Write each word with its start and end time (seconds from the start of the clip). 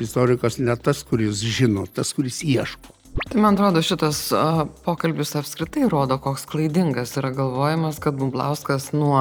Istorikas 0.00 0.58
ne 0.58 0.74
tas, 0.76 1.02
kuris 1.06 1.42
žino, 1.44 1.86
tas, 1.86 2.12
kuris 2.16 2.42
ieško. 2.42 2.94
Tai 3.30 3.40
man 3.40 3.54
atrodo, 3.54 3.82
šitas 3.82 4.32
a, 4.34 4.64
pokalbis 4.84 5.36
apskritai 5.38 5.86
rodo, 5.90 6.16
koks 6.18 6.48
klaidingas 6.50 7.14
yra 7.20 7.30
galvojimas, 7.34 8.00
kad 8.02 8.16
Bumblauskas 8.18 8.90
nuo 8.92 9.20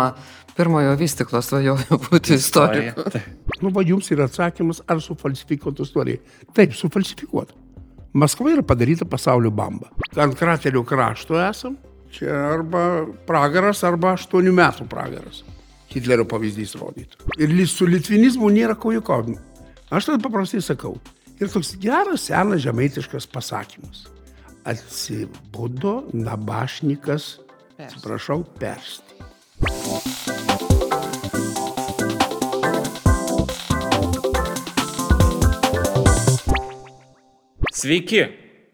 pirmojo 0.58 0.96
vystiklo 0.98 1.42
svajojo 1.42 2.00
būti 2.10 2.38
istoriku. 2.40 3.06
Nu, 3.64 3.70
va 3.72 3.80
jums 3.86 4.10
yra 4.12 4.26
atsakymas, 4.28 4.82
ar 4.92 5.00
sufalsifikuota 5.00 5.86
istorija. 5.86 6.20
Taip, 6.58 6.74
sufalsifikuota. 6.76 7.56
Maskva 8.14 8.52
yra 8.52 8.64
padaryta 8.68 9.06
pasaulio 9.08 9.54
bamba. 9.56 9.88
Ant 10.20 10.36
kraterio 10.36 10.84
krašto 10.84 11.38
esam. 11.40 11.78
Čia 12.12 12.34
arba 12.52 12.84
pragaras, 13.26 13.86
arba 13.88 14.18
aštuonių 14.18 14.52
metų 14.58 14.90
pragaras. 14.92 15.46
Hitlerio 15.94 16.26
pavyzdys 16.30 16.76
rodytų. 16.78 17.24
Ir 17.40 17.56
su 17.70 17.88
litvinizmu 17.88 18.52
nėra 18.52 18.76
ko 18.76 18.92
juokauti. 18.94 19.38
Aš 19.94 20.08
tada 20.10 20.18
paprastai 20.26 20.58
sakau. 20.66 20.96
Ir 21.38 21.52
toks 21.54 21.76
geras, 21.78 22.24
senas 22.26 22.64
žemaitiškas 22.64 23.28
pasakymas. 23.30 24.08
Atsibudo 24.66 26.08
nabašnikas, 26.18 27.36
atsiprašau, 27.78 28.40
persti. 28.58 29.14
Sveiki! 37.70 38.24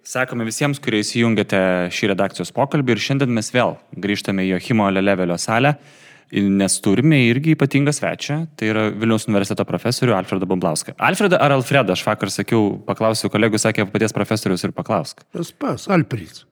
Sakome 0.07 0.47
visiems, 0.47 0.79
kurie 0.79 1.03
įsijungėte 1.03 1.59
šį 1.91 2.13
redakcijos 2.13 2.55
pokalbį 2.55 2.95
ir 2.95 3.07
šiandien 3.09 3.35
mes 3.35 3.51
vėl 3.51 3.75
grįžtame 3.91 4.47
į 4.47 4.53
Johimo 4.53 4.88
Lelevelio 4.88 5.35
salę, 5.35 5.75
nes 6.31 6.75
turime 6.85 7.17
irgi 7.29 7.55
ypatingą 7.55 7.93
svečią, 7.95 8.41
tai 8.59 8.69
yra 8.73 8.89
Vilniaus 8.93 9.25
universiteto 9.29 9.65
profesorių 9.65 10.13
Alfredą 10.17 10.49
Bumblauską. 10.49 10.93
Alfredą 10.97 11.39
ar 11.41 11.55
Alfredą, 11.55 11.95
aš 11.97 12.03
vakar 12.05 12.29
sakiau, 12.33 12.75
paklausiau 12.85 13.31
kolegų, 13.33 13.61
sakė 13.61 13.88
paties 13.89 14.13
profesorius 14.13 14.63
ir 14.67 14.75
paklausk. 14.77 15.25
Tas 15.33 15.52
pas, 15.52 15.88
Alprys. 15.89 16.45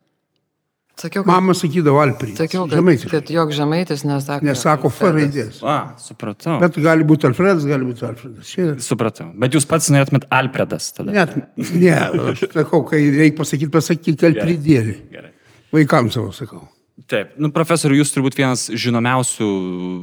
Sakiau, 0.97 1.21
kad, 1.21 1.29
Mama 1.29 1.53
sakydavo 1.53 1.99
Alprys. 2.01 2.39
sakiau, 2.39 2.63
kad, 2.65 2.79
Žemaitiškai. 2.79 3.11
kad 3.11 3.29
jog 3.29 3.51
žemaitis 3.53 4.01
nesako. 4.01 4.45
Nesako 4.47 4.89
F 4.89 5.03
Alfredas. 5.05 5.19
raidės. 5.21 5.59
A, 5.61 5.75
supratau. 6.01 6.55
Bet... 6.63 6.79
Gali 6.81 7.05
būti 7.05 7.27
Alfredas, 7.29 7.67
gali 7.69 7.85
būti 7.85 8.01
Alfredas. 8.07 8.49
Čia 8.49 8.65
Supratau. 8.81 9.27
Bet 9.37 9.53
jūs 9.53 9.67
pats 9.69 9.91
norėtumėt 9.93 10.25
Alfredas 10.33 10.89
tada. 10.97 11.13
net, 11.13 11.35
ne, 11.69 11.93
aš 12.31 12.47
sakau, 12.49 12.81
kai 12.89 13.03
reikia 13.13 13.37
pasakyti, 13.37 13.69
pasakyk 13.77 14.25
Alpridėlį. 14.31 14.97
Gerai. 15.13 15.31
Vaikams 15.77 16.17
savo 16.17 16.33
sakau. 16.33 16.65
Taip, 17.05 17.35
nu, 17.37 17.51
profesoriu, 17.53 17.99
jūs 17.99 18.09
turbūt 18.09 18.39
vienas 18.39 18.63
žinomiausių, 18.73 19.47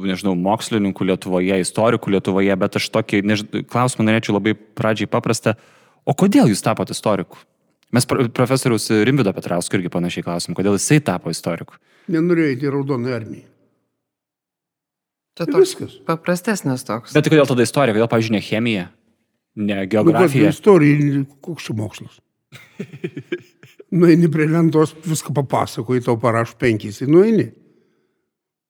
nežinau, 0.07 0.31
mokslininkų 0.39 1.09
Lietuvoje, 1.09 1.57
istorikų 1.59 2.13
Lietuvoje, 2.15 2.55
bet 2.61 2.77
aš 2.79 2.87
tokį 2.95 3.19
než... 3.27 3.43
klausimą 3.67 4.05
norėčiau 4.07 4.37
labai 4.37 4.53
pradžiai 4.55 5.09
paprastą. 5.11 5.57
O 6.07 6.15
kodėl 6.15 6.47
jūs 6.53 6.63
tapote 6.63 6.95
istoriku? 6.95 7.35
Mes 7.91 8.07
pro- 8.07 8.29
profesoriaus 8.31 8.87
Rimvido 9.07 9.33
Petrausko 9.35 9.75
irgi 9.75 9.91
panašiai 9.91 10.23
klausim, 10.23 10.55
kodėl 10.55 10.77
jisai 10.79 11.01
tapo 11.03 11.33
istoriku. 11.35 11.75
Nenorėjau 12.15 12.55
įti 12.55 12.69
į 12.69 12.73
raudoną 12.77 13.11
armiją. 13.17 13.45
Tai 15.35 15.49
toks 15.51 15.73
viskas. 15.75 15.97
paprastesnis 16.07 16.87
toks. 16.87 17.11
Bet 17.11 17.25
tai 17.27 17.33
kodėl 17.33 17.49
tada 17.49 17.65
istorija, 17.67 17.95
kodėl, 17.97 18.07
pavyzdžiui, 18.11 18.37
ne 18.37 18.43
chemija, 18.45 18.85
ne 19.59 19.81
Nu, 19.83 19.89
geografija? 19.91 20.53
istorija, 20.55 21.25
koks 21.43 21.67
čia 21.67 21.75
mokslas. 21.75 22.21
Nueini 23.91 24.29
prie 24.31 24.47
lentos, 24.49 24.95
viską 25.05 25.33
papasakoji, 25.35 26.01
tau 26.07 26.17
parašo 26.19 26.57
penkis, 26.59 26.99
tai 26.99 27.07
nueini. 27.11 27.49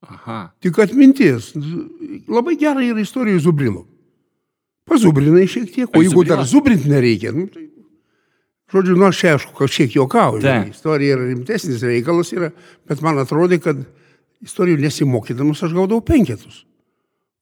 Aha. 0.05 0.39
Tik 0.61 0.80
atminties. 0.83 1.53
Labai 2.27 2.58
gerai 2.59 2.89
yra 2.91 3.02
istorija 3.02 3.39
Zubrilo. 3.41 3.86
Pazubrinai 4.86 5.47
šiek 5.49 5.71
tiek, 5.73 5.89
o 5.89 6.02
jeigu 6.03 6.23
dar 6.27 6.43
Zubrilą? 6.45 6.49
zubrint 6.52 6.86
nereikia, 6.86 7.31
nu, 7.33 7.47
tai, 7.49 7.63
žodžiu, 8.69 8.97
nu 8.99 9.08
aš 9.08 9.23
aišku, 9.31 9.55
kažkiek 9.58 9.95
juokauju. 9.97 10.43
Istorija 10.69 11.16
yra 11.17 11.30
rimtesnis 11.31 11.81
reikalas, 11.81 12.30
yra, 12.36 12.52
bet 12.86 13.02
man 13.02 13.17
atrodė, 13.23 13.58
kad 13.63 13.81
istorijų 14.45 14.83
nesimokydamas 14.83 15.64
aš 15.65 15.73
gaudavau 15.73 16.05
penketus. 16.05 16.64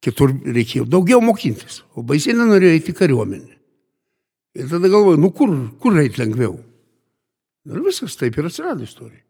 Kitur 0.04 0.32
reikėjo 0.32 0.88
daugiau 0.88 1.20
mokintis, 1.24 1.82
o 1.96 2.04
baisiai 2.04 2.38
nenorėjau 2.38 2.78
eiti 2.78 2.96
į 2.96 2.98
kariuomenę. 3.02 3.60
Ir 4.60 4.70
tada 4.70 4.88
galvoju, 4.92 5.20
nu 5.20 5.32
kur, 5.36 5.52
kur 5.84 6.00
eiti 6.00 6.22
lengviau. 6.22 6.56
Ir 7.70 7.84
viskas 7.86 8.18
taip 8.20 8.38
ir 8.38 8.50
atsirado 8.50 8.84
istorija. 8.84 9.22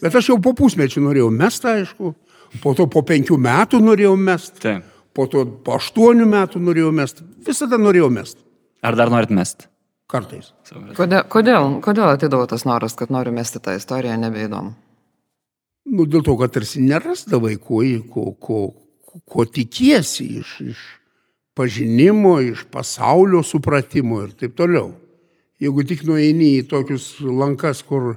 Bet 0.00 0.14
aš 0.16 0.30
jau 0.32 0.38
po 0.40 0.54
pusmečio 0.56 1.02
norėjau 1.04 1.28
mest, 1.32 1.64
aišku, 1.68 2.14
po 2.62 2.72
to 2.76 2.86
po 2.88 3.02
penkių 3.04 3.36
metų 3.40 3.80
norėjau 3.84 4.14
mest, 4.16 4.56
Taip. 4.62 4.86
po 5.16 5.26
to 5.28 5.44
po 5.64 5.76
aštuonių 5.76 6.24
metų 6.30 6.62
norėjau 6.64 6.92
mest, 6.96 7.20
visada 7.44 7.76
norėjau 7.80 8.08
mest. 8.12 8.40
Ar 8.84 8.96
dar 8.96 9.12
norit 9.12 9.32
mest? 9.32 9.68
Kartais. 10.08 10.52
Kodėl, 10.96 11.24
kodėl, 11.32 11.68
kodėl 11.84 12.10
atidavo 12.12 12.46
tas 12.48 12.66
noras, 12.68 12.96
kad 12.96 13.12
noriu 13.12 13.32
mesti 13.32 13.60
tą 13.60 13.76
istoriją, 13.78 14.16
nebeįdomu? 14.20 14.74
Nu, 15.84 16.04
dėl 16.08 16.24
to, 16.24 16.36
kad 16.40 16.52
tarsi 16.52 16.80
nerasdavai, 16.84 17.56
ko, 17.60 17.80
ko, 18.12 18.26
ko, 18.40 18.58
ko 19.28 19.44
tikiesi 19.48 20.28
iš, 20.40 20.52
iš 20.64 20.84
pažinimo, 21.56 22.38
iš 22.40 22.64
pasaulio 22.72 23.42
supratimo 23.44 24.22
ir 24.24 24.32
taip 24.38 24.56
toliau. 24.56 24.92
Jeigu 25.62 25.84
tik 25.86 26.02
nueini 26.08 26.56
į 26.58 26.64
tokius 26.70 27.18
lankas, 27.22 27.82
kur 27.86 28.16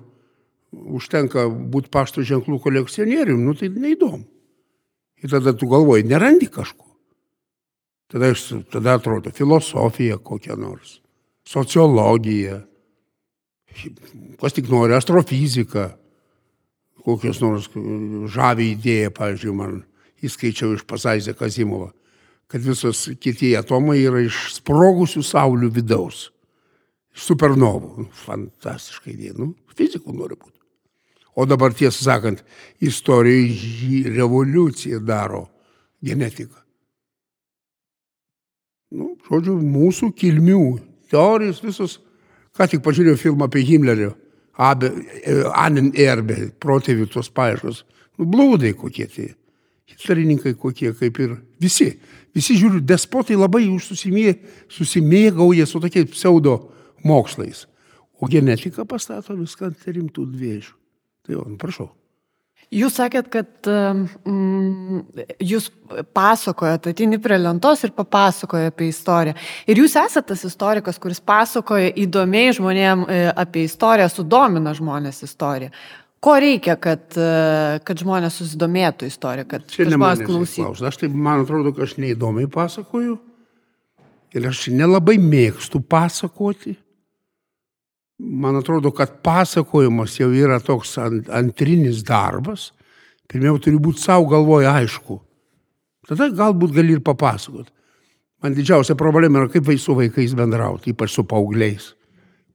užtenka 0.72 1.46
būti 1.48 1.92
pašto 1.94 2.24
ženklų 2.26 2.60
kolekcionieriumi, 2.64 3.46
nu 3.46 3.56
tai 3.58 3.70
neįdomu. 3.74 4.26
Ir 5.24 5.32
tada 5.32 5.54
tu 5.58 5.70
galvoji, 5.70 6.06
nerandi 6.06 6.50
kažko. 6.54 6.86
Tada, 8.12 8.32
tada 8.72 8.96
atrodo 8.98 9.34
filosofija 9.36 10.18
kokia 10.24 10.56
nors, 10.56 11.00
sociologija, 11.48 12.62
kas 14.40 14.56
tik 14.56 14.70
nori, 14.72 14.96
astrofizika 14.96 15.90
kokios 17.08 17.40
nors 17.44 17.70
žavį 18.34 18.72
idėją, 18.74 19.12
pavyzdžiui, 19.16 19.54
man 19.56 19.78
įskaičiau 20.26 20.74
iš 20.76 20.84
Pasaizė 20.88 21.36
Kazimovo, 21.38 21.92
kad 22.52 22.64
visos 22.64 23.06
kiti 23.22 23.54
atomai 23.60 24.00
yra 24.02 24.24
iš 24.26 24.58
sprogusių 24.58 25.24
saulių 25.24 25.72
vidaus. 25.78 26.28
Supernovų. 27.18 28.08
Fantastiškai 28.26 29.16
idėja. 29.16 29.36
Nu, 29.40 29.52
fizikų 29.78 30.14
nori 30.16 30.38
būti. 30.38 30.56
O 31.38 31.46
dabar 31.46 31.74
tiesą 31.78 32.02
sakant, 32.02 32.42
istorijoje 32.82 33.50
jį 33.54 34.00
revoliuciją 34.16 35.00
daro 35.06 35.44
genetika. 36.02 36.64
Nu, 38.94 39.12
žodžiu, 39.28 39.58
mūsų 39.62 40.14
kilmių 40.18 40.62
teorijos 41.12 41.60
visos, 41.62 41.98
ką 42.58 42.70
tik 42.72 42.82
pažiūrėjau 42.86 43.20
filmą 43.22 43.50
apie 43.50 43.66
Himlerio, 43.68 44.16
Abe, 44.58 44.90
e, 45.22 45.44
Anen 45.54 45.92
Erbe, 45.94 46.48
protėvių 46.58 47.06
tos 47.14 47.30
paieškos. 47.30 47.84
Nu, 48.18 48.26
blūdai 48.26 48.74
kokie 48.78 49.06
tie. 49.12 49.28
Hitlerininkai 49.88 50.56
kokie, 50.58 50.90
kaip 50.98 51.20
ir 51.22 51.36
visi. 51.62 51.92
Visi 52.36 52.58
žiūriu, 52.58 52.82
despotai 52.82 53.38
labai 53.38 53.68
susimėgauja 53.78 55.68
su 55.70 55.82
tokiais 55.84 56.10
pseudo 56.16 56.58
mokslais. 57.08 57.66
O 58.18 58.30
genetika 58.32 58.86
pastato 58.90 59.36
viską 59.38 59.72
ant 59.72 59.88
rimtų 59.88 60.26
dviejų. 60.34 60.74
Tai 61.26 61.36
jau, 61.36 61.46
nu, 61.46 61.58
prašau. 61.62 61.92
Jūs 62.74 62.98
sakėt, 63.00 63.30
kad 63.32 63.68
mm, 63.72 65.22
jūs 65.40 65.70
pasakojate, 66.16 66.92
atini 66.92 67.20
prie 67.24 67.38
lentos 67.40 67.86
ir 67.88 67.94
papasakoja 67.96 68.74
apie 68.74 68.90
istoriją. 68.92 69.38
Ir 69.72 69.80
jūs 69.80 69.96
esate 70.02 70.34
tas 70.34 70.44
istorikas, 70.50 71.00
kuris 71.00 71.22
pasakoja 71.24 71.94
įdomiai 72.04 72.52
žmonėm 72.58 73.06
e, 73.08 73.22
apie 73.32 73.64
istoriją, 73.70 74.10
sudomina 74.12 74.74
žmonės 74.76 75.22
istoriją. 75.24 75.72
Ko 76.20 76.34
reikia, 76.44 76.76
kad, 76.82 77.06
e, 77.16 77.78
kad 77.88 78.04
žmonės 78.04 78.42
susidomėtų 78.42 79.08
istoriją, 79.14 79.48
kad, 79.48 79.64
kad 79.72 79.94
žmonės 79.94 80.26
klausytų? 80.28 80.90
Aš 80.92 81.00
taip, 81.06 81.16
man 81.16 81.46
atrodo, 81.46 81.72
kad 81.72 81.88
aš 81.88 81.96
neįdomiai 82.04 82.52
pasakoju. 82.52 83.16
Ir 84.36 84.50
aš 84.52 84.66
nelabai 84.76 85.16
mėgstu 85.24 85.80
pasakoti. 85.80 86.76
Man 88.18 88.58
atrodo, 88.58 88.92
kad 88.92 89.20
pasakojimas 89.22 90.16
jau 90.18 90.32
yra 90.34 90.58
toks 90.64 90.96
ant, 91.02 91.30
antrinis 91.30 92.02
darbas. 92.06 92.72
Pirmiau 93.30 93.60
turi 93.62 93.78
būti 93.78 94.02
savo 94.02 94.26
galvoje 94.32 94.70
aišku. 94.72 95.20
Tada 96.08 96.30
galbūt 96.32 96.74
gali 96.74 96.96
ir 96.96 97.04
papasakot. 97.06 97.70
Man 98.42 98.54
didžiausia 98.56 98.96
problema 98.98 99.42
yra, 99.42 99.52
kaip 99.52 99.70
su 99.82 99.96
vaikais 99.98 100.34
bendrauti, 100.38 100.94
ypač 100.94 101.14
su 101.14 101.26
paaugliais. 101.28 101.92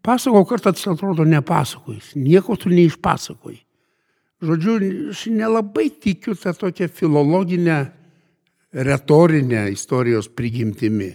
Pasakau, 0.02 0.44
kartais 0.46 0.86
atrodo 0.88 1.24
nepasakojus. 1.24 2.14
Nieko 2.18 2.56
tu 2.56 2.70
neišpasakoji. 2.72 3.60
Žodžiu, 4.42 4.76
aš 5.12 5.26
nelabai 5.30 5.90
tikiu 6.02 6.34
tą 6.34 6.50
tokią 6.58 6.88
filologinę, 6.90 7.92
retorinę 8.72 9.68
istorijos 9.70 10.26
prigimtimi. 10.28 11.12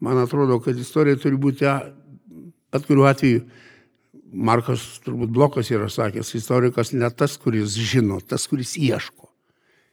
Man 0.00 0.18
atrodo, 0.20 0.58
kad 0.60 0.76
istorija 0.76 1.16
turi 1.16 1.38
būti, 1.40 1.64
bet 2.72 2.84
kuriuo 2.84 3.06
atveju, 3.08 3.46
Markas 4.32 4.82
turbūt 5.04 5.30
blokas 5.32 5.70
yra 5.70 5.88
sakęs, 5.92 6.34
istorikas 6.38 6.92
ne 6.92 7.08
tas, 7.14 7.36
kuris 7.38 7.76
žino, 7.78 8.18
tas, 8.20 8.46
kuris 8.50 8.74
ieško. 8.78 9.28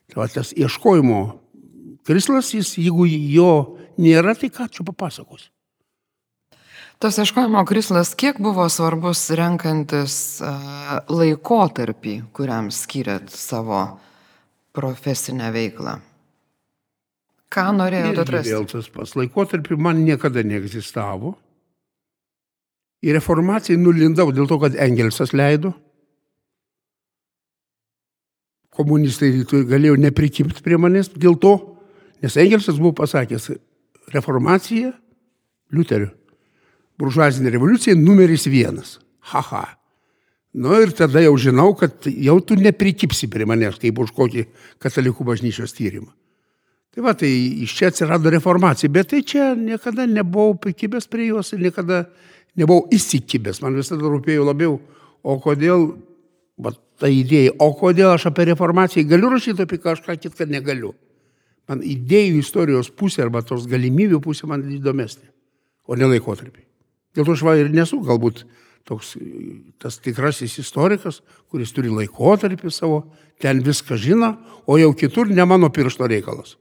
Tai 0.09 0.21
va, 0.23 0.27
tas 0.31 0.51
ieškojimo 0.57 1.19
krislas, 2.07 2.53
jis, 2.53 2.75
jeigu 2.81 3.07
jo 3.07 3.51
nėra, 4.01 4.35
tai 4.37 4.49
ką 4.53 4.67
čia 4.73 4.85
papasakos? 4.87 5.49
Tas 7.03 7.17
ieškojimo 7.19 7.63
krislas 7.67 8.13
kiek 8.15 8.39
buvo 8.41 8.65
svarbus 8.71 9.25
renkantis 9.35 10.15
laikotarpį, 11.11 12.15
kuriam 12.35 12.71
skiriat 12.71 13.31
savo 13.33 13.83
profesinę 14.75 15.51
veiklą? 15.53 15.97
Ką 17.53 17.65
norėjote 17.77 18.23
atrasti? 18.23 18.53
Vėl 18.53 18.67
tas 18.69 18.89
pats 18.89 19.17
laikotarpį 19.19 19.77
man 19.77 20.01
niekada 20.07 20.41
neegzistavo. 20.47 21.35
Į 23.03 23.17
reformaciją 23.17 23.79
nulindau 23.81 24.29
dėl 24.31 24.47
to, 24.47 24.57
kad 24.61 24.77
Engelsas 24.79 25.33
leido. 25.35 25.73
Komunistai 28.73 29.43
galėjo 29.69 29.99
neprikipti 30.01 30.63
prie 30.65 30.79
manęs 30.81 31.11
dėl 31.13 31.35
to, 31.37 31.53
nes 32.23 32.39
Engelsas 32.41 32.79
buvo 32.79 32.95
pasakęs, 33.03 33.51
reformacija 34.15 34.93
Liuterio, 35.73 36.11
buržuazinė 37.01 37.53
revoliucija 37.53 37.97
numeris 37.97 38.47
vienas. 38.49 38.97
Haha. 39.33 39.65
Nu 40.53 40.75
ir 40.77 40.91
tada 40.93 41.21
jau 41.23 41.33
žinau, 41.41 41.71
kad 41.73 42.05
jau 42.05 42.35
tu 42.45 42.55
neprikipsi 42.59 43.29
prie 43.33 43.47
manęs, 43.49 43.79
kaip 43.81 43.99
už 43.99 44.11
kokį 44.13 44.45
katalikų 44.81 45.25
bažnyčios 45.25 45.73
tyrimą. 45.73 46.11
Tai 46.93 47.01
va, 47.01 47.15
tai 47.17 47.31
iš 47.65 47.73
čia 47.73 47.89
atsirado 47.89 48.29
reformacija, 48.29 48.91
bet 48.93 49.09
tai 49.09 49.23
čia 49.25 49.55
niekada 49.57 50.05
nebuvau 50.05 50.53
prikibęs 50.61 51.09
prie 51.09 51.31
jos 51.31 51.49
ir 51.55 51.63
niekada 51.65 52.03
nebuvau 52.59 52.87
įsikibęs. 52.93 53.61
Man 53.63 53.77
visada 53.79 54.09
rūpėjo 54.09 54.45
labiau, 54.47 54.79
o 55.23 55.37
kodėl, 55.41 55.91
va, 56.61 56.73
ta 56.99 57.09
idėja, 57.11 57.55
o 57.61 57.71
kodėl 57.77 58.13
aš 58.13 58.29
apie 58.29 58.47
reformaciją 58.51 59.07
galiu 59.09 59.31
rašyti 59.33 59.65
apie 59.65 59.79
kažką 59.81 60.17
kitką 60.25 60.49
negaliu. 60.49 60.93
Man 61.69 61.83
idėjų 61.87 62.41
istorijos 62.43 62.91
pusė 62.91 63.23
arba 63.25 63.43
tos 63.45 63.69
galimybių 63.71 64.19
pusė 64.23 64.49
man 64.51 64.65
įdomesnė, 64.75 65.29
o 65.87 65.95
ne 65.95 66.09
laikotarpiai. 66.11 66.67
Dėl 67.15 67.27
to 67.27 67.37
aš 67.37 67.45
va 67.45 67.55
ir 67.59 67.71
nesu 67.71 68.01
galbūt 68.03 68.43
toks 68.83 69.13
tas 69.79 69.95
tikrasis 70.03 70.57
istorikas, 70.59 71.21
kuris 71.47 71.71
turi 71.71 71.93
laikotarpį 71.93 72.71
savo, 72.73 73.05
ten 73.39 73.61
viską 73.63 73.95
žino, 73.95 74.33
o 74.67 74.75
jau 74.81 74.91
kitur 74.97 75.31
ne 75.31 75.45
mano 75.47 75.69
piršto 75.71 76.09
reikalas 76.09 76.57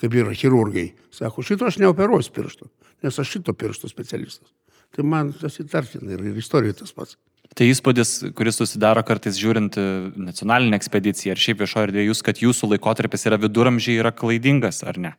kaip 0.00 0.16
yra 0.16 0.34
chirurgai. 0.36 0.90
Sako, 1.12 1.44
šito 1.44 1.68
aš 1.68 1.78
neoperuosiu 1.82 2.32
piršto, 2.34 2.70
nes 3.04 3.18
aš 3.20 3.36
šito 3.36 3.54
piršto 3.56 3.90
specialistas. 3.90 4.48
Tai 4.96 5.06
man 5.06 5.32
tas 5.36 5.58
įtartina 5.62 6.16
ir, 6.16 6.24
istorija 6.40 6.76
tas 6.80 6.94
pats. 6.94 7.16
Tai 7.56 7.66
įspūdis, 7.66 8.12
kuris 8.38 8.60
susidaro 8.60 9.02
kartais 9.06 9.38
žiūrint 9.38 9.74
e, 9.78 9.84
nacionalinę 10.30 10.78
ekspediciją 10.78 11.34
ar 11.34 11.40
šiaip 11.42 11.64
viešoje 11.64 11.88
erdvėje, 11.88 12.10
jūs, 12.12 12.22
kad 12.26 12.42
jūsų 12.42 12.68
laikotarpis 12.76 13.26
yra 13.26 13.40
viduramžiai, 13.42 13.98
yra 14.02 14.12
klaidingas, 14.14 14.84
ar 14.86 15.00
ne? 15.02 15.16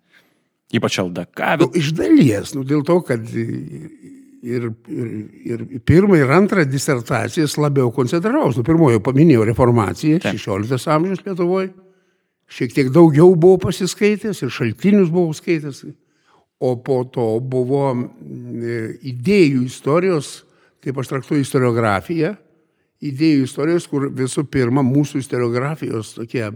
Ypač 0.71 1.01
LDK. 1.03 1.57
Nu, 1.59 1.67
iš 1.75 1.91
dalies, 1.97 2.53
nu, 2.55 2.63
dėl 2.67 2.85
to, 2.87 3.01
kad 3.03 3.25
ir, 3.35 4.69
ir, 4.87 5.23
ir 5.43 5.65
pirmą 5.87 6.21
ir 6.21 6.31
antrą 6.31 6.63
disertacijas 6.67 7.57
labiau 7.59 7.91
koncentravausi. 7.95 8.61
Nu, 8.61 8.67
pirmojo 8.67 9.01
paminėjau 9.03 9.49
reformaciją, 9.51 10.21
Taip. 10.23 10.39
16 10.39 10.87
amžius 10.95 11.25
Lietuvoje. 11.25 11.73
Šiek 12.51 12.73
tiek 12.75 12.89
daugiau 12.91 13.35
buvau 13.39 13.59
pasiskaitęs 13.67 14.41
ir 14.43 14.51
šaltinius 14.51 15.11
buvau 15.11 15.35
skaitęs. 15.35 15.85
O 16.61 16.75
po 16.85 17.01
to 17.09 17.39
buvo 17.41 17.87
mm, 17.95 18.99
idėjų 19.11 19.65
istorijos, 19.65 20.41
kaip 20.81 20.99
aš 21.01 21.09
traktuoju 21.09 21.45
istoriografiją, 21.45 22.35
idėjų 23.01 23.47
istorijos, 23.47 23.87
kur 23.89 24.09
visų 24.13 24.45
pirma 24.49 24.83
mūsų 24.85 25.23
istoriografijos 25.23 26.13
tokie 26.19 26.51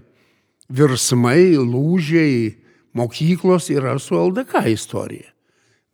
virsmai, 0.70 1.56
lūžiai, 1.58 2.54
mokyklos 2.96 3.72
yra 3.74 3.98
su 4.00 4.18
LDK 4.18 4.68
istorija. 4.74 5.32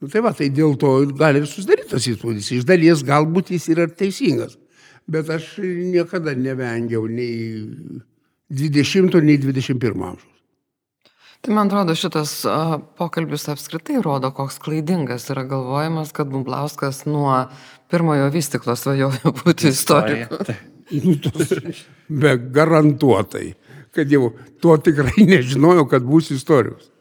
Nu, 0.01 0.09
tai 0.09 0.23
va, 0.25 0.33
tai 0.33 0.49
dėl 0.49 0.75
to 0.81 0.95
gali 1.13 1.43
ir 1.43 1.47
susidaryti 1.47 1.91
tas 1.93 2.07
įspūdis. 2.09 2.49
Iš 2.55 2.65
dalies 2.67 3.03
galbūt 3.05 3.53
jis 3.53 3.67
yra 3.73 3.85
teisingas, 3.87 4.57
bet 5.05 5.29
aš 5.29 5.53
niekada 5.61 6.33
nevengiau 6.37 7.05
nei 7.05 7.61
20, 8.49 9.21
nei 9.21 9.37
21 9.39 9.93
amžiaus. 9.93 10.30
Tai 11.41 11.55
man 11.57 11.71
atrodo, 11.71 11.95
šitas 11.97 12.35
pokalbis 12.99 13.47
apskritai 13.49 13.97
rodo, 14.05 14.29
koks 14.35 14.59
klaidingas 14.61 15.25
yra 15.33 15.41
galvojimas, 15.49 16.11
kad 16.13 16.29
Bumblauskas 16.29 17.07
nuo 17.09 17.33
pirmojo 17.89 18.27
vystiklo 18.29 18.75
svajojo 18.77 19.33
būti 19.41 19.71
istoriku. 19.73 20.43
Tos, 21.23 21.55
be 22.21 22.35
garantuotai, 22.53 23.55
kad 23.95 24.11
jau 24.13 24.35
to 24.61 24.77
tikrai 24.85 25.25
nežinojau, 25.33 25.87
kad 25.89 26.05
bus 26.05 26.29
istorijos. 26.35 26.91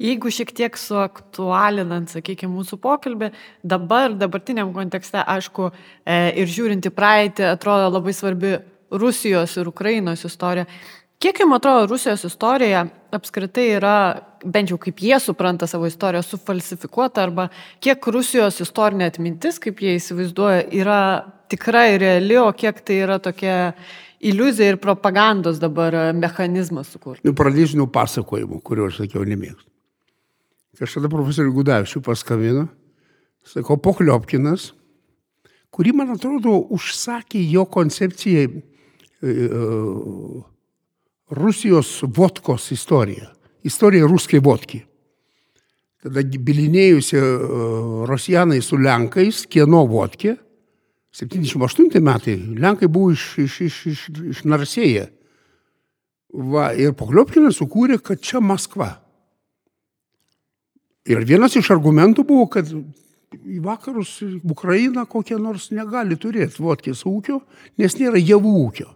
Jeigu 0.00 0.32
šiek 0.32 0.52
tiek 0.56 0.76
suaktualinant, 0.80 2.08
sakykime, 2.12 2.52
mūsų 2.56 2.78
pokalbį, 2.80 3.32
dabar, 3.68 4.14
dabartiniam 4.16 4.72
kontekste, 4.72 5.20
aišku, 5.20 5.68
e, 6.08 6.20
ir 6.40 6.48
žiūrint 6.48 6.88
į 6.88 6.92
praeitį, 6.96 7.44
atrodo 7.50 7.90
labai 7.92 8.14
svarbi 8.16 8.54
Rusijos 8.90 9.58
ir 9.60 9.68
Ukrainos 9.68 10.24
istorija. 10.24 10.64
Kiek 11.20 11.36
jums 11.42 11.58
atrodo 11.58 11.84
Rusijos 11.90 12.22
istorija 12.24 12.86
apskritai 13.12 13.66
yra, 13.74 13.96
bent 14.40 14.70
jau 14.72 14.78
kaip 14.80 15.02
jie 15.04 15.18
supranta 15.20 15.66
savo 15.68 15.84
istoriją, 15.90 16.22
sufalsifikuota, 16.24 17.26
arba 17.26 17.50
kiek 17.84 18.06
Rusijos 18.14 18.62
istorinė 18.64 19.10
atmintis, 19.10 19.58
kaip 19.60 19.82
jie 19.84 19.98
įsivaizduoja, 19.98 20.62
yra 20.80 21.00
tikra 21.52 21.82
ir 21.92 22.00
reali, 22.00 22.38
o 22.40 22.46
kiek 22.56 22.80
tai 22.86 23.02
yra 23.04 23.18
tokia 23.20 23.74
iliuzija 24.30 24.72
ir 24.72 24.78
propagandos 24.80 25.60
dabar 25.60 25.96
mechanizmas 26.16 26.88
sukurtas. 26.94 27.24
Nu, 27.26 27.34
pradėsiu 27.36 27.82
nuo 27.82 27.90
pasakojimų, 27.92 28.62
kuriuo 28.64 28.88
aš 28.88 29.02
sakiau 29.02 29.26
nemėgstu. 29.28 29.68
Kažkada 30.80 31.10
profesoriui 31.12 31.52
Gudavičiu 31.52 32.00
paskambino, 32.06 32.64
sako, 33.44 33.76
Pokliopkinas, 33.84 34.70
kurį, 35.68 35.92
man 36.00 36.14
atrodo, 36.14 36.54
užsakė 36.72 37.42
jo 37.52 37.66
koncepcijai 37.68 38.46
e, 38.48 38.54
e, 39.28 39.60
Rusijos 41.30 42.02
vodkos 42.02 42.70
istorija. 42.74 43.30
Istorija 43.62 44.06
ruskai 44.06 44.40
vodki. 44.42 44.80
Tada 46.00 46.22
bilinėjusi 46.24 47.16
e, 47.18 47.24
Rosijanai 48.08 48.60
su 48.64 48.78
Lenkais, 48.80 49.44
kieno 49.52 49.84
vodkė, 49.86 50.36
78 51.14 52.00
metai, 52.00 52.36
Lenkai 52.58 52.88
buvo 52.88 53.10
iš, 53.12 53.26
iš, 53.42 53.60
iš, 53.66 53.78
iš, 53.90 54.02
iš 54.30 54.42
Narsėje. 54.46 55.08
Va, 56.30 56.70
ir 56.78 56.94
Pokliopkinas 56.98 57.58
sukūrė, 57.58 57.98
kad 58.02 58.22
čia 58.22 58.40
Maskva. 58.40 58.92
Ir 61.10 61.24
vienas 61.26 61.56
iš 61.58 61.72
argumentų 61.74 62.24
buvo, 62.28 62.46
kad 62.54 62.70
į 62.70 63.58
vakarus 63.64 64.20
Ukraina 64.42 65.04
kokia 65.10 65.38
nors 65.42 65.70
negali 65.74 66.18
turėti 66.18 66.62
vodkės 66.62 67.02
ūkio, 67.08 67.40
nes 67.78 67.98
nėra 67.98 68.18
javų 68.22 68.54
ūkio. 68.64 68.88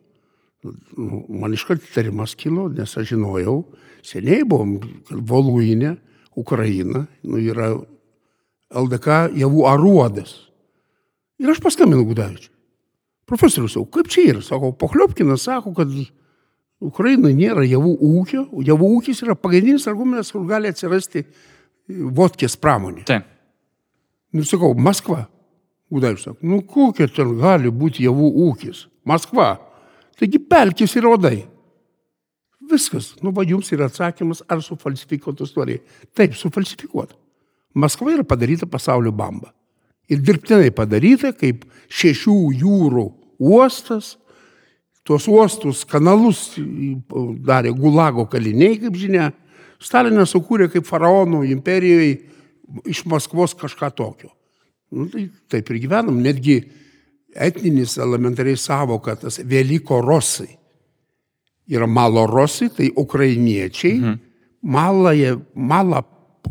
Man 1.29 1.53
iškart 1.53 1.85
tarimas 1.93 2.35
kilo, 2.39 2.71
nes 2.73 2.97
aš 2.97 3.11
žinojau, 3.13 3.59
seniai 4.05 4.47
buvom, 4.49 4.79
Voluinė, 5.11 5.95
Ukraina, 6.41 7.05
nu, 7.23 7.39
yra 7.39 7.75
LDK 8.75 9.37
javų 9.39 9.67
aruodas. 9.71 10.35
Ir 11.43 11.53
aš 11.53 11.61
paskambinau 11.63 12.07
Gudavičiui. 12.09 12.51
Profesorius, 13.29 13.75
sako, 13.75 13.89
kaip 13.93 14.09
čia 14.13 14.27
yra? 14.35 14.43
Sako, 14.45 14.73
Pokliopkinas 14.77 15.47
sako, 15.47 15.73
kad 15.77 15.93
Ukrainoje 16.85 17.37
nėra 17.39 17.65
javų 17.65 17.95
ūkio, 18.05 18.47
javų 18.67 18.91
ūkis 18.99 19.23
yra 19.25 19.37
pagrindinis 19.39 19.87
argumentas, 19.89 20.33
kur 20.35 20.45
gali 20.49 20.69
atsirasti 20.73 21.25
vodkės 21.89 22.59
pramonė. 22.61 23.07
Taip. 23.09 23.31
Nu, 24.35 24.45
sakau, 24.49 24.75
Maskva. 24.77 25.25
Gudavičius 25.93 26.27
sako, 26.31 26.49
nu 26.49 26.61
kokia 26.67 27.07
ten 27.13 27.37
gali 27.39 27.71
būti 27.71 28.05
javų 28.05 28.31
ūkis? 28.49 28.87
Maskva. 29.07 29.55
Taigi 30.19 30.39
pelkis 30.39 30.95
ir 30.99 31.09
odai. 31.11 31.39
Viskas. 32.71 33.13
Nu, 33.23 33.33
va 33.35 33.45
jums 33.45 33.69
yra 33.75 33.89
atsakymas, 33.91 34.43
ar 34.49 34.63
sufalsifikuota 34.65 35.45
istorija. 35.45 35.83
Taip, 36.17 36.37
sufalsifikuota. 36.39 37.17
Maskva 37.75 38.15
yra 38.15 38.25
padaryta 38.25 38.67
pasaulio 38.71 39.13
bamba. 39.13 39.51
Ir 40.09 40.21
dirbtinai 40.25 40.71
padaryta 40.75 41.33
kaip 41.37 41.65
šešių 41.93 42.37
jūrų 42.61 43.07
uostas. 43.43 44.15
Tuos 45.05 45.27
uostus, 45.29 45.83
kanalus 45.85 46.55
darė 47.45 47.75
Gulago 47.77 48.25
kaliniai, 48.31 48.79
kaip 48.81 48.95
žinia. 48.97 49.33
Stalinas 49.83 50.33
sukūrė 50.33 50.71
kaip 50.73 50.87
faraonų 50.89 51.43
imperijoje 51.53 52.15
iš 52.89 53.03
Maskvos 53.11 53.53
kažką 53.59 53.91
tokio. 53.93 54.31
Nu, 54.95 55.09
tai 55.13 55.27
taip 55.51 55.69
ir 55.75 55.83
gyvenam. 55.83 56.23
Netgi 56.25 56.63
etninis 57.35 57.97
elementariai 57.99 58.57
savoka, 58.57 59.17
tas 59.17 59.41
Veliko 59.45 60.01
Rosai. 60.01 60.51
Yra 61.69 61.87
malo 61.87 62.27
Rosai, 62.27 62.69
tai 62.69 62.91
ukrainiečiai. 62.97 63.99
Mhm. 64.01 64.19
Malaje, 64.65 65.37
mala, 65.55 66.03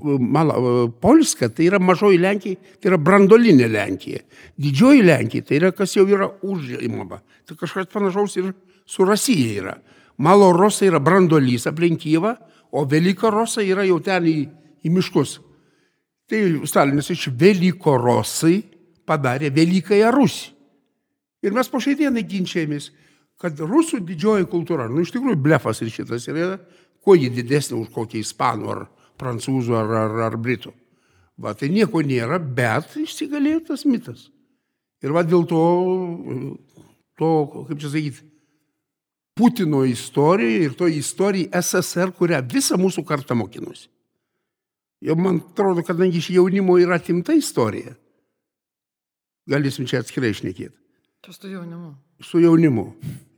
mala, 0.03 0.87
Polska, 1.01 1.49
tai 1.49 1.65
yra 1.65 1.79
mažoji 1.79 2.19
Lenkija, 2.21 2.59
tai 2.79 2.91
yra 2.91 2.99
brandolinė 3.01 3.69
Lenkija. 3.71 4.21
Didžioji 4.57 5.01
Lenkija, 5.01 5.47
tai 5.47 5.57
yra 5.57 5.71
kas 5.73 5.95
jau 5.97 6.05
yra 6.05 6.29
užimama. 6.45 7.21
Tai 7.47 7.57
kažkas 7.57 7.89
panašaus 7.93 8.37
ir 8.37 8.53
su 8.85 9.05
Rasija 9.05 9.61
yra. 9.61 9.77
Malo 10.17 10.51
Rosai 10.53 10.91
yra 10.91 11.01
brandolys 11.01 11.65
aplink 11.67 12.03
Kyivą, 12.03 12.35
o 12.73 12.85
Velika 12.85 13.29
Rosa 13.29 13.61
yra 13.61 13.85
jau 13.85 13.99
ten 14.01 14.25
į, 14.25 14.37
į 14.85 14.91
miškus. 14.93 15.37
Tai 16.29 16.41
Stalinas 16.69 17.09
iš 17.13 17.27
Velykorosai 17.37 18.57
padarė 19.05 19.51
Velykąją 19.53 20.11
Rusiją. 20.13 20.52
Ir 21.43 21.55
mes 21.55 21.69
po 21.69 21.81
šiai 21.83 21.97
dienai 21.99 22.23
ginčiamės, 22.27 22.91
kad 23.41 23.59
rusų 23.59 23.99
didžioji 24.07 24.47
kultūra, 24.51 24.87
nu 24.87 25.03
iš 25.03 25.11
tikrųjų 25.15 25.39
blefas 25.43 25.81
ir 25.83 25.91
šitas 25.91 26.29
yra, 26.31 26.57
kuo 27.03 27.17
ji 27.19 27.29
didesnė 27.33 27.77
už 27.81 27.89
kokį 27.93 28.21
ispanų 28.23 28.69
ar 28.71 28.85
prancūzų 29.19 29.75
ar, 29.77 29.95
ar, 30.05 30.19
ar 30.29 30.37
britų. 30.39 30.71
Va, 31.43 31.55
tai 31.57 31.71
nieko 31.73 32.03
nėra, 32.05 32.37
bet 32.39 32.93
išsigalėjo 33.01 33.63
tas 33.71 33.83
mitas. 33.89 34.27
Ir 35.03 35.11
va 35.15 35.25
dėl 35.27 35.43
to, 35.49 35.63
to 37.19 37.31
kaip 37.67 37.81
čia 37.81 37.89
sakyti, 37.91 38.29
Putino 39.33 39.79
istorija 39.89 40.59
ir 40.61 40.75
to 40.77 40.85
istorija 40.87 41.57
SSR, 41.57 42.11
kurią 42.13 42.37
visą 42.51 42.77
mūsų 42.77 43.01
kartą 43.01 43.33
mokinusi. 43.33 43.87
Jau 45.03 45.15
man 45.17 45.39
atrodo, 45.41 45.81
kadangi 45.83 46.21
iš 46.21 46.29
jaunimo 46.35 46.77
yra 46.79 46.99
atimta 47.01 47.33
istorija, 47.33 47.95
galėsim 49.49 49.89
čia 49.89 50.03
atskirai 50.03 50.29
išnekėti. 50.35 50.82
Čia 51.23 51.33
su 51.33 51.49
jaunimu. 51.49 51.95
Su 52.19 52.39
jaunimu. 52.39 52.87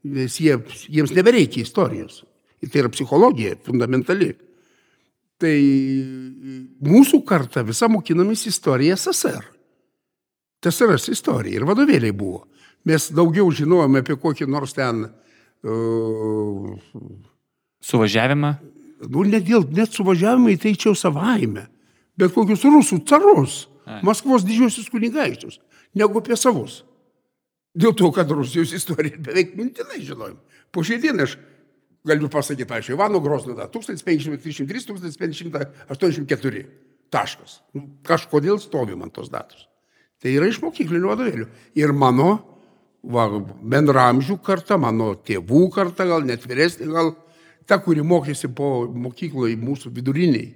Nes 0.04 0.40
jie, 0.40 0.58
jiems 0.90 1.14
nebereikia 1.14 1.66
istorijos. 1.66 2.24
Ir 2.62 2.72
tai 2.74 2.84
yra 2.84 2.92
psichologija, 2.94 3.58
fundamentali. 3.66 4.32
Tai 5.42 5.56
mūsų 6.86 7.22
karta 7.28 7.66
visa 7.68 7.90
mokinomis 7.92 8.46
istoriją 8.50 8.98
SSR. 8.98 9.50
TSRS 10.66 11.12
istorija 11.14 11.60
ir 11.60 11.68
vadovėliai 11.68 12.16
buvo. 12.16 12.46
Mes 12.86 13.10
daugiau 13.14 13.50
žinojome 13.54 14.02
apie 14.02 14.16
kokį 14.22 14.48
nors 14.50 14.74
ten 14.78 15.06
uh, 15.06 16.72
Suvažiavimą? 17.86 18.56
nu, 19.10 19.24
net, 19.28 19.46
dėl, 19.48 19.66
net 19.76 19.94
suvažiavimai 19.96 20.56
tai 20.62 20.74
čia 20.76 20.92
jau 20.92 20.98
savaime, 20.98 21.68
bet 22.20 22.34
kokius 22.36 22.66
rusų 22.68 23.02
carus, 23.08 23.66
Ai. 23.86 24.00
Maskvos 24.02 24.42
didžiosius 24.42 24.90
kunigaikščius, 24.90 25.60
negu 25.94 26.18
apie 26.18 26.38
savus. 26.40 26.80
Dėl 27.76 27.92
to, 27.98 28.12
kad 28.16 28.32
Rusijos 28.32 28.72
istoriją 28.76 29.18
beveik 29.24 29.56
mintinai 29.60 30.00
žinojom. 30.00 30.38
Po 30.72 30.84
šiai 30.86 31.00
dieną 31.04 31.24
aš 31.28 31.34
galiu 32.08 32.30
pasakyti, 32.32 32.70
pavyzdžiui, 32.70 32.96
Ivano 32.96 33.20
Grosno 33.20 33.54
data 33.58 33.80
1533-1584. 33.80 36.66
Taškas. 37.12 37.52
Nu, 37.76 37.82
Kažkodėl 38.06 38.58
stovim 38.64 39.02
ant 39.06 39.14
tos 39.16 39.30
datos. 39.32 39.68
Tai 40.22 40.30
yra 40.32 40.48
iš 40.50 40.62
mokyklinių 40.64 41.08
vadovėlių. 41.12 41.48
Ir 41.78 41.90
mano 41.94 42.30
va, 43.04 43.40
bendramžių 43.44 44.38
karta, 44.44 44.78
mano 44.82 45.16
tėvų 45.20 45.70
karta, 45.76 46.06
gal 46.10 46.22
net 46.26 46.46
vyresnė, 46.48 46.88
gal 46.92 47.14
ta, 47.68 47.78
kuri 47.82 48.02
mokėsi 48.06 48.48
po 48.56 48.88
mokykloje 48.90 49.56
mūsų 49.60 49.92
viduriniai, 49.96 50.54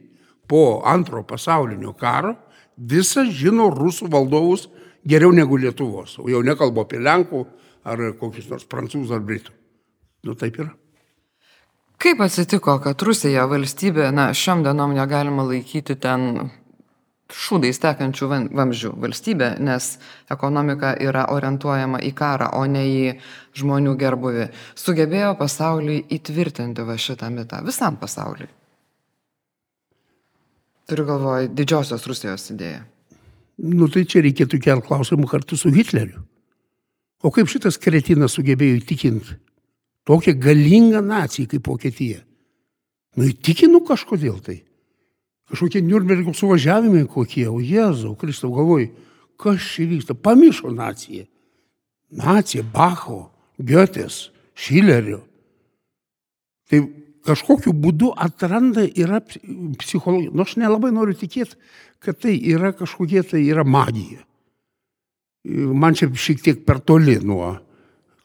po 0.50 0.82
antro 0.88 1.24
pasaulinio 1.28 1.94
karo, 1.98 2.36
visą 2.78 3.26
žino 3.28 3.70
rusų 3.74 4.10
valdovus 4.10 4.70
geriau 5.08 5.32
negu 5.36 5.58
Lietuvos. 5.58 6.18
O 6.20 6.30
jau 6.32 6.42
nekalbu 6.46 6.84
apie 6.84 7.00
Lenkų 7.02 7.46
ar 7.88 8.06
kokius 8.20 8.50
nors 8.52 8.68
prancūzų 8.70 9.16
ar 9.16 9.26
britų. 9.26 9.56
Nu 10.28 10.36
taip 10.36 10.60
yra. 10.60 10.72
Kaip 12.00 12.22
atsitiko, 12.24 12.78
kad 12.80 13.02
Rusija 13.04 13.44
valstybė, 13.52 14.08
na, 14.16 14.30
šiom 14.32 14.64
dienom 14.64 14.94
negalima 14.96 15.44
laikyti 15.44 15.98
ten 16.00 16.50
šūdais 17.30 17.78
tekančių 17.84 18.30
vamzdžių 18.56 18.92
valstybė, 19.04 19.50
nes 19.62 19.90
ekonomika 20.32 20.94
yra 21.04 21.28
orientuojama 21.34 22.00
į 22.08 22.14
karą, 22.18 22.54
o 22.58 22.64
ne 22.66 22.86
į 22.88 23.02
žmonių 23.60 23.98
gerbuvį, 24.00 24.48
sugebėjo 24.80 25.34
pasauliui 25.42 26.00
įtvirtinti 26.16 26.88
va 26.88 26.96
šitą 26.98 27.30
mitą, 27.36 27.60
visam 27.68 28.00
pasauliui. 28.02 28.50
Turiu 30.90 31.06
galvoje 31.06 31.52
didžiosios 31.54 32.08
Rusijos 32.10 32.48
idėją. 32.56 32.82
Nu 33.60 33.90
tai 33.92 34.06
čia 34.08 34.24
reikėtų 34.24 34.60
kelti 34.64 34.88
klausimų 34.88 35.28
kartu 35.28 35.58
su 35.60 35.72
Hitleriu. 35.74 36.22
O 37.20 37.32
kaip 37.36 37.50
šitas 37.52 37.76
kretinas 37.82 38.38
sugebėjo 38.38 38.80
įtikinti 38.80 39.36
tokią 40.08 40.34
galingą 40.40 41.02
naciją 41.04 41.50
kaip 41.52 41.68
Vokietija? 41.68 42.22
Nu 43.20 43.28
įtikinu 43.28 43.82
kažkodėl 43.86 44.40
tai. 44.46 44.62
Kažkokie 45.50 45.82
Nürnbergo 45.82 46.32
suvažiavimai 46.38 47.08
kokie, 47.10 47.48
o 47.50 47.58
Jėzau, 47.60 48.14
Kristau 48.16 48.54
galvoj, 48.54 48.88
kas 49.40 49.66
čia 49.74 49.88
vyksta? 49.90 50.16
Pamišo 50.16 50.72
nacija. 50.72 51.26
Nacija 52.10 52.64
Bacho, 52.64 53.32
Goetės, 53.58 54.30
Šilerio. 54.58 55.24
Tai 56.70 56.84
kažkokiu 57.30 57.74
būdu 57.78 58.12
atranda 58.18 58.86
yra 58.88 59.22
psichologija. 59.24 60.34
Nors 60.34 60.56
aš 60.56 60.62
nelabai 60.64 60.92
noriu 60.96 61.16
tikėti, 61.18 61.58
kad 62.04 62.20
tai 62.24 62.36
yra 62.52 62.74
kažkokie 62.76 63.24
tai 63.28 63.44
yra 63.46 63.66
magija. 63.68 64.24
Man 65.50 65.96
čia 65.96 66.10
šiek 66.12 66.42
tiek 66.44 66.66
per 66.68 66.82
toli 66.84 67.16
nuo 67.24 67.54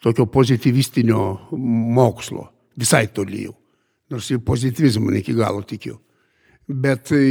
tokio 0.03 0.27
pozitivistinio 0.27 1.21
mokslo. 1.97 2.49
Visai 2.77 3.07
toli 3.15 3.45
jau. 3.47 3.55
Nors 4.13 4.29
į 4.35 4.41
pozitivizmą 4.45 5.15
ne 5.15 5.23
iki 5.23 5.37
galo 5.37 5.63
tikiu. 5.65 5.97
Bet 6.69 7.09
tai 7.11 7.25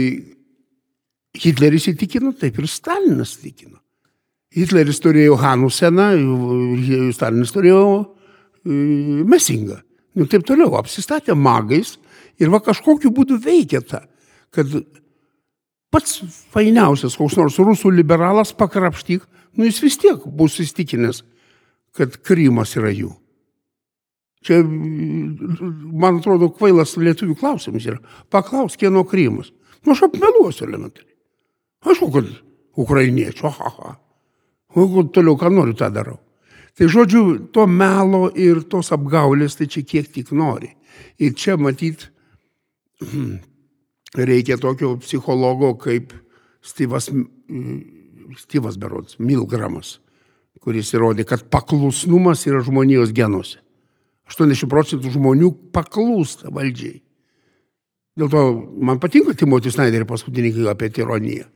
Hitleris 1.34 1.88
įtikino, 1.90 2.34
taip 2.38 2.60
ir 2.62 2.70
Stalinas 2.70 3.36
įtikino. 3.40 3.80
Hitleris 4.54 5.00
turėjo 5.02 5.38
Hanuseną, 5.42 6.12
Stalinas 7.16 7.54
turėjo 7.54 7.86
e, 7.98 9.24
Mesingą. 10.14 10.22
Nu 10.22 10.28
taip 10.28 10.46
toliau, 10.46 10.76
apsistatė 10.78 11.36
magais 11.36 11.98
ir 12.40 12.50
va 12.50 12.60
kažkokiu 12.60 13.12
būdu 13.12 13.40
veikia 13.42 13.82
ta, 13.82 14.06
kad 14.52 14.68
pats 15.92 16.22
fainiausias 16.54 17.18
koks 17.18 17.38
nors 17.38 17.58
rusų 17.58 17.92
liberalas 17.92 18.54
pakrapštyk, 18.54 19.24
nu 19.58 19.66
jis 19.66 19.82
vis 19.82 19.98
tiek 19.98 20.26
bus 20.26 20.60
įstikinęs, 20.60 21.24
kad 21.94 22.18
Krymas 22.22 22.76
yra 22.76 22.92
jų. 22.92 23.14
Čia, 24.44 24.60
man 24.64 26.20
atrodo, 26.20 26.50
kvailas 26.52 26.98
lietuvių 26.98 27.38
klausimas 27.40 27.86
yra. 27.88 28.00
Paklaus, 28.30 28.76
kieno 28.76 29.06
Krymas. 29.08 29.54
Nu, 29.86 29.94
aš 29.94 30.04
apmeluosiu 30.10 30.68
elementariai. 30.68 31.14
Aišku, 31.84 32.10
kad 32.12 32.28
ukrainiečių, 32.80 33.48
aha, 33.48 33.72
aha. 33.72 33.94
O 34.76 35.04
toliau, 35.14 35.38
ką 35.40 35.52
noriu, 35.54 35.76
tą 35.78 35.88
darau. 35.94 36.18
Tai 36.74 36.90
žodžiu, 36.90 37.52
to 37.54 37.68
melo 37.70 38.28
ir 38.34 38.64
tos 38.66 38.90
apgaulės, 38.96 39.60
tai 39.60 39.68
čia 39.70 39.84
kiek 39.86 40.10
tik 40.10 40.32
nori. 40.34 40.72
Ir 41.22 41.36
čia 41.38 41.58
matyt, 41.62 42.08
reikia 44.30 44.58
tokio 44.62 44.96
psichologo 45.02 45.76
kaip 45.82 46.16
Styvas, 46.64 47.12
Styvas 48.40 48.80
Berods, 48.82 49.20
Milgramas, 49.20 50.00
kuris 50.64 50.94
įrodė, 50.96 51.28
kad 51.30 51.46
paklusnumas 51.54 52.46
yra 52.50 52.64
žmonijos 52.66 53.14
genuose. 53.14 53.60
80 54.32 54.70
procentų 54.72 55.12
žmonių 55.14 55.50
paklūsta 55.76 56.52
valdžiai. 56.54 57.02
Dėl 58.18 58.30
to 58.30 58.44
man 58.86 59.02
patinka 59.02 59.34
Timotis 59.38 59.76
Snyderį 59.76 60.08
paskutinį 60.10 60.54
knygą 60.54 60.74
apie 60.74 60.90
tironiją. 60.94 61.48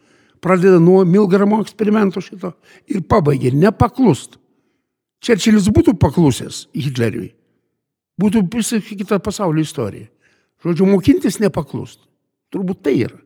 Pradeda 0.42 0.80
nuo 0.82 1.04
Milgramo 1.06 1.62
eksperimento 1.64 2.22
šito 2.22 2.54
ir 2.90 3.04
pabaigia 3.10 3.54
nepaklust. 3.54 4.38
Čerčilis 5.24 5.70
būtų 5.74 5.96
paklusęs 6.02 6.68
Hitleriui. 6.78 7.32
Būtų 8.22 8.44
visą 8.54 8.80
kitą 8.82 9.20
pasaulio 9.22 9.66
istoriją. 9.66 10.10
Žodžiu, 10.66 10.88
mokintis 10.90 11.38
nepaklust. 11.42 12.02
Turbūt 12.54 12.82
tai 12.86 12.96
yra. 13.06 13.20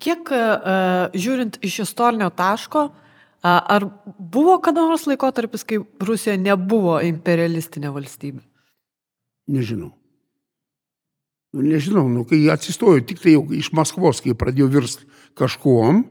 Kiek 0.00 0.30
uh, 0.30 1.10
žiūrint 1.12 1.58
iš 1.66 1.82
istorinio 1.84 2.30
taško, 2.32 2.86
uh, 2.88 3.08
ar 3.42 3.88
buvo 4.18 4.56
kada 4.62 4.84
nors 4.86 5.08
laikotarpis, 5.10 5.66
kai 5.68 5.80
Rusija 6.00 6.36
nebuvo 6.40 6.98
imperialistinė 7.04 7.90
valstybė? 7.92 8.44
Nežinau. 9.52 9.92
Nu, 11.52 11.64
nežinau, 11.64 12.04
nu, 12.12 12.26
kai 12.28 12.42
atsistojo 12.52 13.00
tik 13.08 13.22
tai 13.22 13.32
jau 13.32 13.46
iš 13.56 13.70
Maskvos, 13.76 14.20
kai 14.20 14.36
pradėjo 14.36 14.68
virsti 14.74 15.06
kažkuom, 15.38 16.02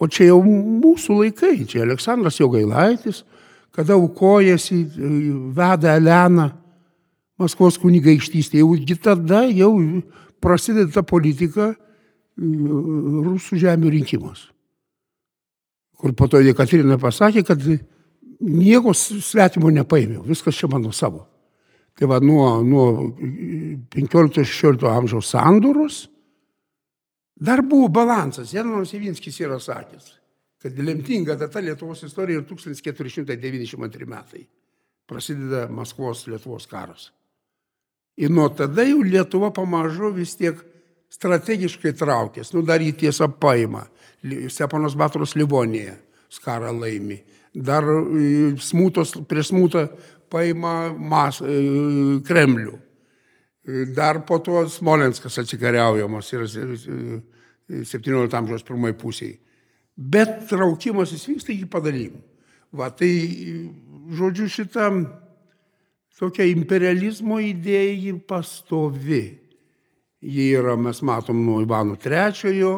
o 0.00 0.08
čia 0.08 0.30
jau 0.30 0.38
mūsų 0.44 1.18
laikai, 1.18 1.52
čia 1.68 1.82
Aleksandras 1.84 2.40
Jogailaitis, 2.40 3.24
kada 3.74 3.94
aukojasi, 3.94 4.82
veda 5.56 5.96
Eleną 5.98 6.50
Maskvos 7.40 7.78
kunigaikštystė, 7.80 8.60
jau 8.60 8.96
tada 9.00 9.46
jau 9.48 9.72
prasideda 10.44 10.90
ta 10.92 11.02
politika 11.06 11.70
rusų 12.36 13.56
žemių 13.62 13.92
rinkimas. 13.96 14.42
Kur 16.00 16.12
po 16.16 16.28
to 16.28 16.40
Jekaterina 16.44 16.98
pasakė, 17.00 17.44
kad 17.48 17.64
nieko 18.40 18.92
svetimo 18.96 19.72
nepaėmiau, 19.72 20.24
viskas 20.28 20.56
čia 20.56 20.68
mano 20.68 20.92
savo. 20.92 21.26
Tai 21.96 22.08
va 22.08 22.20
nuo, 22.24 22.62
nuo 22.64 22.86
15-16 23.92 24.86
amžiaus 24.88 25.32
sandūros 25.34 26.04
dar 27.40 27.64
buvo 27.64 27.88
balansas. 27.92 28.52
Janonas 28.52 28.92
Ivinskis 28.96 29.40
yra 29.40 29.58
sakęs, 29.60 30.14
kad 30.62 30.78
lemtinga 30.78 31.34
data 31.40 31.60
Lietuvos 31.60 32.02
istorijoje 32.04 32.46
1492 32.46 34.06
metai. 34.06 34.44
Prasideda 35.08 35.68
Maskvos 35.72 36.26
Lietuvos 36.28 36.66
karas. 36.70 37.10
Ir 38.20 38.30
nuo 38.30 38.48
tada 38.48 38.84
jau 38.84 39.00
Lietuva 39.02 39.50
pamažu 39.54 40.12
vis 40.14 40.36
tiek 40.36 40.58
strategiškai 41.10 41.94
traukės, 41.98 42.52
nu 42.54 42.62
dar 42.66 42.82
jį 42.84 42.92
tiesą 43.06 43.30
paima. 43.40 43.86
Stepanos 44.22 44.94
Batoros 45.00 45.34
Livonėje 45.38 45.96
skarą 46.30 46.74
laimi. 46.76 47.18
Dar 47.54 47.86
e, 47.88 48.52
smūtos, 48.60 49.16
prieš 49.26 49.50
smūtą 49.50 49.86
paima 50.30 50.92
mas, 50.94 51.40
e, 51.42 51.56
Kremlių. 52.26 52.76
E, 52.76 53.86
dar 53.96 54.20
po 54.28 54.38
to 54.44 54.62
Smolenskas 54.70 55.40
atsikariaujamas 55.42 56.30
yra 56.36 56.46
17 56.46 58.38
amžiaus 58.38 58.66
pirmoji 58.66 58.98
pusėje. 59.00 59.38
Bet 60.00 60.46
traukimas 60.48 61.12
jis 61.12 61.26
vyksta 61.28 61.52
iki 61.52 61.66
padalymų. 61.68 62.22
Va, 62.72 62.88
tai, 62.94 63.10
žodžiu, 64.16 64.46
šitą 64.48 64.86
tokia 66.20 66.46
imperializmo 66.48 67.40
idėja 67.42 68.14
pastovi. 68.28 69.24
Jie 70.20 70.50
yra, 70.56 70.76
mes 70.76 71.00
matom, 71.04 71.38
nuo 71.44 71.60
Ivano 71.64 71.96
III, 71.96 72.72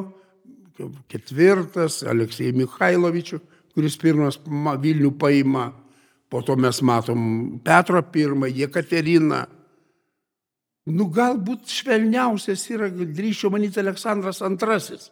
ketvirtas, 1.10 2.00
Aleksėjai 2.06 2.54
Mikhailovičių, 2.60 3.40
kuris 3.74 3.96
pirmas 3.98 4.38
Vilnių 4.82 5.10
paima, 5.18 5.70
po 6.30 6.42
to 6.46 6.56
mes 6.56 6.78
matom 6.86 7.24
Petro 7.64 8.02
I, 8.02 8.52
Jekateriną. 8.62 9.42
Nu, 10.90 11.06
galbūt 11.14 11.70
švelniausias 11.70 12.62
yra, 12.74 12.88
drįšiu 12.90 13.50
manyti, 13.54 13.82
Aleksandras 13.82 14.42
II. 14.42 15.02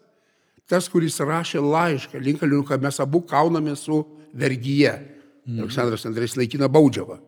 Tas, 0.70 0.86
kuris 0.86 1.18
rašė 1.18 1.58
laišką 1.64 2.20
Linkaliu, 2.22 2.62
kad 2.66 2.82
mes 2.82 3.00
abu 3.02 3.24
kauname 3.26 3.74
su 3.76 4.04
vergyje. 4.32 4.92
Mm. 5.48 5.64
Aleksandras 5.66 6.06
II 6.06 6.44
laikina 6.44 6.68
baudžiavą. 6.70 7.18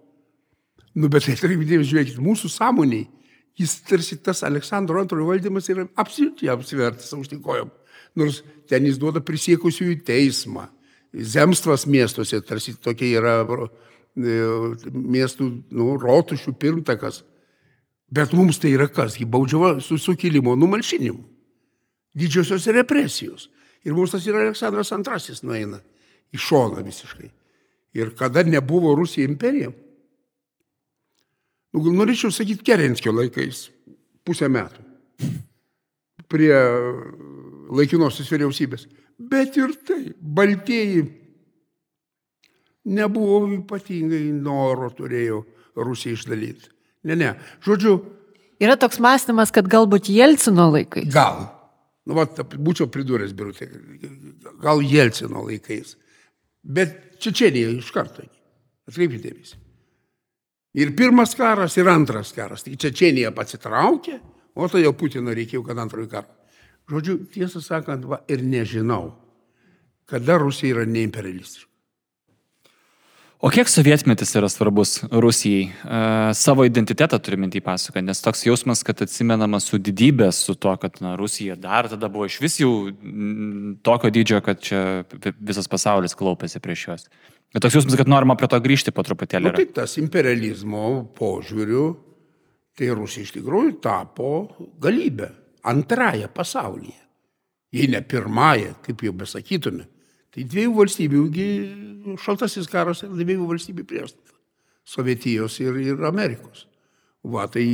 Nu, 0.95 1.09
bet 1.09 1.25
tai 1.27 1.35
atkreipkite, 1.35 1.81
žiūrėkit, 1.89 2.21
mūsų 2.23 2.51
sąmoniai, 2.53 3.09
jis 3.59 3.79
tarsi 3.89 4.19
tas 4.23 4.45
Aleksandro 4.47 5.01
antrojo 5.01 5.31
valdymas 5.31 5.71
yra 5.73 5.89
absoliučiai 5.99 6.53
apsivertęs 6.53 7.17
aukštikojom. 7.17 7.73
Nors 8.21 8.43
ten 8.69 8.87
jis 8.87 9.01
duoda 9.01 9.23
prisiekusiųjų 9.25 10.03
teismą. 10.07 10.69
Zemstvas 11.13 11.87
miestuose 11.89 12.41
tarsi 12.45 12.77
tokia 12.81 13.19
yra 13.19 13.35
e, 13.43 14.39
miestų 14.93 15.49
nu, 15.73 15.97
rotušių 16.01 16.55
pirmtakas. 16.61 17.23
Bet 18.13 18.37
mums 18.37 18.61
tai 18.61 18.75
yra 18.77 18.87
kas? 18.93 19.17
Ji 19.17 19.27
baudžiava 19.29 19.79
su 19.81 19.99
sukilimo 19.99 20.55
numalšinimu. 20.61 21.32
Didžiosios 22.19 22.67
represijos. 22.75 23.49
Ir 23.83 23.97
mums 23.97 24.13
tas 24.15 24.27
yra 24.29 24.51
Aleksandras 24.51 25.29
II 25.31 25.39
nueina 25.49 25.81
į 26.33 26.41
šoną 26.41 26.83
visiškai. 26.85 27.31
Ir 27.99 28.13
kada 28.17 28.45
nebuvo 28.47 28.95
Rusija 28.97 29.29
imperija, 29.29 29.73
nu, 31.73 31.83
norėčiau 31.93 32.33
sakyti 32.33 32.65
Kerenskio 32.65 33.13
laikais, 33.13 33.67
pusę 34.25 34.49
metų, 34.49 34.85
prie 36.33 36.53
laikinosios 37.73 38.31
vyriausybės. 38.33 38.87
Bet 39.19 39.59
ir 39.61 39.75
tai, 39.87 40.01
baltieji 40.17 41.05
nebuvo 42.89 43.45
ypatingai 43.59 44.25
noro 44.35 44.89
turėjo 44.97 45.43
Rusiją 45.77 46.19
išdalyti. 46.19 46.69
Ne, 47.09 47.17
ne. 47.17 47.31
Žodžiu. 47.65 47.97
Yra 48.63 48.77
toks 48.79 49.01
mąstymas, 49.03 49.53
kad 49.55 49.69
galbūt 49.71 50.11
Jelcino 50.13 50.69
laikais. 50.73 51.09
Gal. 51.13 51.47
Nu, 52.09 52.17
va, 52.19 52.27
būčiau 52.27 52.89
pridūręs, 52.91 53.35
birutė. 53.39 53.69
Gal 54.63 54.83
Jelcino 54.83 55.45
laikais. 55.47 55.95
Bet 56.63 57.21
Čečenija 57.23 57.71
iš 57.77 57.91
karto. 57.95 58.25
Atkreipkite 58.91 59.29
dėmesį. 59.29 59.59
Ir 60.83 60.95
pirmas 60.97 61.37
karas, 61.39 61.77
ir 61.79 61.91
antras 61.93 62.33
karas. 62.35 62.65
Tai 62.67 62.75
Čečenija 62.81 63.31
pasitraukė, 63.37 64.19
o 64.57 64.69
tai 64.73 64.83
jau 64.87 64.95
Putino 64.97 65.35
reikėjo, 65.37 65.63
kad 65.67 65.79
antroji 65.79 66.11
karą. 66.13 66.39
Žodžiu, 66.91 67.19
tiesą 67.33 67.63
sakant, 67.63 68.07
va, 68.09 68.23
ir 68.29 68.43
nežinau, 68.43 69.13
kada 70.11 70.39
Rusija 70.43 70.75
yra 70.75 70.87
neimperialistiška. 70.89 71.72
O 73.43 73.51
kiek 73.51 73.67
sovietmetis 73.67 74.37
yra 74.39 74.47
svarbus 74.47 75.01
Rusijai? 75.11 75.65
E, 75.67 76.01
savo 76.39 76.63
identitetą 76.63 77.19
turime 77.19 77.49
į 77.51 77.63
pasaką, 77.67 77.99
nes 78.07 78.23
toks 78.23 78.45
jausmas, 78.47 78.85
kad 78.87 79.03
atsimenama 79.03 79.59
su 79.59 79.81
didybė, 79.83 80.29
su 80.31 80.55
to, 80.55 80.77
kad 80.79 81.01
na, 81.03 81.17
Rusija 81.19 81.57
dar 81.59 81.89
tada 81.91 82.07
buvo 82.07 82.29
iš 82.31 82.37
vis 82.39 82.61
jau 82.61 82.71
tokio 83.83 84.13
dydžio, 84.15 84.39
kad 84.47 84.63
čia 84.63 84.83
visas 85.43 85.67
pasaulis 85.67 86.15
klaupėsi 86.15 86.63
prieš 86.63 86.85
juos. 86.87 87.09
Bet 87.51 87.67
toks 87.67 87.81
jausmas, 87.81 87.99
kad 87.99 88.13
norima 88.15 88.39
prie 88.39 88.47
to 88.47 88.63
grįžti 88.63 88.95
po 88.95 89.03
truputėlį. 89.03 89.51
Na, 89.51 89.57
nu, 89.57 89.59
tai 89.59 89.83
tas 89.83 89.97
imperializmo 89.99 90.87
požiūriu, 91.19 91.89
tai 92.79 92.93
Rusija 92.95 93.27
iš 93.27 93.35
tikrųjų 93.41 93.75
tapo 93.83 94.31
galybė 94.87 95.33
antrąją 95.67 96.31
pasaulyje. 96.31 97.01
Jei 97.75 97.91
ne 97.91 98.07
pirmąją, 98.07 98.79
kaip 98.87 99.03
jau 99.03 99.19
besakytume. 99.19 99.89
Tai 100.33 100.45
dviejų 100.49 100.73
valstybių, 100.79 101.23
šaltasis 102.23 102.69
karas 102.71 103.05
yra 103.05 103.15
dviejų 103.19 103.47
valstybių 103.51 103.87
priešstata. 103.89 104.37
Sovietijos 104.89 105.59
ir, 105.63 105.77
ir 105.79 106.05
Amerikos. 106.09 106.67
Va, 107.23 107.45
tai, 107.53 107.67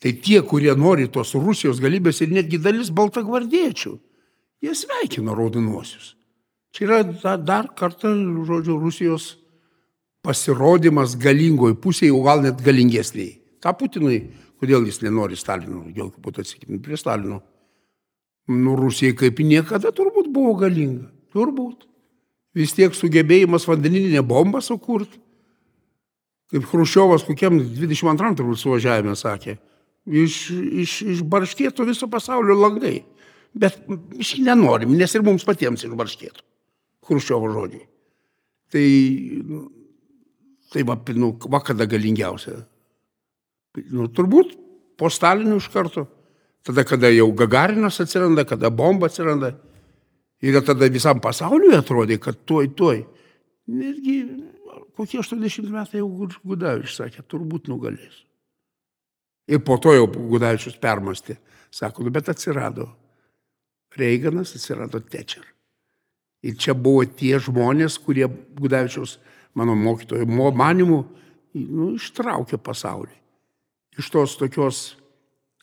tai 0.00 0.14
tie, 0.24 0.38
kurie 0.46 0.72
nori 0.78 1.10
tos 1.12 1.34
Rusijos 1.36 1.82
galybės 1.82 2.22
ir 2.24 2.32
netgi 2.32 2.60
dalis 2.62 2.92
baltagvardiečių, 2.94 3.92
jie 4.64 4.76
sveikino 4.78 5.34
raudonuosius. 5.36 6.14
Čia 6.74 6.86
yra 6.86 7.00
da, 7.04 7.34
dar 7.36 7.68
kartą, 7.76 8.14
žodžiu, 8.48 8.78
Rusijos 8.80 9.34
pasirodymas 10.24 11.18
galingoj 11.20 11.76
pusėje, 11.82 12.14
o 12.16 12.22
gal 12.24 12.40
net 12.46 12.62
galingesniai. 12.64 13.34
Ta 13.60 13.74
Putinui 13.76 14.22
Kodėl 14.64 14.86
jis 14.88 15.02
nenori 15.04 15.36
Stalino, 15.36 15.82
jokių 15.92 16.22
būtų 16.24 16.40
atsakymų 16.40 16.78
prie 16.84 16.96
Stalino? 16.96 17.42
Nu, 18.48 18.72
Rusija 18.78 19.12
kaip 19.18 19.42
niekada 19.44 19.90
turbūt 19.92 20.30
buvo 20.32 20.54
galinga. 20.60 21.10
Turbūt. 21.34 21.88
Vis 22.54 22.74
tiek 22.76 22.94
sugebėjimas 22.94 23.66
vandeninę 23.66 24.22
bombą 24.26 24.62
sukurti. 24.62 25.18
Kaip 26.54 26.66
Hruščiovas 26.70 27.24
kokiam 27.26 27.56
22 27.58 28.36
turbūt 28.38 28.60
suvažiavime 28.60 29.16
sakė. 29.18 29.56
Iš, 30.04 30.36
iš, 30.84 30.98
išbarškėtų 31.16 31.86
viso 31.88 32.06
pasaulio 32.12 32.54
langai. 32.60 33.00
Bet 33.54 33.80
iš 34.20 34.36
nenorim, 34.44 34.94
nes 34.98 35.14
ir 35.14 35.24
mums 35.26 35.46
patiems 35.46 35.86
išbarškėtų. 35.86 36.44
Hruščiovo 37.08 37.50
žodžiai. 37.54 37.86
Tai, 38.74 38.86
tai 40.74 40.86
va, 40.86 40.96
nu, 41.14 41.34
va 41.50 41.60
kada 41.62 41.86
galingiausia 41.90 42.62
Nu, 43.90 44.06
turbūt 44.06 44.52
po 44.98 45.10
Stalino 45.10 45.58
iš 45.58 45.66
karto. 45.72 46.06
Tada, 46.64 46.84
kada 46.86 47.10
jau 47.10 47.26
Gagarinas 47.34 47.98
atsiranda, 48.00 48.44
kada 48.46 48.70
bomba 48.70 49.08
atsiranda. 49.10 49.50
Ir 50.44 50.58
tada 50.66 50.88
visam 50.92 51.20
pasauliui 51.24 51.76
atrodė, 51.78 52.18
kad 52.20 52.42
tuoj, 52.44 52.68
tuoj. 52.76 53.00
Netgi 53.72 54.18
kokie 54.98 55.22
80 55.22 55.70
metai 55.72 56.02
jau 56.02 56.28
Gudavičius 56.44 56.98
sakė, 57.00 57.24
turbūt 57.30 57.70
nugalės. 57.72 58.20
Ir 59.48 59.62
po 59.64 59.78
to 59.80 59.94
jau 59.96 60.04
Gudavičius 60.12 60.76
permastė. 60.80 61.38
Sako, 61.74 62.04
nu, 62.04 62.12
bet 62.14 62.28
atsirado 62.30 62.90
Reiganas, 63.96 64.52
atsirado 64.58 65.00
Tečer. 65.00 65.46
Ir 66.44 66.58
čia 66.60 66.74
buvo 66.76 67.06
tie 67.08 67.38
žmonės, 67.40 67.96
kurie 68.04 68.28
Gudavičiaus, 68.28 69.16
mano 69.56 69.76
mokytojo, 69.78 70.28
manimų, 70.28 71.02
nu, 71.54 71.92
ištraukė 71.96 72.60
pasaulį 72.60 73.14
iš 73.98 74.10
tos 74.10 74.36
tokios 74.38 74.78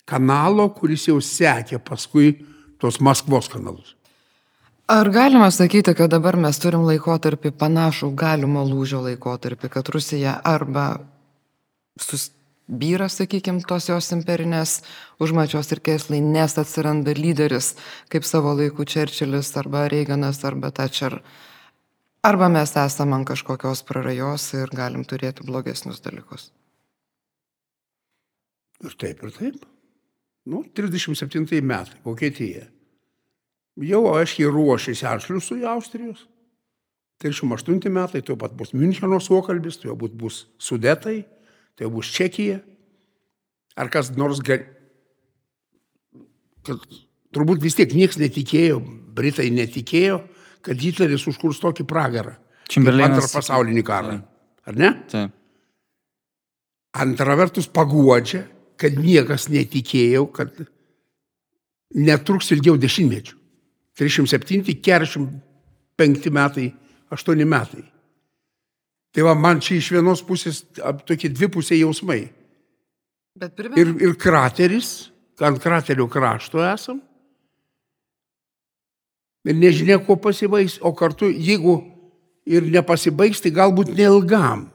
kanalo, 0.08 0.70
kuris 0.76 1.08
jau 1.08 1.20
sekė 1.24 1.80
paskui 1.84 2.34
tos 2.82 3.00
Maskvos 3.04 3.50
kanalus. 3.52 3.96
Ar 4.88 5.10
galima 5.10 5.52
sakyti, 5.52 5.94
kad 5.96 6.12
dabar 6.12 6.36
mes 6.36 6.58
turim 6.60 6.84
laikotarpį 6.88 7.54
panašų 7.60 8.12
galimo 8.18 8.64
lūžio 8.68 9.02
laikotarpį, 9.06 9.70
kad 9.72 9.90
Rusija 9.94 10.34
arba 10.44 10.86
susbyra, 12.02 13.08
sakykime, 13.12 13.64
tos 13.68 13.88
jos 13.90 14.12
imperinės 14.16 14.82
užmačios 15.22 15.72
ir 15.72 15.84
kėslai, 15.86 16.20
nes 16.24 16.58
atsiranda 16.58 17.14
lyderis, 17.16 17.76
kaip 18.12 18.28
savo 18.28 18.56
laikų 18.58 18.88
Čerčilis 18.90 19.54
arba 19.62 19.86
Reiganas 19.92 20.42
arba 20.48 20.74
Thatcher, 20.76 21.22
arba 22.24 22.50
mes 22.50 22.76
esame 22.76 23.20
ant 23.20 23.30
kažkokios 23.30 23.86
prarajos 23.88 24.50
ir 24.58 24.76
galim 24.76 25.06
turėti 25.06 25.48
blogesnius 25.48 26.04
dalykus. 26.04 26.50
Ir 28.82 28.98
taip, 28.98 29.24
ir 29.24 29.34
taip. 29.38 29.66
Nu, 30.50 30.64
37 30.74 31.62
metai, 31.62 32.00
Vokietija. 32.04 32.66
Jau 33.80 34.04
aiškiai 34.12 34.52
ruošiasi 34.52 35.08
atšliusui 35.08 35.64
Austrijos. 35.66 36.26
38 37.24 37.90
metai, 37.94 38.22
tuo 38.26 38.36
pat 38.36 38.54
bus 38.58 38.74
Müncheno 38.74 39.20
suokalbis, 39.22 39.78
tuo 39.80 39.96
būt 39.96 40.16
bus 40.18 40.48
Sudetai, 40.60 41.22
tai 41.78 41.90
bus 41.94 42.10
Čekija. 42.12 42.60
Ar 43.78 43.92
kas 43.94 44.12
nors 44.18 44.42
gali... 44.44 44.66
Turbūt 47.32 47.62
vis 47.64 47.78
tiek 47.78 47.94
niekas 47.96 48.20
netikėjo, 48.20 48.82
Britai 49.16 49.48
netikėjo, 49.54 50.20
kad 50.66 50.82
Hitleris 50.82 51.24
užkurs 51.30 51.62
tokį 51.62 51.86
pragarą. 51.90 52.36
Čimberlinas. 52.72 53.22
Antrą 53.22 53.30
pasaulinį 53.40 53.84
karą. 53.88 54.18
Ar 54.68 54.78
ne? 54.78 54.92
Taip. 55.12 55.38
Antra 57.02 57.38
vertus 57.40 57.70
paguodžia, 57.72 58.44
kad 58.76 58.98
niekas 59.00 59.48
netikėjo, 59.52 60.26
kad 60.36 60.58
netruks 61.96 62.52
ilgiau 62.52 62.76
dešimtmečių. 62.80 63.41
307, 64.02 64.66
45 64.82 66.34
metai, 66.34 66.72
8 67.14 67.46
metai. 67.46 67.84
Tai 69.12 69.26
va, 69.28 69.36
man 69.36 69.60
čia 69.62 69.78
iš 69.78 69.92
vienos 69.94 70.24
pusės 70.26 70.64
tokie 71.06 71.30
dvipusiai 71.30 71.84
jausmai. 71.84 72.24
Bet 73.38 73.60
Ir, 73.60 73.94
ir 74.02 74.16
krateris, 74.20 75.12
ant 75.40 75.62
kraterio 75.62 76.08
krašto 76.12 76.64
esam. 76.66 77.02
Ir 79.46 79.58
nežinia, 79.58 79.98
kuo 80.02 80.18
pasibaigs, 80.22 80.80
o 80.86 80.92
kartu, 80.94 81.30
jeigu 81.32 81.80
ir 82.46 82.66
nepasibaigs, 82.74 83.42
tai 83.42 83.54
galbūt 83.54 83.94
neilgam. 83.98 84.68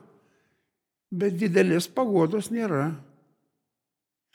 Bet 1.11 1.37
didelės 1.39 1.87
pagodos 1.91 2.51
nėra. 2.51 2.91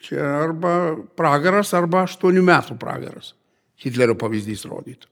Čia 0.02 0.24
arba 0.48 0.74
pragaras, 1.20 1.76
arba 1.78 2.06
aštuonių 2.08 2.44
metų 2.48 2.78
pragaras. 2.82 3.36
Hitlerio 3.82 4.16
pavyzdys 4.20 4.66
rodytų. 4.70 5.10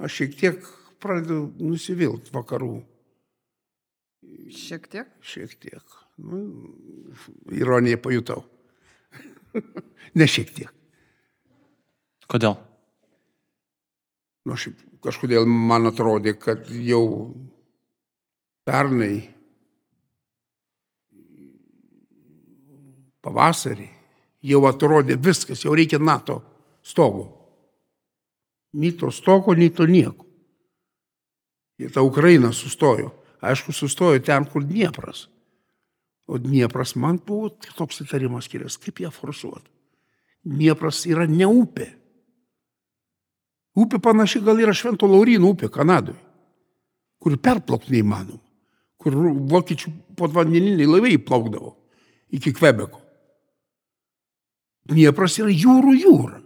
Aš 0.00 0.16
šiek 0.20 0.36
tiek 0.38 0.70
pradedu 1.00 1.50
nusivilti 1.60 2.32
vakarų. 2.32 2.80
šiek 4.50 4.88
tiek. 4.88 5.08
Šiek 5.20 5.54
tiek. 5.60 5.84
Nu, 6.18 6.40
ironiją 7.52 7.98
pajutau. 8.00 8.44
ne 10.18 10.26
šiek 10.26 10.52
tiek. 10.54 10.72
Kodėl? 12.30 12.56
Nu, 14.46 14.56
šiaip 14.56 14.80
kažkodėl 15.04 15.46
man 15.48 15.88
atrodė, 15.90 16.36
kad 16.38 16.68
jau 16.70 17.34
pernai 18.64 19.28
pavasarį 23.20 23.88
jau 24.40 24.62
atrodė 24.68 25.16
viskas, 25.20 25.64
jau 25.64 25.74
reikia 25.76 26.00
NATO 26.00 26.40
stogo. 26.82 27.39
Nei 28.72 28.92
to 28.96 29.10
stogo, 29.10 29.54
nei 29.54 29.70
to 29.74 29.86
nieko. 29.86 30.26
Ir 31.80 31.90
ta 31.92 32.02
Ukraina 32.02 32.52
sustojo. 32.52 33.10
Aišku, 33.40 33.72
sustojo 33.72 34.20
ten, 34.20 34.44
kur 34.44 34.64
Dniepras. 34.64 35.28
O 36.28 36.38
Dniepras 36.38 36.94
man 36.94 37.18
buvo 37.26 37.48
toks 37.76 38.04
įtarimas 38.04 38.50
kilęs, 38.52 38.76
kaip 38.78 39.00
ją 39.00 39.10
forsuoti. 39.10 39.70
Dniepras 40.46 41.02
yra 41.08 41.26
ne 41.26 41.48
upė. 41.48 41.88
Upė 43.80 44.00
panaši 44.02 44.42
gal 44.44 44.60
yra 44.60 44.74
Švento 44.76 45.08
Laurino 45.08 45.50
upė 45.54 45.70
Kanadoje, 45.72 46.18
kur 47.22 47.36
perplaukti 47.38 47.94
neįmanoma, 47.94 48.40
kur 49.00 49.16
vokiečių 49.50 49.92
podvandeniniai 50.18 50.88
laivai 50.88 51.16
plaukdavo 51.22 51.74
iki 52.34 52.52
Kvebeko. 52.56 53.00
Dniepras 54.90 55.38
yra 55.38 55.52
jūrų 55.54 55.94
jūra. 56.00 56.39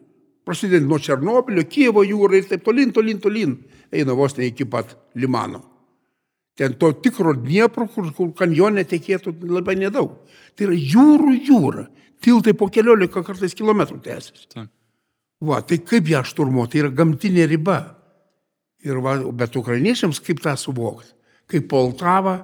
Prasidedant 0.45 0.91
nuo 0.91 0.99
Černobilio, 1.01 1.65
Kievo 1.65 2.05
jūra 2.05 2.37
ir 2.37 2.49
taip 2.49 2.65
tolin, 2.67 2.93
tolin, 2.93 3.21
tolin, 3.21 3.55
eina 3.93 4.17
vos 4.17 4.37
ne 4.37 4.51
iki 4.51 4.67
pat 4.69 4.93
Limano. 5.17 5.63
Ten 6.55 6.77
to 6.79 6.93
tikro 7.03 7.33
Dniepro, 7.35 7.89
kur, 7.91 8.13
kur 8.15 8.31
kanjonė 8.39 8.85
tekėtų 8.87 9.33
labai 9.51 9.75
nedaug. 9.81 10.13
Tai 10.55 10.69
yra 10.69 10.77
jūrų 10.79 11.35
jūra. 11.49 11.89
Tiltai 12.23 12.55
po 12.57 12.69
keliolika 12.73 13.25
kartais 13.27 13.57
kilometrų 13.59 13.99
tęsiasi. 14.05 14.67
Va, 15.45 15.61
tai 15.67 15.81
kaip 15.83 16.09
ją 16.09 16.23
šturmuoti, 16.25 16.77
tai 16.77 16.85
yra 16.85 16.93
gamtinė 16.95 17.49
riba. 17.51 17.79
Ir 18.85 19.01
va, 19.03 19.17
bet 19.33 19.57
ukrainiečiams 19.59 20.21
kaip 20.25 20.45
tą 20.45 20.55
suvokti? 20.61 21.11
Kaip 21.51 21.67
Poltava, 21.69 22.37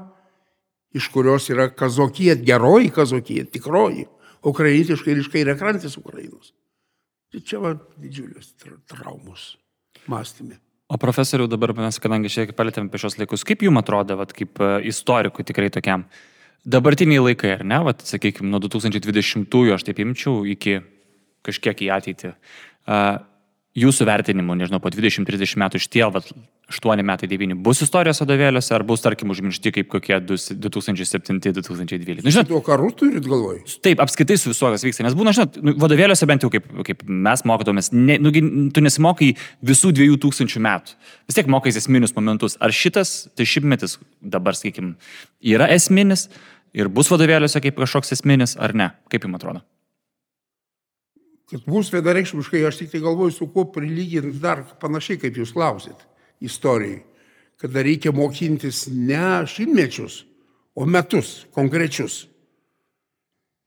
iš 0.97 1.07
kurios 1.13 1.47
yra 1.53 1.69
kazokija, 1.73 2.35
geroji 2.45 2.91
kazokija, 2.93 3.47
tikroji, 3.53 4.09
ukrainietiškai 4.51 5.15
ir 5.15 5.23
iš 5.23 5.31
kairiakrantės 5.33 5.97
Ukrainos. 6.01 6.53
Tai 7.31 7.45
čia 7.47 7.61
va 7.62 7.77
didžiulės 8.01 8.55
tra 8.59 8.75
traumos 8.90 9.55
mąstymė. 10.11 10.59
O 10.90 10.99
profesoriau, 10.99 11.47
dabar 11.47 11.71
mes, 11.77 12.01
kadangi 12.03 12.33
šiek 12.33 12.51
tiek 12.51 12.57
palėtėm 12.59 12.88
apie 12.88 12.99
šios 12.99 13.14
laikus, 13.21 13.45
kaip 13.47 13.62
jums 13.62 13.79
atrodo, 13.79 14.16
vat, 14.19 14.33
kaip 14.35 14.59
e, 14.59 14.71
istorikui 14.90 15.47
tikrai 15.47 15.69
tokiam, 15.71 16.09
dabartiniai 16.66 17.23
laikai, 17.23 17.53
ar 17.61 17.62
ne, 17.62 17.79
vat, 17.87 18.03
sakykime, 18.03 18.51
nuo 18.51 18.59
2020-ųjų 18.64 19.77
aš 19.77 19.87
taip 19.87 20.03
imčiau 20.03 20.43
iki 20.51 20.81
kažkiek 21.47 21.87
į 21.87 21.93
ateitį. 21.95 22.33
Uh, 22.90 23.21
jūsų 23.79 24.07
vertinimu, 24.09 24.57
nežinau, 24.59 24.81
po 24.83 24.91
20-30 24.91 25.61
metų 25.63 25.79
iš 25.79 25.87
tie, 25.93 26.03
vat, 26.11 26.27
8 26.71 27.03
metai 27.07 27.29
9 27.31 27.55
bus 27.63 27.83
istorijos 27.85 28.21
vadovėliuose, 28.23 28.73
ar 28.75 28.83
bus, 28.87 29.03
tarkim, 29.03 29.31
užmiršti 29.31 29.73
kaip 29.75 29.89
kokie 29.91 30.19
2007-2012. 30.23 32.25
Nu, 32.27 32.33
žinot, 32.35 32.51
Tuo 32.51 32.61
karu 32.67 32.91
turit 32.95 33.27
galvoj? 33.27 33.63
Taip, 33.83 34.03
apskaitai 34.03 34.37
su 34.39 34.51
visuo, 34.51 34.71
kas 34.75 34.85
vyksta. 34.87 35.07
Nes 35.07 35.15
būna, 35.19 35.35
žinot, 35.37 35.59
nu, 35.63 35.75
vadovėliuose 35.83 36.27
bent 36.31 36.47
jau 36.47 36.51
kaip, 36.53 36.65
kaip 36.87 36.99
mes 37.07 37.45
mokytomės, 37.47 37.91
ne, 37.95 38.19
nugi, 38.23 38.43
tu 38.75 38.85
nesimokai 38.87 39.33
visų 39.67 39.89
dviejų 39.99 40.17
tūkstančių 40.27 40.61
metų. 40.67 40.91
Vis 41.31 41.39
tiek 41.39 41.51
mokais 41.51 41.79
esminius 41.79 42.15
momentus. 42.19 42.59
Ar 42.63 42.75
šitas, 42.75 43.09
tai 43.39 43.45
šimtmetis 43.51 43.99
dabar, 44.23 44.59
sakykim, 44.59 44.87
yra 45.43 45.67
esminis 45.75 46.29
ir 46.75 46.91
bus 46.91 47.11
vadovėliuose 47.11 47.63
kaip 47.63 47.83
kažkoks 47.83 48.15
esminis, 48.19 48.59
ar 48.59 48.75
ne? 48.75 48.95
Kaip 49.11 49.27
jums 49.27 49.43
atrodo? 49.43 49.67
Kad 51.51 51.67
bus 51.67 51.91
vienareikšmiškai, 51.91 52.63
aš 52.67 52.79
tik 52.79 52.93
tai 52.93 53.01
galvoju, 53.03 53.35
su 53.35 53.49
kuo 53.51 53.65
prilyginti 53.75 54.39
dar 54.43 54.63
panašiai, 54.81 55.19
kaip 55.19 55.39
jūs 55.41 55.53
klausit 55.55 56.07
istorijai. 56.41 57.01
Kada 57.61 57.83
reikia 57.85 58.13
mokintis 58.17 58.87
ne 58.89 59.43
šimtmečius, 59.51 60.23
o 60.75 60.87
metus 60.87 61.45
konkrečius. 61.55 62.27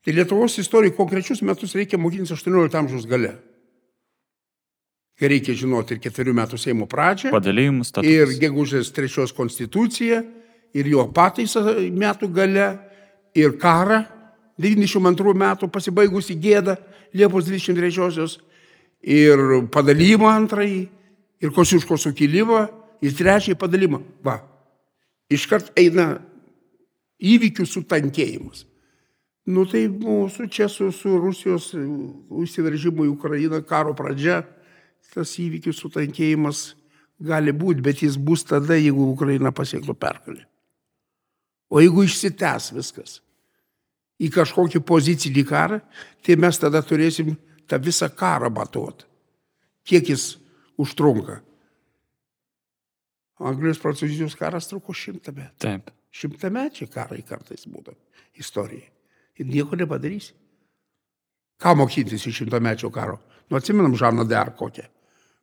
Tai 0.04 0.14
Lietuvos 0.16 0.58
istorijai 0.60 0.96
konkrečius 0.96 1.44
metus 1.46 1.76
reikia 1.76 2.00
mokintis 2.00 2.34
18 2.34 2.80
amžiaus 2.80 3.06
gale. 3.08 3.36
Kai 5.20 5.30
reikia 5.30 5.54
žinoti 5.56 5.94
ir 5.94 6.02
ketverių 6.02 6.34
metų 6.40 6.58
Seimo 6.58 6.88
pradžią, 6.90 7.30
Padalymus, 7.36 7.92
ir 8.02 8.32
gegužės 8.42 8.90
trečios 8.96 9.36
konstituciją, 9.36 10.24
ir 10.74 10.90
jo 10.90 11.06
pataisą 11.14 11.62
metų 11.94 12.32
gale, 12.34 12.66
ir 13.38 13.54
karą 13.62 14.02
92 14.58 15.36
metų 15.38 15.70
pasibaigusi 15.70 16.36
gėdą 16.42 16.76
Liepos 17.14 17.46
23-osios, 17.46 18.40
ir 19.04 19.40
padalymą 19.74 20.30
antrąjį, 20.32 20.82
ir 21.44 21.52
Kosiuško 21.54 21.98
sukilimą, 22.00 22.66
ir 23.04 23.16
trečiąjį 23.18 23.58
padalymą. 23.60 24.00
Va, 24.26 24.40
iškart 25.34 25.74
eina 25.80 26.16
įvykių 27.24 27.66
sutankėjimas. 27.68 28.66
Nu 29.44 29.66
tai 29.68 29.86
mūsų 29.92 30.48
čia 30.48 30.70
su, 30.72 30.88
su 30.96 31.18
Rusijos 31.20 31.74
įsiveržimu 31.76 33.10
į 33.10 33.12
Ukrainą 33.12 33.60
karo 33.68 33.92
pradžia, 33.98 34.42
tas 35.12 35.36
įvykių 35.40 35.74
sutankėjimas 35.76 36.70
gali 37.24 37.52
būti, 37.52 37.84
bet 37.84 38.06
jis 38.06 38.16
bus 38.16 38.46
tada, 38.48 38.78
jeigu 38.80 39.12
Ukraina 39.12 39.52
pasiektų 39.52 39.96
pergalę. 40.00 40.46
O 41.68 41.82
jeigu 41.84 42.06
išsitęs 42.08 42.72
viskas 42.76 43.20
į 44.22 44.30
kažkokį 44.34 44.84
pozicinį 44.86 45.46
karą, 45.48 45.80
tai 46.24 46.38
mes 46.40 46.60
tada 46.62 46.84
turėsim 46.86 47.34
tą 47.70 47.80
visą 47.82 48.10
karą 48.14 48.52
matuoti. 48.54 49.08
Kiek 49.88 50.14
jis 50.14 50.34
užtrunka. 50.80 51.42
Anglijos 53.44 53.82
prancūzijos 53.82 54.38
karas 54.40 54.70
truko 54.70 54.94
šimtą 54.96 55.34
metų. 55.36 55.58
Taip. 55.64 55.92
Šimtamečiai 56.14 56.88
karai 56.94 57.24
kartais 57.26 57.66
būna 57.68 57.96
istorijai. 58.40 58.86
Ir 59.42 59.50
nieko 59.50 59.78
nepadarysi. 59.80 60.36
Ką 61.62 61.74
mokytis 61.80 62.28
iš 62.28 62.44
šimtamečio 62.44 62.92
karo? 62.94 63.18
Nu, 63.50 63.58
atsimenam 63.58 63.96
Žaną 63.98 64.28
Dar 64.30 64.54
kokią. 64.58 64.86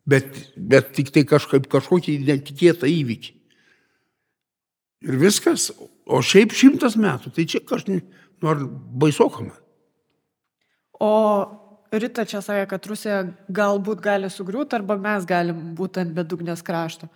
Bet, 0.06 0.30
bet 0.56 0.94
tik 0.96 1.10
tai 1.14 1.24
kažkaip 1.28 1.66
kažkokį 1.70 2.16
netikėtą 2.24 2.88
įvykį. 2.88 3.34
Ir 5.10 5.18
viskas. 5.20 5.70
O 6.10 6.20
šiaip 6.24 6.54
šimtas 6.56 6.96
metų. 7.00 7.32
Tai 7.34 7.46
čia 7.48 7.60
kažkaip, 7.66 8.06
nu, 8.40 8.52
ar 8.52 8.62
baisokama. 9.04 9.56
O 11.00 11.10
Rita 11.90 12.22
čia 12.28 12.38
sakė, 12.44 12.68
kad 12.70 12.86
Rusija 12.86 13.20
galbūt 13.50 14.02
gali 14.04 14.28
sugriūti 14.30 14.76
arba 14.78 14.94
mes 15.00 15.24
galim 15.26 15.72
būti 15.74 16.04
ant 16.04 16.12
bedugnės 16.14 16.62
krašto. 16.62 17.08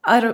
Ar 0.00 0.30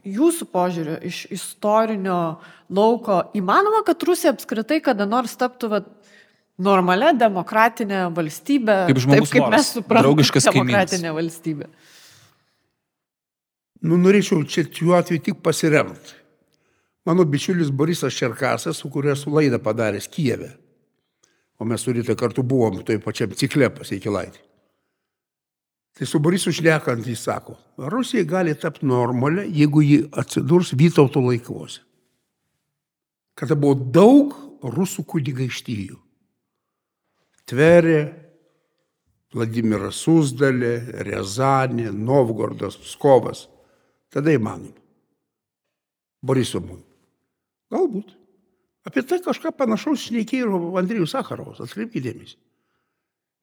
jūsų 0.00 0.46
požiūriu 0.52 0.94
iš 1.04 1.24
istorinio 1.34 2.38
lauko 2.72 3.20
įmanoma, 3.36 3.82
kad 3.84 4.00
Rusija 4.08 4.32
apskritai 4.32 4.80
kada 4.84 5.04
nors 5.06 5.36
taptų 5.36 5.70
vat, 5.74 5.90
normalia 6.56 7.12
demokratinė 7.18 8.06
valstybė, 8.16 8.78
Kaip 8.88 9.02
žmogus 9.04 9.30
taip 9.34 9.42
kaip 9.42 9.52
mes 9.52 9.70
suprantame 9.76 10.08
draugiškas 10.08 10.48
kaimynas. 10.48 10.64
demokratinė 10.72 11.14
valstybė? 11.18 11.70
Nu, 13.84 14.00
norėčiau 14.00 14.40
čia 14.48 14.64
šiuo 14.64 14.96
atveju 14.96 15.20
tik 15.28 15.42
pasiremti. 15.44 16.16
Mano 17.04 17.24
bičiulis 17.24 17.70
Borisas 17.70 18.14
Čerkasas, 18.16 18.76
su 18.76 18.90
kuriuo 18.90 19.12
esu 19.12 19.30
laidą 19.30 19.58
padaręs 19.60 20.08
Kijeve. 20.08 20.54
O 21.58 21.64
mes 21.64 21.80
su 21.80 21.92
Rita 21.92 22.16
kartu 22.16 22.42
buvom 22.42 22.80
toj 22.84 22.98
pačiam 23.04 23.34
cikle 23.36 23.68
pasiekilaitį. 23.70 24.40
Tai 25.94 26.06
su 26.10 26.18
Borisu 26.18 26.50
šnekant 26.52 27.06
jis 27.06 27.20
sako, 27.22 27.54
Rusija 27.78 28.24
gali 28.26 28.54
tapti 28.58 28.86
normalia, 28.86 29.44
jeigu 29.46 29.82
ji 29.82 30.00
atsidurs 30.12 30.72
Vytauto 30.74 31.20
laikuose. 31.22 31.84
Kada 33.38 33.54
buvo 33.54 33.74
daug 33.74 34.34
rusų 34.62 35.04
kunigaikštyjų. 35.10 35.98
Tverė, 37.50 38.00
Vladimiras 39.34 39.98
Susdalė, 40.02 41.02
Rezanė, 41.06 41.90
Novgordas, 41.92 42.78
Pskovas. 42.78 43.48
Tada 44.14 44.30
įmanoma. 44.34 44.78
Borisovui. 46.22 46.80
Galbūt. 47.72 48.12
Apie 48.84 49.04
tai 49.08 49.20
kažką 49.24 49.54
panašaus 49.56 50.08
šnekėjo 50.10 50.48
ir 50.50 50.80
Andrijus 50.80 51.14
Sakarovas, 51.14 51.62
atkreipkite 51.64 52.10
dėmesį. 52.10 52.36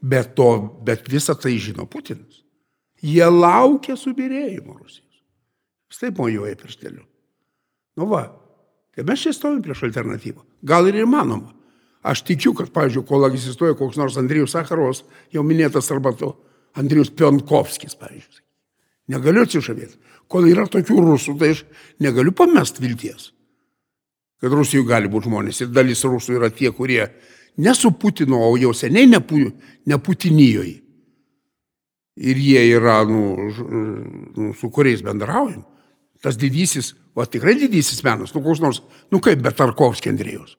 Bet, 0.02 0.36
to, 0.38 0.50
bet 0.86 1.10
visą 1.10 1.36
tai 1.38 1.56
žino 1.62 1.88
Putinas. 1.90 2.42
Jie 3.02 3.26
laukia 3.26 3.96
subirėjimo 3.98 4.76
Rusijos. 4.78 5.24
Jis 5.90 6.02
taip 6.02 6.22
mojuoja 6.22 6.58
piršteliu. 6.58 7.02
Nu 7.98 8.08
va, 8.10 8.28
tai 8.96 9.06
mes 9.08 9.22
čia 9.22 9.34
stovim 9.36 9.64
prieš 9.66 9.84
alternatyvą. 9.90 10.46
Gal 10.66 10.90
ir 10.90 11.02
įmanoma. 11.02 11.54
Aš 12.02 12.24
tikiu, 12.26 12.54
kad, 12.58 12.72
pavyzdžiui, 12.74 13.06
kol 13.06 13.28
egzistuoja 13.28 13.76
koks 13.78 14.00
nors 14.00 14.18
Andrijus 14.18 14.56
Sakarovas, 14.56 15.04
jau 15.34 15.44
minėtas 15.46 15.92
arba 15.94 16.14
to 16.18 16.32
Andrijus 16.78 17.12
Pionkovskis, 17.14 17.98
pavyzdžiui. 18.00 18.46
Negaliu 19.14 19.44
atsižavėti. 19.46 20.00
Kol 20.32 20.48
yra 20.50 20.66
tokių 20.72 20.98
rusų, 21.04 21.36
tai 21.38 21.52
aš 21.54 21.66
negaliu 22.02 22.34
pamest 22.34 22.80
vilties, 22.82 23.30
kad 24.41 24.54
Rusijoje 24.54 24.89
gali 24.89 25.10
būti 25.12 25.30
žmonės. 25.30 25.62
Ir 25.63 25.73
dalis 25.73 26.01
rusų 26.06 26.39
yra 26.39 26.49
tie, 26.54 26.71
kurie 26.73 27.04
ne 27.62 27.73
su 27.77 27.91
Putinu, 27.93 28.39
o 28.41 28.56
jau 28.58 28.73
seniai 28.73 29.10
nepu, 29.10 29.43
neputinijoje. 29.89 30.80
Ir 32.21 32.38
jie 32.38 32.63
yra, 32.75 33.01
nu, 33.08 33.21
nu, 34.36 34.51
su 34.58 34.69
kuriais 34.73 35.04
bendraujam. 35.06 35.63
Tas 36.21 36.38
didysis, 36.38 36.91
o 37.17 37.25
tikrai 37.25 37.56
didysis 37.58 38.04
menas, 38.06 38.34
nu 38.36 38.43
koks 38.45 38.62
nors, 38.62 38.82
nu 39.13 39.21
kaip 39.23 39.41
Betarkovskis 39.41 40.12
Andrėjus. 40.12 40.58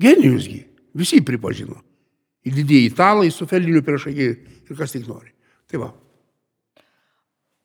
Genijusgi, 0.00 0.62
visi 0.96 1.20
pripažino. 1.26 1.80
Ir 2.46 2.54
didieji 2.54 2.92
italai 2.92 3.32
su 3.34 3.48
Feliniu 3.50 3.82
priešakį 3.84 4.28
ir 4.28 4.78
kas 4.78 4.94
tik 4.94 5.08
nori. 5.08 5.32
Tai 5.68 5.82
va. 5.82 5.90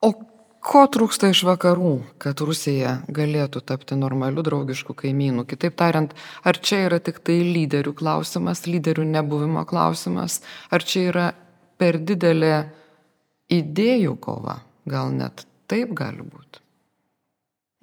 O 0.03 0.09
ko 0.63 0.83
trūksta 0.87 1.29
iš 1.33 1.43
vakarų, 1.47 1.93
kad 2.23 2.39
Rusija 2.43 2.95
galėtų 3.11 3.61
tapti 3.67 3.97
normaliu 3.99 4.43
draugišku 4.45 4.95
kaimynu? 4.97 5.45
Kitaip 5.49 5.75
tariant, 5.79 6.13
ar 6.43 6.59
čia 6.59 6.85
yra 6.87 6.99
tik 7.03 7.19
tai 7.25 7.41
lyderių 7.43 7.93
klausimas, 7.99 8.63
lyderių 8.69 9.05
nebuvimo 9.11 9.65
klausimas, 9.69 10.41
ar 10.71 10.85
čia 10.87 11.07
yra 11.11 11.27
per 11.77 11.99
didelė 11.99 12.55
idėjų 13.51 14.15
kova? 14.23 14.61
Gal 14.89 15.13
net 15.15 15.45
taip 15.71 15.93
gali 15.95 16.23
būti. 16.23 16.59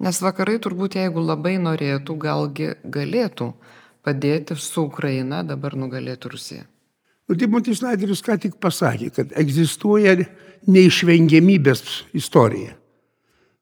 Nes 0.01 0.17
vakarai 0.21 0.57
turbūt, 0.61 0.97
jeigu 0.97 1.21
labai 1.21 1.57
norėtų, 1.61 2.17
galgi 2.17 2.71
galėtų 2.81 3.51
padėti 4.05 4.57
su 4.57 4.87
Ukraina 4.89 5.43
dabar 5.45 5.77
nugalėti 5.77 6.31
Rusiją. 6.33 6.65
Nu, 7.31 7.37
Timotis 7.39 7.79
Snyderis 7.79 8.19
ką 8.25 8.35
tik 8.43 8.57
pasakė, 8.59 9.05
kad 9.15 9.29
egzistuoja 9.39 10.17
neišvengiamybės 10.67 11.83
istorija. 12.19 12.73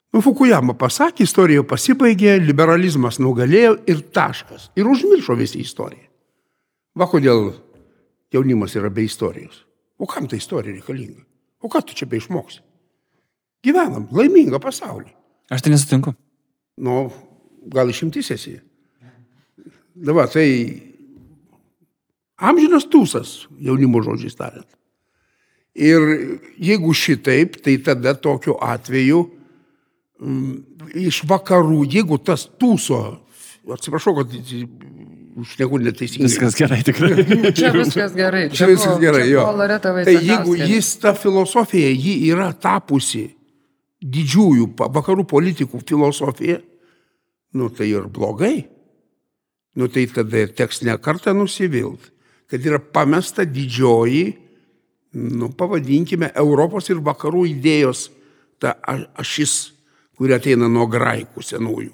Nu, 0.09 0.23
Fukuyama 0.25 0.73
pasakė, 0.73 1.21
istorija 1.27 1.61
pasibaigė, 1.69 2.39
liberalizmas 2.41 3.19
nugalėjo 3.21 3.75
ir 3.85 4.01
taškas. 4.09 4.71
Ir 4.73 4.89
užmiršo 4.89 5.37
visi 5.37 5.61
istoriją. 5.61 6.07
Va 6.97 7.05
kodėl 7.11 7.51
jaunimas 8.33 8.73
yra 8.73 8.89
be 8.89 9.05
istorijos. 9.05 9.61
O 10.01 10.09
kam 10.09 10.25
ta 10.25 10.39
istorija 10.39 10.73
reikalinga? 10.79 11.21
O 11.61 11.69
ką 11.69 11.85
tu 11.85 11.93
čia 11.93 12.09
be 12.09 12.17
išmoksi? 12.17 12.63
Gyvenam 13.61 14.09
laimingą 14.09 14.57
pasaulį. 14.65 15.13
Aš 15.53 15.61
tai 15.61 15.75
nesutinku. 15.75 16.17
Nu, 16.81 17.11
gal 17.69 17.93
išimtis 17.93 18.33
esi. 18.33 18.57
Dabar 19.93 20.33
tai 20.33 20.88
amžinas 22.39 22.85
tūsas, 22.91 23.45
jaunimo 23.59 24.01
žodžiais 24.05 24.37
tariant. 24.39 24.67
Ir 25.79 26.01
jeigu 26.59 26.93
šitaip, 26.97 27.59
tai 27.63 27.77
tada 27.85 28.15
tokiu 28.17 28.55
atveju 28.63 29.21
m, 30.19 30.57
iš 30.97 31.21
vakarų, 31.29 31.83
jeigu 31.93 32.17
tas 32.25 32.47
tūso, 32.59 32.99
atsiprašau, 33.69 34.15
kad 34.17 34.33
šneku 35.53 35.79
neteisingai. 35.79 36.27
Viskas 36.27 36.57
gerai, 36.59 36.81
tikrai. 36.83 37.11
Čia 37.57 37.69
viskas 37.75 38.15
gerai. 38.17 38.47
Čia 38.51 38.67
viskas 38.71 38.95
buvo- 38.95 39.03
gerai, 39.05 39.21
čia 39.27 39.35
jo. 39.37 39.45
Tai 40.09 40.15
jeigu 40.17 40.55
jis 40.73 40.89
ta 40.99 41.13
filosofija, 41.15 41.91
ji 41.93 42.15
yra 42.33 42.49
tapusi 42.59 43.27
didžiųjų 44.03 44.67
vakarų 44.95 45.25
politikų 45.27 45.79
filosofija, 45.87 46.59
nu 47.55 47.69
tai 47.71 47.87
ir 47.93 48.09
blogai. 48.11 48.65
Nu 49.79 49.87
tai 49.87 50.07
tada 50.11 50.47
teks 50.49 50.81
ne 50.83 50.97
kartą 50.99 51.31
nusivilt, 51.37 52.09
kad 52.49 52.65
yra 52.65 52.79
pamesta 52.79 53.45
didžioji, 53.45 54.25
nu 55.13 55.51
pavadinkime, 55.57 56.31
Europos 56.37 56.89
ir 56.89 57.01
vakarų 57.05 57.45
idėjos 57.53 58.07
ta 58.61 58.75
ašis, 59.19 59.71
kuri 60.17 60.35
ateina 60.35 60.67
nuo 60.67 60.87
graikų 60.89 61.43
senųjų, 61.45 61.91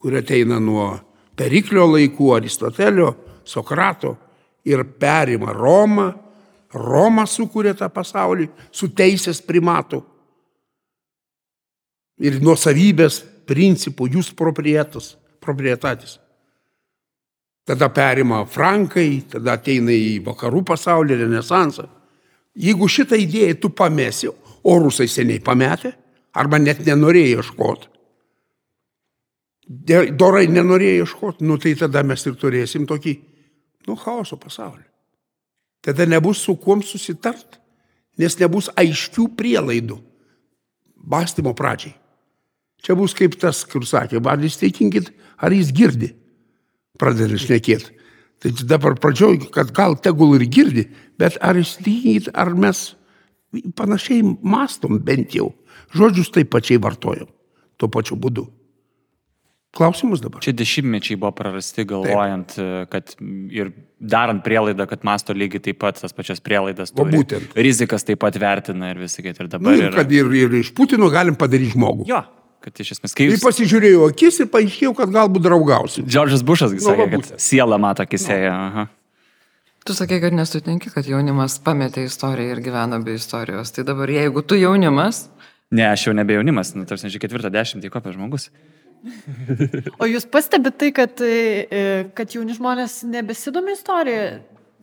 kuri 0.00 0.20
ateina 0.22 0.60
nuo 0.62 0.92
Periklio 1.40 1.86
laikų, 1.88 2.34
Aristotelio, 2.36 3.14
Sokrato 3.48 4.14
ir 4.68 4.82
perima 5.00 5.54
Romą. 5.56 6.10
Roma 6.70 7.24
sukūrė 7.26 7.72
tą 7.74 7.88
pasaulį 7.90 8.46
su 8.70 8.90
teisės 8.94 9.40
primatu 9.42 10.02
ir 12.20 12.36
nuosavybės 12.44 13.22
principų, 13.48 14.06
jūs 14.14 14.28
proprietas, 14.36 15.16
proprietatis. 15.42 16.18
Tada 17.68 17.90
perima 17.92 18.44
Frankai, 18.48 19.22
tada 19.30 19.54
ateina 19.58 19.92
į 19.94 20.20
vakarų 20.26 20.64
pasaulį, 20.72 21.20
renesansą. 21.22 21.86
Jeigu 22.60 22.88
šitą 22.90 23.18
idėją 23.20 23.58
tu 23.62 23.70
pamesi, 23.76 24.30
o 24.30 24.76
rusai 24.82 25.06
seniai 25.08 25.42
pametė, 25.44 25.92
arba 26.34 26.58
net 26.58 26.82
nenorėjo 26.86 27.40
ieškoti, 27.40 27.88
dorai 30.18 30.48
nenorėjo 30.50 31.04
ieškoti, 31.04 31.46
nu 31.46 31.58
tai 31.62 31.76
tada 31.78 32.02
mes 32.02 32.26
ir 32.26 32.34
turėsim 32.38 32.86
tokį, 32.90 33.14
nu, 33.86 33.96
chaoso 33.96 34.38
pasaulį. 34.40 34.84
Tada 35.80 36.04
nebus 36.06 36.42
su 36.44 36.56
kuom 36.60 36.82
susitart, 36.84 37.60
nes 38.18 38.36
nebus 38.40 38.68
aiškių 38.76 39.30
prielaidų 39.38 39.96
mąstymo 41.10 41.54
pradžiai. 41.56 41.94
Čia 42.80 42.96
bus 42.96 43.14
kaip 43.16 43.36
tas, 43.40 43.62
kur 43.68 43.84
sakė, 43.84 44.20
jūs 44.20 44.58
teikinkit, 44.60 45.12
ar 45.38 45.52
jis 45.52 45.72
girdi, 45.72 46.14
pradeda 47.00 47.40
šnekėti. 47.40 47.96
Tai 48.40 48.52
dabar 48.64 48.94
pradžioj, 49.00 49.50
kad 49.52 49.72
gal 49.76 49.98
tegul 50.00 50.36
ir 50.38 50.46
girdi, 50.48 50.86
bet 51.20 51.36
ar 51.44 51.58
jūs 51.60 51.74
teikinkit, 51.84 52.30
ar 52.32 52.54
mes 52.56 52.86
panašiai 53.76 54.22
mastom 54.40 54.96
bent 55.04 55.34
jau, 55.36 55.50
žodžius 55.96 56.30
taip 56.32 56.48
pačiai 56.54 56.80
vartojam, 56.80 57.28
tuo 57.76 57.90
pačiu 57.92 58.16
būdu. 58.16 58.46
Klausimas 59.70 60.18
dabar. 60.18 60.42
Čia 60.42 60.50
dešimtmečiai 60.58 61.14
buvo 61.20 61.30
prarasti 61.38 61.84
galvojant, 61.86 62.56
Taip. 62.56 62.88
kad 62.90 63.12
ir 63.54 63.68
darant 64.02 64.42
prielaidą, 64.42 64.82
kad 64.90 65.04
masto 65.06 65.30
lygiai 65.36 65.62
taip 65.62 65.78
pat 65.78 66.00
tas 66.02 66.10
pačias 66.16 66.40
prielaidas. 66.42 66.90
Turi. 66.90 67.12
būtent. 67.14 67.52
Rizikas 67.54 68.02
taip 68.08 68.18
pat 68.24 68.34
vertina 68.42 68.88
ir 68.90 68.98
visą 68.98 69.22
kitą. 69.22 69.44
Ir 69.44 69.46
Nu, 69.46 69.52
dabar... 69.52 69.76
ir 69.78 69.84
yra- 69.92 69.94
kad 70.00 70.10
ir, 70.16 70.26
ir 70.40 70.56
iš 70.64 70.72
Putino 70.74 71.06
galim 71.14 71.36
padaryti 71.38 71.76
žmogų. 71.76 72.08
Jo, 72.10 72.24
kad 72.64 72.80
iš 72.84 72.94
esmės, 72.96 73.14
kai 73.16 73.26
Ir 73.28 73.34
jūs... 73.36 73.44
pasižiūrėjau 73.44 74.06
akis 74.10 74.40
ir 74.44 74.48
paaiškėjau, 74.52 74.94
kad 74.98 75.12
galbūt 75.14 75.44
draugausiu. 75.46 76.04
Džordžas 76.06 76.44
Bušas 76.46 76.74
Nu, 76.76 76.82
sakė, 76.84 77.06
kad 77.16 77.34
siela 77.40 77.78
mato 77.80 78.04
akisėje. 78.06 78.50
aha. 78.52 78.86
Tu 79.88 79.94
sakai, 79.96 80.18
kad 80.20 80.34
nesutinki, 80.36 80.90
kad 80.92 81.06
jaunimas 81.08 81.56
pametė 81.64 82.04
istoriją 82.04 82.52
ir 82.56 82.60
gyvena 82.64 82.98
be 83.02 83.14
istorijos. 83.16 83.72
Tai 83.72 83.86
dabar 83.88 84.12
jeigu 84.12 84.42
tu 84.44 84.58
jaunimas, 84.60 85.28
Ne, 85.70 85.84
aš 85.86 86.08
jau 86.08 86.12
nebe 86.18 86.34
jaunimas, 86.34 86.72
nu, 86.74 86.82
tarsi, 86.82 87.06
žiūrėk, 87.06 87.28
ketvirtą 87.28 87.50
dešimtį 87.54 87.92
kopė 87.94 88.10
žmogus. 88.16 88.48
O 90.02 90.08
jūs 90.10 90.26
pastebite 90.26 90.72
tai, 90.82 90.88
kad, 90.96 91.20
e, 91.22 92.08
kad 92.18 92.34
jauni 92.34 92.56
žmonės 92.56 92.96
nebesidomi 93.06 93.76
istoriją, 93.76 94.24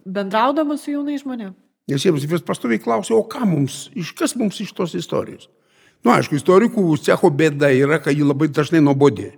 bendraudama 0.07 0.77
su 0.79 0.93
jaunai 0.93 1.17
žmonėmis? 1.19 1.57
Nes 1.91 2.03
jiems 2.07 2.23
vis 2.31 2.43
pastoviai 2.47 2.79
klausia, 2.79 3.15
o 3.19 3.23
ką 3.27 3.43
mums, 3.47 3.89
iš 3.99 4.13
kas 4.15 4.33
mums 4.39 4.61
iš 4.63 4.71
tos 4.75 4.95
istorijos? 4.95 5.49
Nu, 6.05 6.13
aišku, 6.13 6.37
istorikų 6.37 6.83
cecho 7.03 7.31
bėda 7.33 7.71
yra, 7.73 7.99
kad 8.03 8.15
ji 8.15 8.25
labai 8.25 8.49
dažnai 8.53 8.81
nuobodė. 8.83 9.33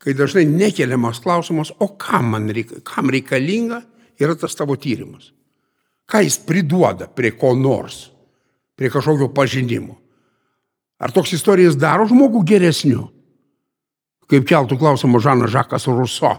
Kai 0.00 0.14
dažnai 0.16 0.46
nekeliamas 0.48 1.20
klausimas, 1.20 1.72
o 1.78 1.90
kam 2.00 2.32
man 2.34 2.48
reika, 2.54 2.80
kam 2.86 3.10
reikalinga 3.12 3.82
yra 4.20 4.36
tas 4.38 4.56
tavo 4.56 4.76
tyrimas. 4.80 5.32
Ką 6.10 6.22
jis 6.24 6.38
priduoda 6.46 7.08
prie 7.12 7.34
ko 7.36 7.52
nors, 7.54 8.08
prie 8.76 8.90
kažkokio 8.92 9.28
pažinimo. 9.36 9.98
Ar 11.00 11.12
toks 11.12 11.34
istorijas 11.36 11.78
daro 11.80 12.06
žmogų 12.08 12.42
geresniu? 12.48 13.06
Kaip 14.30 14.46
keltų 14.48 14.78
klausimą 14.80 15.20
Žanas 15.22 15.52
Žakas 15.52 15.88
Ruso. 15.90 16.32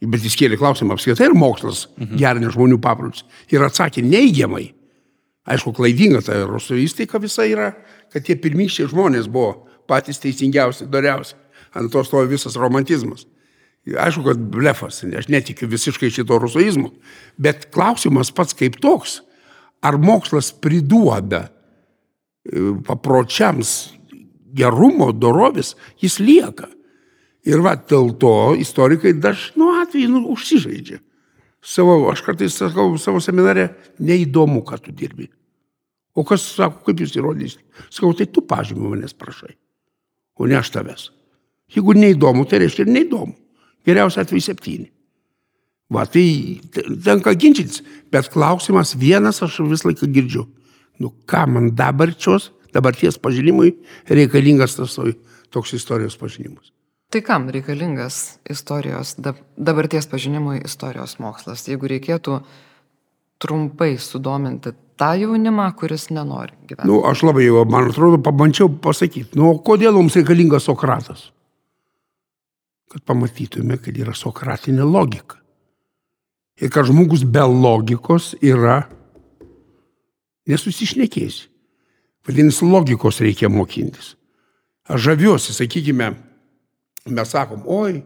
Bet 0.00 0.24
jis 0.24 0.36
kėlė 0.40 0.56
klausimą 0.56 0.96
apskritai 0.96 1.28
ir 1.28 1.36
mokslas 1.36 1.84
mhm. 1.98 2.16
gerina 2.20 2.52
žmonių 2.52 2.78
papročius. 2.80 3.26
Ir 3.52 3.64
atsakė 3.66 4.04
neigiamai. 4.04 4.70
Aišku, 5.48 5.72
klaidinga 5.76 6.20
ta 6.24 6.36
rusų 6.44 6.78
įsteika 6.82 7.20
visa 7.22 7.46
yra, 7.48 7.72
kad 8.12 8.26
tie 8.26 8.36
pirmykščiai 8.36 8.90
žmonės 8.90 9.28
buvo 9.32 9.66
patys 9.88 10.20
teisingiausi, 10.22 10.88
doriausi. 10.90 11.36
Ant 11.74 11.92
to 11.92 12.02
stovi 12.04 12.32
visas 12.34 12.58
romantizmas. 12.58 13.24
Aišku, 13.88 14.24
kad 14.26 14.40
blefas, 14.52 15.00
aš 15.04 15.30
netikiu 15.32 15.68
visiškai 15.70 16.10
šito 16.12 16.36
rusoizmu, 16.42 16.90
bet 17.40 17.70
klausimas 17.72 18.32
pats 18.34 18.54
kaip 18.58 18.76
toks, 18.82 19.20
ar 19.80 19.96
mokslas 19.96 20.50
priduoda 20.52 21.46
e, 21.48 22.74
papročiams 22.84 23.72
gerumo, 24.52 25.10
dorovės, 25.16 25.74
jis 26.02 26.18
lieka. 26.20 26.68
Ir 27.48 27.62
va, 27.64 27.72
dėl 27.78 28.12
to 28.20 28.52
istorikai 28.60 29.14
dažnu 29.16 29.70
atveju 29.80 30.10
nu, 30.12 30.26
užsižaidžia. 30.34 31.00
Savo, 31.60 31.96
aš 32.10 32.22
kartais 32.24 32.56
sakau 32.56 32.94
savo 32.98 33.20
seminare, 33.20 33.68
neįdomu, 34.00 34.62
ką 34.64 34.78
tu 34.80 34.94
dirbi. 34.96 35.28
O 36.16 36.24
kas 36.26 36.44
sako, 36.56 36.80
kaip 36.86 37.02
jūs 37.02 37.12
įrodysite? 37.18 37.62
Sakau, 37.88 38.14
tai 38.16 38.26
tu 38.32 38.42
pažymį 38.48 38.94
manęs 38.94 39.14
prašai, 39.16 39.52
o 40.40 40.48
ne 40.48 40.56
aš 40.58 40.72
tavęs. 40.74 41.10
Jeigu 41.70 41.94
neįdomu, 41.94 42.46
tai 42.48 42.64
reiškia 42.64 42.86
ir 42.86 42.94
neįdomu. 42.96 43.36
Geriausia 43.86 44.24
atveju 44.24 44.42
septyni. 44.44 44.88
Va, 45.90 46.04
tai 46.06 46.60
tenka 47.04 47.34
ginčytis, 47.34 47.82
bet 48.14 48.30
klausimas 48.32 48.94
vienas 48.98 49.42
aš 49.42 49.60
vis 49.70 49.84
laiką 49.86 50.08
girdžiu. 50.14 50.46
Nu, 51.02 51.12
ką 51.26 51.46
man 51.50 51.70
dabarčios, 51.78 52.50
dabarties 52.74 53.18
pažinimui 53.18 53.72
reikalingas 54.08 54.76
tas 54.78 54.98
toks 55.50 55.74
istorijos 55.74 56.18
pažinimas. 56.20 56.70
Tai 57.10 57.20
kam 57.26 57.48
reikalingas 57.50 58.38
istorijos, 58.50 59.16
dabarties 59.56 60.06
pažinimui 60.06 60.60
istorijos 60.64 61.16
mokslas, 61.18 61.64
jeigu 61.66 61.88
reikėtų 61.90 62.36
trumpai 63.42 63.96
sudominti 63.98 64.70
tą 65.00 65.10
jaunimą, 65.18 65.66
kuris 65.80 66.06
nenori 66.14 66.54
gyventi? 66.68 66.86
Nu, 66.86 67.00
aš 67.08 67.24
labai 67.26 67.48
jau, 67.48 67.64
man 67.66 67.90
atrodo, 67.90 68.20
pabandžiau 68.22 68.70
pasakyti, 68.84 69.34
nu, 69.40 69.56
kodėl 69.66 69.98
mums 69.98 70.14
reikalingas 70.20 70.68
Sokratas? 70.70 71.26
Kad 72.90 73.02
pamatytume, 73.06 73.80
kad 73.82 73.98
yra 73.98 74.14
sokratinė 74.14 74.86
logika. 74.86 75.40
Ir 76.62 76.70
kad 76.70 76.86
žmogus 76.86 77.22
be 77.26 77.42
logikos 77.46 78.36
yra 78.38 78.84
nesusišnekėsi. 80.50 81.46
Vadinasi, 82.26 82.66
logikos 82.68 83.22
reikia 83.24 83.48
mokintis. 83.50 84.14
Aš 84.90 85.06
žaviuosi, 85.06 85.54
sakykime, 85.56 86.10
mes 87.08 87.30
sakom, 87.32 87.62
oi, 87.64 88.00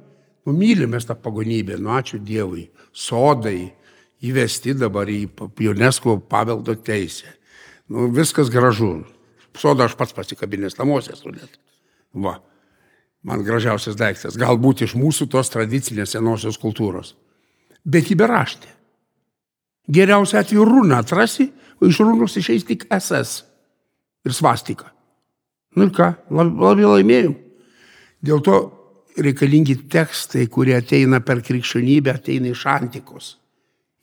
nu 0.45 0.55
mylimės 0.55 1.09
tą 1.09 1.17
pagonybę, 1.19 1.79
nu 1.81 1.95
ačiū 1.97 2.21
Dievui, 2.23 2.69
sodai 2.93 3.73
įvesti 4.25 4.75
dabar 4.79 5.09
į 5.11 5.27
UNESCO 5.71 6.19
paveldo 6.31 6.77
teisę. 6.77 7.29
Nu, 7.89 8.09
viskas 8.13 8.51
gražu. 8.53 9.03
Sodą 9.55 9.87
aš 9.87 9.95
pats 9.99 10.15
pasikabinęs 10.17 10.79
namuose 10.81 11.13
esu 11.15 11.31
net. 11.31 11.59
Va, 12.15 12.39
man 13.27 13.45
gražiausias 13.47 13.99
daiktas, 13.99 14.39
galbūt 14.41 14.83
iš 14.87 14.97
mūsų 14.99 15.29
tos 15.31 15.51
tradicinės 15.53 16.15
senosios 16.17 16.59
kultūros. 16.59 17.13
Bet 17.85 18.11
į 18.11 18.17
beraštę. 18.19 18.71
Geriausia 19.95 20.41
atveju 20.41 20.65
runą 20.65 21.03
atrasi, 21.03 21.51
o 21.79 21.87
iš 21.87 22.01
runos 22.01 22.35
išeis 22.41 22.65
tik 22.67 22.87
SS 22.89 23.45
ir 24.25 24.35
svastika. 24.35 24.89
Nu 25.77 25.87
ir 25.87 25.93
ką, 25.95 26.15
labai 26.33 26.87
laimėjom. 26.87 27.35
Dėl 28.25 28.41
to 28.47 28.57
reikalingi 29.17 29.77
tekstai, 29.91 30.47
kurie 30.51 30.75
ateina 30.77 31.21
per 31.23 31.43
krikščionybę, 31.45 32.15
ateina 32.19 32.51
iš 32.51 32.65
antikos. 32.71 33.35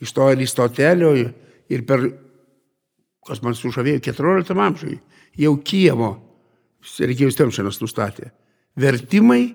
Iš 0.01 0.13
to 0.15 0.27
Aristotelio 0.31 1.11
ir 1.15 1.85
per, 1.87 2.05
kas 3.27 3.41
man 3.43 3.55
sužavėjo, 3.57 4.01
14 4.07 4.55
amžiui, 4.55 4.97
jau 5.39 5.55
Kievo, 5.63 6.11
Sergejus 6.81 7.37
Temšinas 7.37 7.81
nustatė, 7.83 8.31
vertimai 8.79 9.51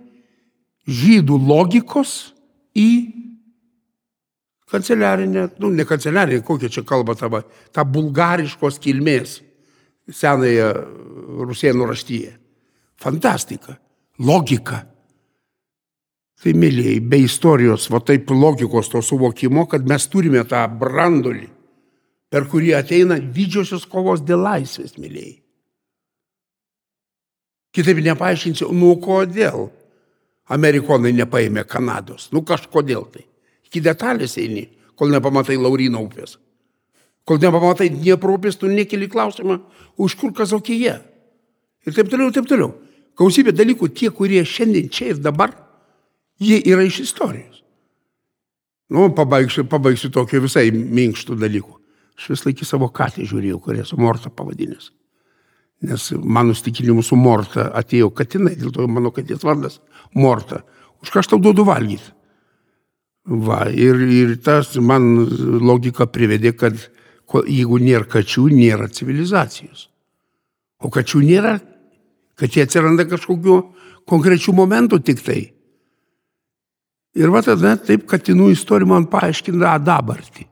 žydų 0.87 1.39
logikos 1.43 2.35
į 2.77 2.91
kanceliarinę, 4.71 5.49
nu 5.63 5.71
ne 5.75 5.87
kanceliarinę, 5.89 6.45
kokią 6.47 6.71
čia 6.71 6.85
kalba 6.87 7.17
tavo, 7.19 7.43
tą 7.75 7.85
bulgariškos 7.87 8.79
kilmės 8.83 9.41
senąją 10.07 10.69
rusėnų 11.49 11.89
raštyje. 11.91 12.37
Fantastika, 13.03 13.77
logika. 14.19 14.85
Tai, 16.37 16.53
mėlyjei, 16.53 17.01
be 17.01 17.23
istorijos, 17.25 17.87
va 17.89 18.03
taip 18.05 18.29
logikos 18.31 18.91
to 18.93 19.01
suvokimo, 19.01 19.65
kad 19.71 19.87
mes 19.89 20.05
turime 20.13 20.43
tą 20.49 20.67
brandolį, 20.69 21.49
per 22.29 22.45
kurį 22.51 22.75
ateina 22.77 23.17
didžiosios 23.17 23.87
kovos 23.89 24.21
dėl 24.27 24.45
laisvės, 24.45 24.99
mėlyjei. 25.01 25.39
Kitaip 27.77 28.03
nepaaiškinsiu, 28.05 28.69
nu 28.73 28.95
kodėl 29.01 29.71
amerikonai 30.53 31.13
nepaėmė 31.17 31.65
Kanados, 31.69 32.31
nu 32.33 32.45
kažkodėl 32.45 33.09
tai. 33.13 33.25
Iki 33.67 33.83
detalės 33.85 34.37
eini, 34.41 34.69
kol 34.97 35.11
nepamatai 35.13 35.57
Laurino 35.61 36.05
upės. 36.05 36.37
Kol 37.27 37.41
nepamatai 37.43 37.91
Dniepro 37.91 38.37
upės, 38.37 38.61
tu 38.61 38.69
nekeli 38.71 39.09
klausimą, 39.11 39.59
už 39.99 40.15
kur 40.21 40.37
Kazokija. 40.37 41.01
Ir 41.87 41.97
taip 41.97 42.13
toliau, 42.13 42.31
taip 42.33 42.47
toliau. 42.49 42.75
Gausybė 43.17 43.57
dalykų, 43.57 43.89
tie, 43.97 44.13
kurie 44.15 44.45
šiandien 44.45 44.93
čia 44.93 45.15
ir 45.15 45.21
dabar 45.25 45.66
Jie 46.43 46.61
yra 46.69 46.85
iš 46.85 47.01
istorijos. 47.07 47.63
Nu, 48.93 49.09
pabaigsiu, 49.15 49.65
pabaigsiu 49.67 50.13
tokio 50.15 50.43
visai 50.45 50.69
minkštų 50.71 51.39
dalykų. 51.41 51.75
Aš 52.17 52.29
vis 52.33 52.45
laikį 52.47 52.69
savo 52.69 52.89
katę 52.95 53.25
žiūrėjau, 53.27 53.59
kurią 53.65 53.85
su 53.89 53.99
Morta 54.01 54.31
pavadinęs. 54.33 54.91
Nes 55.87 56.09
mano 56.23 56.55
stikinimu 56.57 57.03
su 57.05 57.17
Morta 57.19 57.67
atėjo 57.77 58.13
katinai, 58.17 58.55
dėl 58.57 58.73
to 58.73 58.87
mano 58.89 59.13
katės 59.13 59.45
vardas 59.45 59.81
Morta. 60.15 60.63
Už 61.03 61.13
ką 61.13 61.21
aš 61.21 61.33
tau 61.33 61.43
duodu 61.43 61.67
valgyti? 61.67 62.15
Va, 63.27 63.67
ir, 63.75 63.99
ir 64.07 64.37
tas 64.39 64.77
man 64.79 65.27
logika 65.67 66.07
privedė, 66.07 66.55
kad 66.55 66.79
jeigu 67.27 67.81
nėra 67.83 68.07
kačių, 68.07 68.47
nėra 68.55 68.87
civilizacijos. 68.87 69.89
O 70.79 70.93
kačių 70.95 71.25
nėra, 71.27 71.57
kad 72.39 72.55
jie 72.55 72.63
atsiranda 72.63 73.07
kažkokiu 73.11 73.59
konkrečiu 74.07 74.55
momentu 74.55 75.01
tik 75.03 75.25
tai. 75.27 75.41
Ir 77.17 77.33
va 77.33 77.41
tada 77.45 77.77
taip 77.81 78.05
katinų 78.11 78.51
istorija 78.53 78.91
man 78.91 79.07
paaiškina 79.09 79.79
dabartį, 79.81 80.45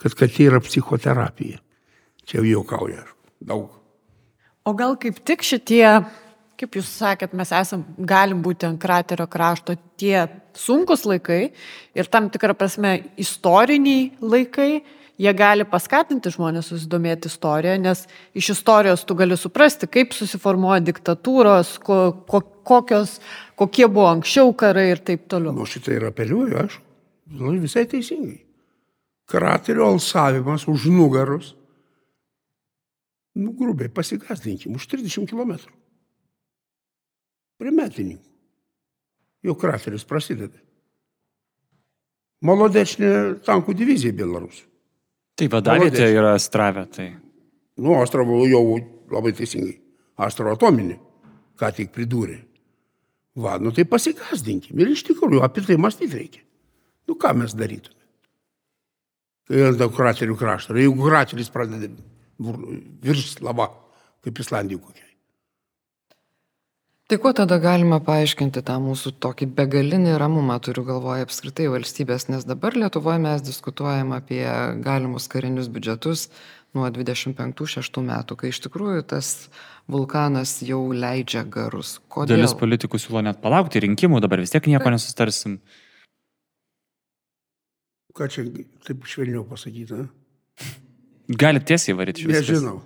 kad 0.00 0.16
katė 0.18 0.50
yra 0.50 0.60
psichoterapija. 0.60 1.60
Čia 2.24 2.40
jau 2.40 2.44
juokauja 2.50 3.06
daug. 3.40 3.70
O 4.64 4.72
gal 4.76 4.96
kaip 5.00 5.18
tik 5.24 5.44
šitie, 5.44 5.84
kaip 6.60 6.76
jūs 6.78 6.88
sakėt, 7.00 7.34
mes 7.36 7.50
esam, 7.52 7.82
galim 7.98 8.42
būti 8.44 8.68
ant 8.68 8.80
kraterio 8.80 9.26
krašto 9.28 9.76
tie 10.00 10.26
sunkus 10.56 11.04
laikai 11.08 11.50
ir 11.96 12.08
tam 12.12 12.30
tikrą 12.32 12.56
prasme 12.56 12.94
istoriniai 13.20 14.12
laikai, 14.20 14.84
jie 15.20 15.32
gali 15.36 15.66
paskatinti 15.68 16.32
žmonės 16.34 16.70
susidomėti 16.72 17.30
istoriją, 17.30 17.76
nes 17.82 18.04
iš 18.36 18.50
istorijos 18.56 19.04
tu 19.06 19.16
gali 19.18 19.36
suprasti, 19.38 19.88
kaip 19.90 20.14
susiformuoja 20.16 20.82
diktatūros, 20.84 21.76
ko, 21.84 21.98
ko, 22.28 22.40
kokios, 22.66 23.18
kokie 23.58 23.86
buvo 23.86 24.08
anksčiau 24.10 24.54
karai 24.58 24.90
ir 24.92 25.04
taip 25.06 25.28
toliau. 25.30 25.54
Nu, 25.54 25.68
šitą 25.68 25.94
ir 25.94 26.08
apeliuoju 26.10 26.58
aš. 26.64 26.80
Nu, 27.34 27.54
visai 27.62 27.86
teisingai. 27.90 28.40
Kraterio 29.30 29.86
alsavimas 29.88 30.66
už 30.68 30.90
nugaros. 30.92 31.54
Nu, 33.34 33.54
grubiai, 33.56 33.90
pasigasdinkim, 33.90 34.76
už 34.76 34.86
30 34.92 35.30
km. 35.30 35.56
Prie 37.58 37.72
metininkų. 37.74 38.30
Jau 39.44 39.54
krateris 39.60 40.06
prasideda. 40.08 40.56
Molodečnė 42.44 43.40
tankų 43.44 43.74
divizija 43.76 44.14
Belarusų. 44.16 44.73
Tai 45.34 45.48
vadavietė 45.50 46.08
yra 46.14 46.34
Astravė, 46.38 46.84
tai. 46.94 47.08
Nu, 47.82 47.96
Astravo 47.98 48.44
jau 48.46 48.62
labai 49.10 49.32
teisingai. 49.34 49.76
Astravo 50.22 50.54
atominė, 50.54 51.00
ką 51.58 51.70
tik 51.74 51.90
pridūrė. 51.94 52.38
Va, 53.42 53.56
nu 53.58 53.72
tai 53.74 53.82
pasigasdinkim. 53.90 54.78
Ir 54.78 54.92
iš 54.94 55.02
tikrųjų 55.08 55.42
apie 55.42 55.64
tai 55.66 55.76
mąstyti 55.80 56.14
reikia. 56.14 56.42
Nu 57.10 57.16
ką 57.18 57.32
mes 57.40 57.56
darytume? 57.58 57.98
Kai 59.50 59.64
ant 59.68 59.82
kraterių 59.96 60.36
krašto. 60.38 60.76
Jeigu 60.78 61.02
krateris 61.02 61.50
pradeda 61.52 61.90
virš 63.04 63.40
lava, 63.44 63.68
kaip 64.24 64.38
Islandijų 64.40 64.80
kokiai. 64.80 65.13
Tai 67.04 67.18
kuo 67.20 67.34
tada 67.36 67.58
galima 67.60 67.98
paaiškinti 68.00 68.62
tą 68.64 68.78
mūsų 68.80 69.10
tokį 69.20 69.50
begalinį 69.58 70.14
ramumą, 70.16 70.54
turiu 70.64 70.86
galvoje 70.88 71.26
apskritai 71.26 71.66
valstybės, 71.68 72.30
nes 72.32 72.46
dabar 72.48 72.72
Lietuvoje 72.80 73.18
mes 73.20 73.42
diskutuojam 73.44 74.14
apie 74.16 74.40
galimus 74.80 75.26
karinius 75.28 75.66
biudžetus 75.68 76.30
nuo 76.72 76.86
25-6 76.88 77.98
metų, 78.06 78.38
kai 78.40 78.52
iš 78.54 78.62
tikrųjų 78.64 79.02
tas 79.10 79.28
vulkanas 79.84 80.54
jau 80.64 80.78
leidžia 80.96 81.42
garus. 81.44 81.98
Kodėl? 82.08 82.38
Dalis 82.38 82.56
politikų 82.56 82.96
siūlo 83.02 83.20
net 83.26 83.42
palaukti 83.42 83.82
rinkimų, 83.84 84.22
dabar 84.24 84.40
vis 84.40 84.54
tiek 84.54 84.64
nieko 84.72 84.92
nesustarsim. 84.94 85.58
Ką 88.16 88.30
čia 88.32 88.46
taip 88.86 89.04
švelniau 89.10 89.42
pasakyti? 89.50 89.98
Ne? 90.00 90.72
Galite 91.36 91.68
tiesiai 91.74 91.98
varyti 92.00 92.24
šviesą. 92.24 92.40
Nežinau. 92.40 92.78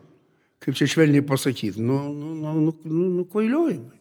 Kaip 0.64 0.74
čia 0.74 0.90
švelniai 0.90 1.22
pasakyti? 1.22 1.78
Nu, 1.78 2.00
nu, 2.10 2.32
nu, 2.34 2.56
nu, 2.58 2.74
nu, 2.82 3.12
nu 3.20 3.26
kvailiojimai 3.30 3.97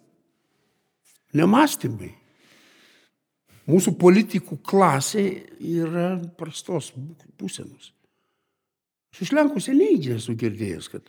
nemastymai. 1.35 2.13
mūsų 3.67 3.97
politikų 3.99 4.59
klasė 4.63 5.25
yra 5.59 6.15
prastos 6.39 6.93
būsenos. 7.39 7.91
Aš 9.11 9.25
iš 9.25 9.33
Lenkų 9.35 9.63
seniai 9.63 9.97
esu 10.15 10.35
girdėjęs, 10.39 10.87
kad, 10.93 11.07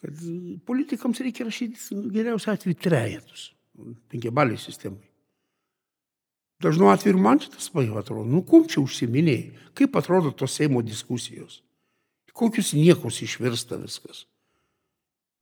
kad 0.00 0.24
politikams 0.66 1.20
reikia 1.22 1.46
rašyti 1.46 2.00
geriausiu 2.14 2.52
atveju 2.54 2.78
trejetus, 2.80 3.50
penkiabaliai 4.10 4.58
sistemai. 4.58 5.04
Dažnu 6.62 6.88
atveju 6.88 7.12
ir 7.12 7.20
man 7.20 7.40
šitas 7.42 7.68
pajo 7.68 7.98
atrodo, 8.00 8.24
nu 8.32 8.40
kum 8.42 8.64
čia 8.64 8.80
užsiminėjai, 8.80 9.50
kaip 9.76 9.96
atrodo 10.00 10.32
tos 10.32 10.54
Seimo 10.56 10.80
diskusijos, 10.82 11.60
kokius 12.32 12.72
niekus 12.72 13.20
išvirsta 13.26 13.76
viskas. 13.82 14.24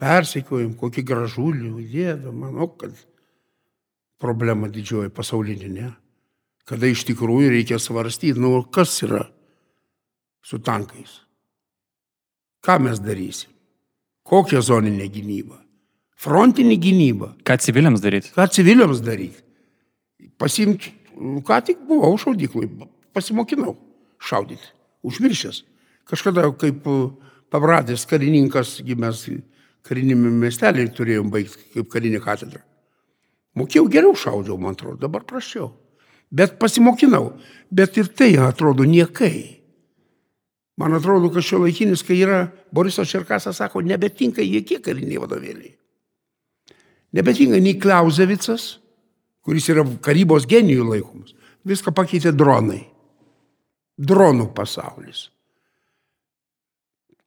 Persekiojim, 0.03 0.73
kokį 0.75 1.05
gražulį, 1.07 1.71
dievę, 1.93 2.33
manau, 2.35 2.67
kad 2.81 2.99
problema 4.25 4.71
didžioji 4.73 5.13
pasaulinė, 5.15 5.69
ne? 5.69 5.91
Kada 6.65 6.89
iš 6.89 7.05
tikrųjų 7.11 7.53
reikia 7.53 7.77
svarstyti, 7.83 8.41
nu 8.41 8.63
kas 8.73 8.97
yra 9.05 9.27
su 10.45 10.61
tankais. 10.65 11.21
Ką 12.65 12.79
mes 12.81 13.01
darysim? 13.05 13.53
Kokią 14.25 14.63
zoninę 14.65 15.11
gynybą? 15.13 15.59
Frontinį 16.17 16.77
gynybą. 16.81 17.31
Ką 17.45 17.59
civiliams 17.61 18.01
daryti? 18.01 18.33
Ką 18.33 18.47
civiliams 18.49 19.03
daryti? 19.05 19.43
Pasimti, 20.41 20.95
ką 21.45 21.61
tik 21.67 21.83
buvau 21.85 22.17
šaudyklui, 22.19 22.71
pasimokinau 23.13 23.77
šaudyti, 24.25 24.71
užmiršęs. 25.05 25.61
Kažkada 26.09 26.49
kaip 26.61 26.87
pabradęs 27.53 28.07
karininkas, 28.09 28.79
mes 28.81 29.27
karinėme 29.85 30.33
miestelį 30.33 30.89
turėjom 30.97 31.29
baigti 31.33 31.77
kaip 31.77 31.93
karinė 31.93 32.25
katedra. 32.25 32.65
Mokėjau 33.59 33.89
geriau 33.91 34.15
šaudžiau, 34.19 34.59
man 34.59 34.75
atrodo, 34.75 34.99
dabar 35.07 35.23
prašiau. 35.27 35.71
Bet 36.35 36.57
pasimokinau. 36.59 37.35
Bet 37.71 37.99
ir 38.01 38.11
tai 38.11 38.33
atrodo 38.43 38.87
niekai. 38.87 39.61
Man 40.81 40.97
atrodo, 40.97 41.31
kad 41.31 41.47
šio 41.47 41.61
laikinis, 41.63 42.03
kai 42.03 42.19
yra 42.25 42.41
Borisas 42.75 43.11
Čerkasas, 43.11 43.61
sako, 43.61 43.85
nebetinka 43.87 44.43
jokie 44.43 44.81
kariniai 44.83 45.23
vadovėliai. 45.23 45.71
Nebetinka 47.15 47.61
nei 47.63 47.77
Klausevicas, 47.79 48.81
kuris 49.47 49.69
yra 49.71 49.85
karybos 50.03 50.49
genijų 50.51 50.89
laikomas. 50.89 51.37
Viską 51.65 51.95
pakeitė 51.95 52.35
dronai. 52.35 52.83
Dronų 53.95 54.49
pasaulis. 54.57 55.29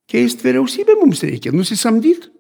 Keisti 0.08 0.44
vyriausybę 0.44 0.98
mums 1.00 1.24
reikia, 1.24 1.54
nusisamdyti. 1.56 2.34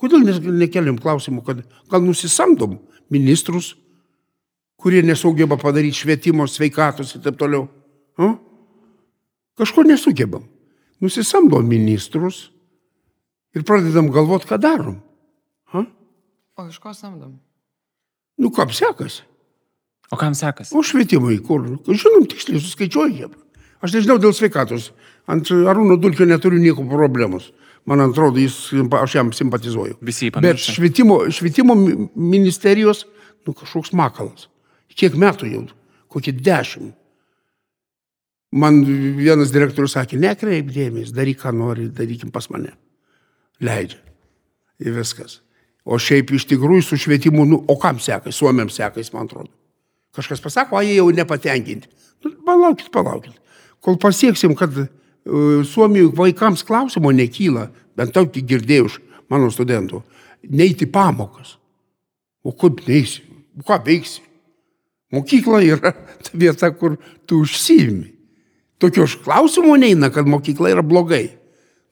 Kodėl 0.00 0.24
nekeliam 0.56 0.96
klausimų, 1.00 1.42
kad 1.44 1.60
gal 1.92 2.04
nusisamdom 2.04 2.78
ministrus, 3.12 3.74
kurie 4.80 5.02
nesugeba 5.04 5.58
padaryti 5.60 6.00
švietimo, 6.00 6.46
sveikatos 6.48 7.12
ir 7.16 7.24
taip 7.26 7.36
toliau. 7.40 7.66
O? 8.16 8.30
Kažko 9.60 9.84
nesugebam. 9.84 10.46
Nusisamdom 11.04 11.68
ministrus 11.68 12.48
ir 13.56 13.64
pradedam 13.68 14.08
galvoti, 14.12 14.48
ką 14.48 14.60
darom. 14.60 15.00
A? 15.76 15.84
O 16.56 16.68
iš 16.68 16.80
ko 16.80 16.94
samdom? 16.96 17.36
Nu, 18.40 18.48
kam 18.56 18.72
sekasi? 18.72 19.26
O 20.10 20.16
kam 20.16 20.34
sekasi? 20.34 20.72
O 20.76 20.82
švietimui, 20.84 21.38
kur? 21.44 21.66
Žinom, 21.84 22.24
tiksliai 22.30 22.62
suskaičiuoju. 22.64 23.28
Aš 23.84 23.96
nežinau 23.96 24.16
dėl 24.20 24.32
sveikatos. 24.36 24.90
Ant 25.30 25.48
Arūno 25.52 25.96
Dulkio 26.00 26.26
neturiu 26.28 26.60
nieko 26.60 26.84
problemos. 26.88 27.50
Man 27.88 28.02
atrodo, 28.04 28.38
jis, 28.38 28.56
aš 29.00 29.14
jam 29.16 29.32
simpatizuoju. 29.34 29.96
Visi 30.04 30.28
jį 30.28 30.34
Bet 30.34 30.42
pamiršta. 30.42 30.74
švietimo, 30.76 31.18
švietimo 31.32 31.74
ministerijos, 32.14 33.06
nu 33.46 33.54
kažkoks 33.56 33.94
makalas. 33.96 34.48
Kiek 34.94 35.16
metų 35.16 35.48
jau? 35.48 35.62
Kokie 36.10 36.34
dešimt. 36.36 36.94
Man 38.50 38.82
vienas 39.16 39.52
direktorius 39.54 39.94
sakė, 39.94 40.18
nekreip 40.18 40.72
dėmesį, 40.74 41.14
daryk 41.14 41.38
ką 41.44 41.52
nori, 41.54 41.86
darykim 41.94 42.32
pas 42.34 42.48
mane. 42.50 42.72
Leidžia. 43.62 44.00
Ir 44.82 44.96
viskas. 44.96 45.38
O 45.86 45.96
šiaip 46.02 46.32
iš 46.34 46.48
tikrųjų 46.50 46.82
su 46.82 46.98
švietimu, 46.98 47.44
nu, 47.46 47.60
o 47.70 47.76
kam 47.80 48.00
sekasi, 48.02 48.36
suomiams 48.36 48.74
sekasi, 48.76 49.14
man 49.14 49.28
atrodo. 49.30 49.52
Kažkas 50.16 50.42
pasako, 50.42 50.80
o 50.80 50.82
jie 50.82 50.96
jau 50.98 51.06
nepatenkinti. 51.14 51.88
Nu, 52.24 52.32
palaukit, 52.44 52.90
palaukit. 52.92 53.36
Kol 53.80 53.96
pasieksim, 54.02 54.56
kad 54.58 54.74
Suomijų 55.24 56.14
vaikams 56.16 56.64
klausimo 56.66 57.12
nekyla, 57.12 57.68
bent 57.96 58.16
jau 58.16 58.24
tik 58.26 58.46
girdėjau 58.48 58.88
iš 58.88 58.96
mano 59.30 59.50
studentų, 59.52 60.00
neiti 60.48 60.88
pamokas. 60.90 61.56
O 62.44 62.54
kaip 62.56 62.80
neisi? 62.88 63.22
O 63.58 63.64
ką 63.66 63.82
veiksi? 63.84 64.22
Mokykla 65.12 65.60
yra 65.66 65.92
ta 66.24 66.32
vieta, 66.32 66.70
kur 66.72 66.96
tu 67.26 67.42
užsiimi. 67.44 68.14
Tokio 68.80 69.04
klausimo 69.24 69.76
neina, 69.76 70.08
kad 70.10 70.28
mokykla 70.28 70.70
yra 70.72 70.82
blogai. 70.86 71.28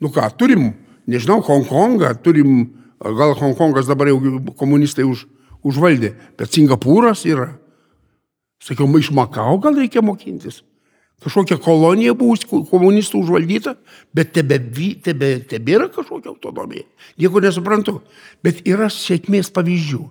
Nu 0.01 0.09
ką, 0.15 0.25
turim, 0.39 0.71
nežinau, 1.11 1.43
Hongkongą, 1.45 2.15
turim, 2.25 2.71
gal 3.03 3.35
Hongkongas 3.37 3.91
dabar 3.91 4.09
jau 4.09 4.21
komunistai 4.57 5.05
už, 5.05 5.27
užvaldė, 5.67 6.15
bet 6.39 6.55
Singapūras 6.55 7.27
yra. 7.29 7.51
Sakiau, 8.63 8.89
iš 8.99 9.11
Makao 9.15 9.59
gal 9.63 9.77
reikia 9.79 10.03
mokintis. 10.03 10.63
Kažkokia 11.25 11.59
kolonija 11.59 12.15
buvusi 12.15 12.47
komunistų 12.47 13.25
užvaldyta, 13.25 13.75
bet 14.15 14.31
tebe, 14.37 14.61
tebe, 15.03 15.33
tebėra 15.51 15.89
kažkokia 15.91 16.31
autonomija. 16.31 16.87
Nieko 17.19 17.43
nesuprantu. 17.43 17.97
Bet 18.45 18.63
yra 18.69 18.87
sėkmės 18.93 19.51
pavyzdžių. 19.55 20.05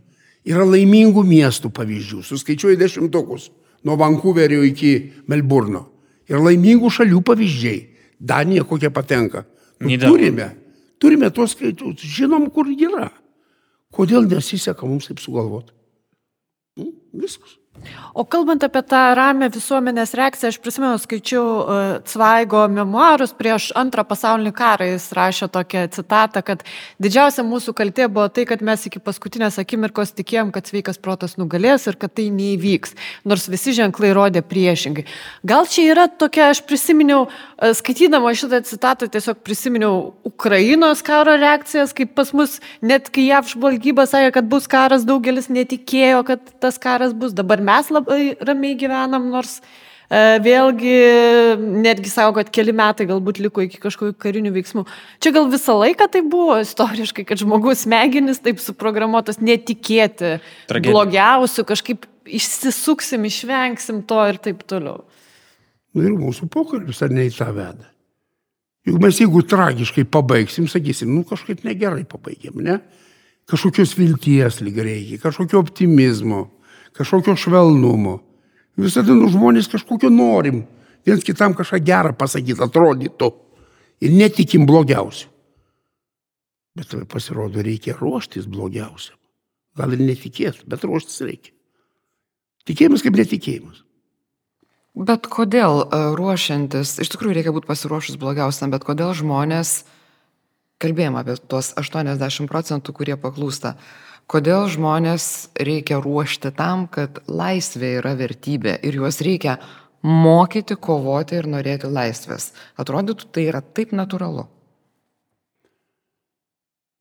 Yra 0.47 0.65
laimingų 0.67 1.23
miestų 1.27 1.71
pavyzdžių. 1.75 2.23
Suskaičiuoju 2.27 2.79
dešimtukus. 2.79 3.49
Nuo 3.87 3.95
Vancouverio 3.99 4.65
iki 4.67 4.91
Melburno. 5.31 5.85
Ir 6.27 6.43
laimingų 6.43 6.91
šalių 6.91 7.23
pavyzdžiai. 7.23 7.79
Danija 8.19 8.65
kokia 8.67 8.91
patenka. 8.91 9.45
Nu, 9.79 9.93
turime. 10.01 10.51
Turime 10.99 11.29
tuos 11.31 11.53
skaičius. 11.55 12.03
Žinom, 12.03 12.49
kur 12.51 12.67
yra. 12.67 13.11
Kodėl 13.95 14.27
nesiseka 14.27 14.87
mums 14.87 15.07
taip 15.07 15.21
sugalvoti? 15.23 15.71
Nu, 16.77 16.91
viskas. 17.15 17.55
O 18.17 18.25
kalbant 18.25 18.63
apie 18.65 18.81
tą 18.81 18.99
ramę 19.13 19.45
visuomenės 19.53 20.15
reakciją, 20.17 20.49
aš 20.49 20.55
prisimenu, 20.63 20.97
skaičiau 20.97 21.41
uh, 21.45 21.81
Cvaigo 22.09 22.63
memoarus 22.73 23.35
prieš 23.37 23.67
antrą 23.77 24.01
pasaulinį 24.09 24.53
karą. 24.57 24.87
Jis 24.89 25.05
rašė 25.13 25.47
tokią 25.53 25.83
citatą, 25.93 26.41
kad 26.47 26.63
didžiausia 27.03 27.45
mūsų 27.45 27.75
kaltė 27.77 28.07
buvo 28.09 28.25
tai, 28.33 28.47
kad 28.49 28.63
mes 28.65 28.87
iki 28.89 28.97
paskutinės 29.03 29.59
akimirkos 29.61 30.15
tikėjom, 30.17 30.49
kad 30.55 30.65
sveikas 30.65 30.97
protas 30.97 31.37
nugalės 31.37 31.85
ir 31.85 31.99
kad 32.01 32.15
tai 32.17 32.25
neįvyks. 32.33 32.95
Nors 33.29 33.45
visi 33.53 33.75
ženklai 33.77 34.09
rodė 34.17 34.41
priešingai. 34.41 35.05
Gal 35.45 35.69
čia 35.69 35.85
yra 35.91 36.07
tokia, 36.09 36.49
aš 36.55 36.63
prisiminiau, 36.65 37.27
uh, 37.29 37.75
skaitydama 37.77 38.33
šitą 38.33 38.63
citatą, 38.65 39.11
tiesiog 39.13 39.45
prisiminiau 39.45 40.15
Ukrainos 40.25 41.05
karo 41.05 41.37
reakcijas, 41.37 41.93
kaip 41.93 42.17
pas 42.17 42.33
mus, 42.33 42.57
net 42.81 43.13
kai 43.13 43.29
JAV 43.29 43.53
žvalgyba 43.53 44.09
sakė, 44.09 44.33
kad 44.39 44.49
bus 44.49 44.65
karas, 44.65 45.05
daugelis 45.05 45.53
netikėjo, 45.53 46.25
kad 46.33 46.53
tas 46.57 46.81
karas 46.81 47.13
bus. 47.13 47.37
Dabar 47.37 47.61
mes 47.67 47.91
labai 47.93 48.21
ramiai 48.47 48.77
gyvenam, 48.79 49.27
nors 49.33 49.57
e, 49.59 50.39
vėlgi 50.43 50.95
netgi 51.85 52.11
savo, 52.11 52.35
kad 52.37 52.51
keli 52.53 52.75
metai 52.75 53.07
galbūt 53.09 53.41
liko 53.43 53.65
iki 53.65 53.81
kažkokių 53.83 54.15
karinių 54.23 54.53
veiksmų. 54.55 54.85
Čia 55.23 55.33
gal 55.35 55.49
visą 55.51 55.77
laiką 55.77 56.09
tai 56.13 56.23
buvo 56.25 56.59
istoriškai, 56.63 57.27
kad 57.27 57.43
žmogus 57.43 57.85
smegenis 57.85 58.41
taip 58.43 58.63
suprogramuotas 58.63 59.41
netikėti 59.43 60.37
Tragedija. 60.69 60.93
blogiausių, 60.93 61.67
kažkaip 61.73 62.07
išsisuksim, 62.27 63.27
išvengsim 63.27 64.01
to 64.07 64.23
ir 64.31 64.41
taip 64.43 64.63
toliau. 64.67 65.03
Nu 65.95 66.05
ir 66.05 66.17
mūsų 66.17 66.49
pokalbis 66.53 66.99
ar 67.01 67.13
ne 67.13 67.25
į 67.27 67.33
tą 67.33 67.49
veda. 67.55 67.87
Juk 68.87 69.01
mes 69.03 69.17
jeigu 69.19 69.41
tragiškai 69.43 70.05
pabaigsim, 70.07 70.67
sakysim, 70.71 71.11
nu 71.11 71.25
kažkaip 71.27 71.65
negerai 71.67 72.05
pabaigėm, 72.07 72.61
ne? 72.63 72.77
Kažkokios 73.47 73.95
vilties 73.97 74.61
lyg 74.63 74.77
reikia, 74.83 75.19
kažkokio 75.23 75.59
optimizmo, 75.59 76.45
kažkokio 76.97 77.37
švelnumo. 77.39 78.19
Visada 78.77 79.15
nu 79.17 79.29
žmonės 79.31 79.69
kažkokio 79.71 80.11
norim. 80.13 80.65
Viens 81.07 81.23
kitam 81.25 81.55
kažką 81.57 81.79
gerą 81.85 82.13
pasakyti, 82.17 82.59
atrodytų. 82.61 83.31
Ir 84.03 84.13
netikim 84.13 84.67
blogiausių. 84.69 85.31
Bet 86.77 86.93
pasirodo, 87.09 87.63
reikia 87.65 87.95
ruoštis 87.97 88.45
blogiausiam. 88.45 89.17
Gal 89.77 89.93
ir 89.95 90.03
netikėt, 90.05 90.61
bet 90.69 90.85
ruoštis 90.85 91.23
reikia. 91.25 91.53
Tikėjimas 92.69 93.05
kaip 93.05 93.17
netikėjimas. 93.17 93.81
Bet 94.97 95.29
kodėl 95.29 95.83
e, 95.85 95.99
ruošiantis, 96.17 96.95
iš 97.03 97.11
tikrųjų 97.13 97.37
reikia 97.37 97.53
būti 97.53 97.69
pasiruošus 97.69 98.17
blogiausiam, 98.21 98.73
bet 98.73 98.85
kodėl 98.85 99.13
žmonės, 99.17 99.83
kalbėjom 100.81 101.19
apie 101.19 101.37
tuos 101.49 101.71
80 101.77 102.49
procentų, 102.49 102.95
kurie 102.97 103.17
paklūsta, 103.21 103.75
kodėl 104.31 104.67
žmonės 104.71 105.49
reikia 105.55 106.01
ruošti 106.03 106.51
tam, 106.55 106.85
kad 106.91 107.21
laisvė 107.27 107.97
yra 108.01 108.13
vertybė 108.19 108.77
ir 108.83 108.99
juos 108.99 109.21
reikia 109.23 109.57
mokyti, 110.03 110.77
kovoti 110.79 111.39
ir 111.39 111.47
norėti 111.49 111.89
laisvės. 111.91 112.51
Atrodytų, 112.79 113.31
tai 113.31 113.47
yra 113.49 113.61
taip 113.61 113.95
natūralu. 113.95 114.47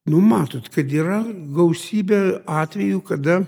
Nu, 0.07 0.20
matot, 0.22 0.68
kad 0.70 0.91
yra 0.95 1.24
gausybė 1.27 2.47
atvejų, 2.47 3.01
kada 3.09 3.41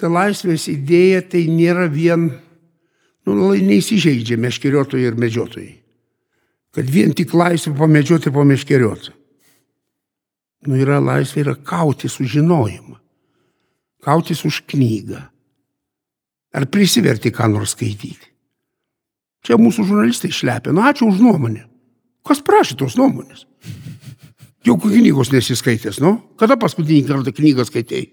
ta 0.00 0.08
laisvės 0.08 0.70
idėja 0.72 1.20
tai 1.34 1.44
nėra 1.52 1.84
vien, 1.92 2.30
nu, 3.28 3.52
neįsižeidžia 3.52 4.40
meškeriotojai 4.40 5.10
ir 5.10 5.18
medžiotojai. 5.20 5.74
Kad 6.72 6.88
vien 6.88 7.12
tik 7.12 7.34
laisvė 7.36 7.74
pamedžioti 7.76 8.32
pameškerioti. 8.32 9.12
Nu, 10.66 10.78
yra 10.78 11.00
laisvė, 11.02 11.42
yra 11.42 11.54
kauti 11.58 12.10
sužinojimą. 12.10 12.98
Kautis 14.02 14.44
už 14.46 14.62
knygą. 14.70 15.20
Ar 16.52 16.66
prisiverti 16.70 17.32
ką 17.34 17.48
nors 17.50 17.74
skaityti. 17.74 18.30
Čia 19.42 19.58
mūsų 19.58 19.86
žurnalistai 19.88 20.30
šlepia. 20.34 20.74
Nu, 20.74 20.84
ačiū 20.86 21.08
už 21.10 21.22
nuomonę. 21.22 21.64
Kas 22.26 22.42
prašė 22.46 22.78
tos 22.78 22.94
nuomonės? 22.98 23.46
Jau 24.62 24.76
knygos 24.78 25.32
nesiskaitęs, 25.34 25.98
nu? 26.02 26.20
Kada 26.38 26.54
paskutinį 26.60 27.08
kartą 27.08 27.34
knygą 27.34 27.66
skaitėjai? 27.66 28.12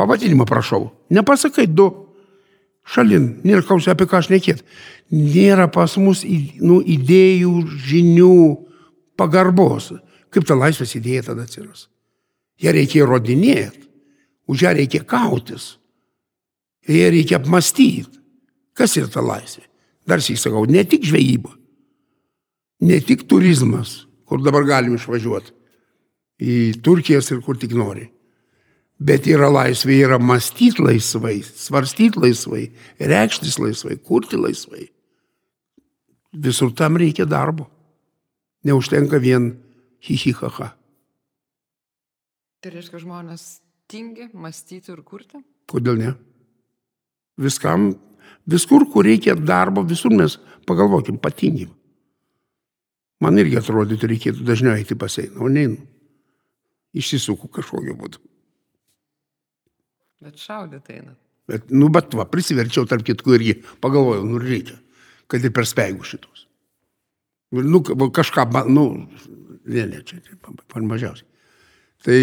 Pavadinimą 0.00 0.46
prašau. 0.48 0.88
Nepasakai 1.14 1.68
du. 1.70 1.90
Šalin, 2.90 3.36
nėra 3.46 3.62
klausia 3.62 3.94
apie 3.94 4.08
ką 4.10 4.18
aš 4.18 4.30
nekėt. 4.32 4.64
Nėra 5.14 5.68
pas 5.70 5.94
mus 6.00 6.24
nu, 6.24 6.80
idėjų, 6.80 7.52
žinių, 7.86 8.38
pagarbos. 9.20 9.92
Kaip 10.30 10.46
ta 10.46 10.56
laisvės 10.58 10.94
idėja 10.98 11.26
tada 11.30 11.46
atsiras? 11.46 11.88
Ja 12.60 12.74
reikia 12.76 13.02
įrodinėti, 13.04 13.86
už 14.50 14.66
ją 14.66 14.74
reikia 14.76 15.02
kautis, 15.06 15.76
ją 16.86 17.08
reikia 17.14 17.38
apmastyti. 17.40 18.20
Kas 18.76 18.96
yra 18.96 19.10
ta 19.10 19.22
laisvė? 19.24 19.64
Dar 20.08 20.22
sėk 20.24 20.38
sakau, 20.40 20.64
ne 20.66 20.82
tik 20.88 21.04
žvejyba, 21.06 21.50
ne 22.86 23.00
tik 23.04 23.26
turizmas, 23.28 24.04
kur 24.24 24.42
dabar 24.42 24.64
galim 24.68 24.96
išvažiuoti 24.96 25.52
į 26.40 26.56
Turkijas 26.84 27.28
ir 27.34 27.42
kur 27.44 27.58
tik 27.60 27.74
nori. 27.76 28.08
Bet 29.00 29.26
yra 29.28 29.48
laisvė, 29.48 29.96
yra 30.04 30.18
mąstyti 30.20 30.82
laisvai, 30.84 31.38
svarstyti 31.40 32.20
laisvai, 32.20 32.66
reikštis 33.00 33.56
laisvai, 33.60 33.96
kurti 33.96 34.36
laisvai. 34.40 34.88
Visur 36.36 36.72
tam 36.76 36.98
reikia 37.00 37.24
darbo. 37.28 37.66
Neužtenka 38.64 39.18
vien 39.18 39.54
hihihaha. 40.06 40.70
Tai 42.60 42.72
reiškia, 42.74 43.00
žmonės 43.00 43.44
tingi 43.90 44.28
mąstyti 44.36 44.92
ir 44.92 45.02
kurti? 45.06 45.40
Kodėl 45.70 46.00
ne? 46.00 46.14
Viskam, 47.40 47.92
viskur, 48.50 48.84
kur 48.92 49.06
reikia 49.08 49.36
darbo, 49.38 49.84
visur 49.86 50.12
mes 50.12 50.36
pagalvokim, 50.68 51.18
patingim. 51.22 51.72
Man 53.20 53.40
irgi 53.40 53.58
atrodytų, 53.60 54.08
reikėtų 54.14 54.44
dažniau 54.48 54.76
eiti 54.76 54.96
baseiną, 54.96 55.40
o 55.44 55.48
neinu. 55.52 55.80
Išsisuku 56.96 57.48
kažkokiu 57.52 57.94
būdu. 57.96 58.20
Bet 60.24 60.40
šaudyti 60.40 60.98
eina. 60.98 61.14
Bet, 61.50 61.70
nu, 61.74 61.88
bet 61.92 62.12
va, 62.16 62.26
prisiverčiau 62.30 62.86
tarp 62.88 63.04
kitkų 63.06 63.36
irgi 63.36 63.54
pagalvojau, 63.82 64.24
nu 64.26 64.40
reikia, 64.40 64.76
kad 65.30 65.44
ir 65.44 65.52
per 65.54 65.68
speigų 65.68 66.06
šitos. 66.06 66.46
Nu, 67.50 67.80
kažką, 68.14 68.46
nu, 68.70 68.84
ne, 69.68 70.02
čia, 70.06 70.20
par 70.70 70.84
mažiausiai. 70.86 71.26
Tai, 72.04 72.18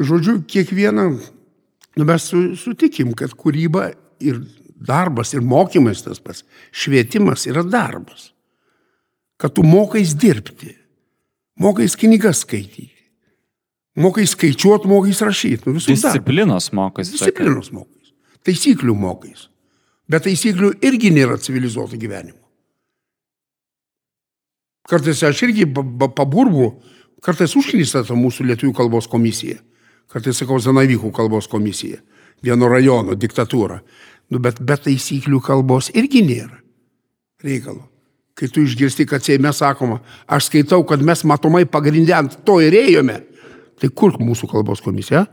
žodžiu, 0.00 0.40
kiekvieną, 0.48 1.06
nu, 1.96 2.06
mes 2.08 2.28
su, 2.30 2.44
sutikim, 2.56 3.12
kad 3.18 3.34
kūryba 3.36 3.90
ir 4.24 4.40
darbas, 4.82 5.34
ir 5.36 5.44
mokymas 5.44 6.04
tas 6.06 6.22
pats, 6.22 6.46
švietimas 6.72 7.46
yra 7.50 7.64
darbas. 7.66 8.30
Kad 9.40 9.56
tu 9.56 9.64
mokais 9.66 10.14
dirbti, 10.14 10.72
mokais 11.60 11.96
knygas 11.98 12.44
skaityti, 12.46 12.90
mokai 13.98 14.26
skaičiuoti, 14.26 14.88
mokais 14.88 15.22
rašyti. 15.22 15.68
Nu, 15.68 15.80
Disciplinos 15.82 16.70
mokais. 16.72 17.10
Disciplinos 17.12 17.72
mokais. 17.74 18.14
Taisyklių 18.46 18.94
mokais. 18.98 19.48
Bet 20.10 20.24
taisyklių 20.26 20.76
irgi 20.84 21.12
nėra 21.14 21.38
civilizuoto 21.40 21.98
gyvenimo. 22.00 22.41
Kartais 24.88 25.22
aš 25.22 25.44
irgi 25.46 25.66
paburbu, 26.16 26.72
kartais 27.22 27.54
užklysta 27.58 28.02
ta 28.06 28.16
mūsų 28.18 28.48
lietuvių 28.50 28.72
kalbos 28.76 29.06
komisija. 29.10 29.60
Kartais 30.12 30.42
sakau 30.42 30.58
Zanavykų 30.60 31.12
kalbos 31.14 31.48
komisija. 31.48 32.02
Vieno 32.42 32.68
rajono 32.68 33.14
diktatūra. 33.14 33.78
Nu, 34.32 34.40
bet 34.42 34.58
be 34.60 34.76
taisyklių 34.76 35.38
kalbos 35.44 35.92
irgi 35.94 36.24
nėra 36.26 36.62
reikalo. 37.42 37.88
Kai 38.38 38.48
tu 38.48 38.62
išgirsti, 38.64 39.06
kad 39.06 39.24
Seime 39.24 39.52
sakoma, 39.52 40.00
aš 40.26 40.48
skaitau, 40.48 40.80
kad 40.88 41.02
mes 41.04 41.22
matomai 41.28 41.66
pagrindė 41.68 42.16
ant 42.16 42.38
to 42.46 42.58
ir 42.64 42.74
ėjome. 42.78 43.18
Tai 43.82 43.90
kur 43.98 44.16
mūsų 44.22 44.48
kalbos 44.50 44.80
komisija? 44.84 45.26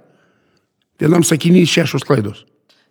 Vienam 0.99 1.23
sakinys 1.23 1.71
šešios 1.71 2.03
klaidos. 2.07 2.43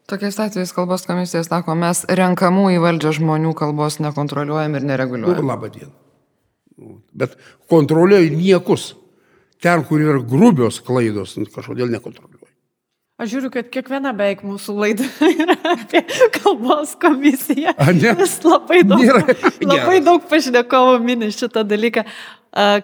Tokiais 0.08 0.38
atvejais 0.40 0.72
kalbos 0.72 1.04
komisija 1.04 1.42
sako, 1.44 1.76
mes 1.76 2.06
renkamų 2.08 2.70
į 2.78 2.82
valdžią 2.86 3.18
žmonių 3.18 3.52
kalbos 3.58 3.98
nekontroliuojam 4.00 4.78
ir 4.78 4.86
nereguliuojam. 4.88 5.42
Nu, 5.42 5.50
labą 5.52 5.68
dieną. 5.74 6.07
Bet 7.12 7.36
kontroliuoju 7.70 8.34
niekus. 8.36 8.92
Ten, 9.62 9.82
kur 9.84 10.02
yra 10.02 10.20
grubios 10.22 10.78
klaidos, 10.84 11.34
nu, 11.38 11.48
kažkodėl 11.50 11.90
nekontroliuoju. 11.90 12.46
Aš 13.18 13.32
žiūriu, 13.32 13.48
kad 13.50 13.66
kiekviena 13.74 14.12
beveik 14.14 14.44
mūsų 14.46 14.74
laida 14.78 15.06
yra 15.42 15.56
apie 15.72 16.04
kalbos 16.36 16.92
komisiją. 17.02 17.72
A, 17.74 17.90
ne? 17.90 18.12
Vis 18.20 18.36
labai 18.46 18.84
daug, 18.86 19.02
Nėra. 19.02 19.24
labai 19.64 19.96
Geras. 19.96 20.04
daug 20.06 20.28
pašnekovų 20.30 21.00
mini 21.02 21.32
šitą 21.34 21.64
dalyką. 21.66 22.04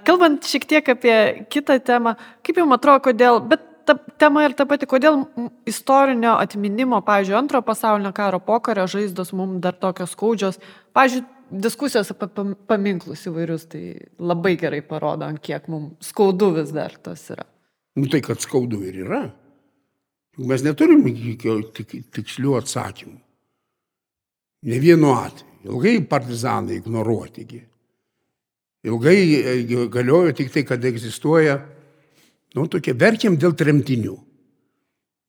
Kalbant 0.06 0.48
šiek 0.50 0.66
tiek 0.68 0.90
apie 0.90 1.14
kitą 1.54 1.78
temą, 1.86 2.16
kaip 2.42 2.58
jums 2.58 2.74
atrodo, 2.74 3.04
kodėl, 3.06 3.38
bet 3.46 3.62
ta 3.86 3.94
tema 4.18 4.42
ir 4.44 4.56
ta 4.58 4.66
pati, 4.66 4.88
kodėl 4.90 5.22
istorinio 5.70 6.34
atminimo, 6.40 6.98
pavyzdžiui, 7.06 7.38
antrojo 7.38 7.64
pasaulinio 7.70 8.10
karo 8.16 8.40
pokario 8.42 8.88
žaizdos 8.90 9.30
mums 9.36 9.62
dar 9.62 9.78
tokios 9.78 10.16
skaudžios. 10.16 10.58
Pavyzdžiui, 10.96 11.24
diskusijos 11.62 12.10
apie 12.14 12.28
pam- 12.34 12.54
paminklus 12.68 13.24
įvairius, 13.30 13.68
tai 13.70 13.82
labai 14.18 14.56
gerai 14.60 14.82
parodo, 14.86 15.28
kiek 15.42 15.68
mums 15.72 16.10
skaudu 16.10 16.52
vis 16.58 16.72
dar 16.74 16.96
tas 17.02 17.22
yra. 17.30 17.46
Nu 17.94 18.10
tai, 18.10 18.20
kad 18.24 18.42
skaudu 18.42 18.82
ir 18.82 19.04
yra. 19.04 19.24
Mes 20.38 20.64
neturim 20.66 21.04
jokio 21.06 21.60
tik, 21.76 21.92
tikslių 22.10 22.56
atsakymų. 22.58 23.20
Ne 24.64 24.78
vienu 24.82 25.12
atveju. 25.14 25.50
Ilgai 25.64 26.02
partizanai 26.04 26.76
ignoruoti. 26.76 27.44
gi. 27.48 27.62
Ilgai 28.84 29.18
e, 29.34 29.86
galiojo 29.88 30.32
tik 30.36 30.50
tai, 30.52 30.64
kad 30.68 30.84
egzistuoja, 30.84 31.56
nu, 32.54 32.66
tokie 32.68 32.92
verkiam 32.92 33.38
dėl 33.40 33.54
tremtinių. 33.56 34.16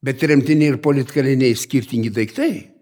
Bet 0.03 0.19
tremtiniai 0.19 0.73
ir 0.73 0.82
politkaliniai 0.84 1.55
skirtingi 1.55 2.11
daiktai. 2.11 2.74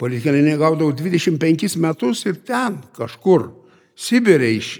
Politkaliniai 0.00 0.56
gaudavo 0.56 0.94
25 0.96 1.76
metus 1.76 2.24
ir 2.24 2.40
ten 2.46 2.78
kažkur, 2.96 3.50
Sibirė 4.00 4.48
iš, 4.56 4.78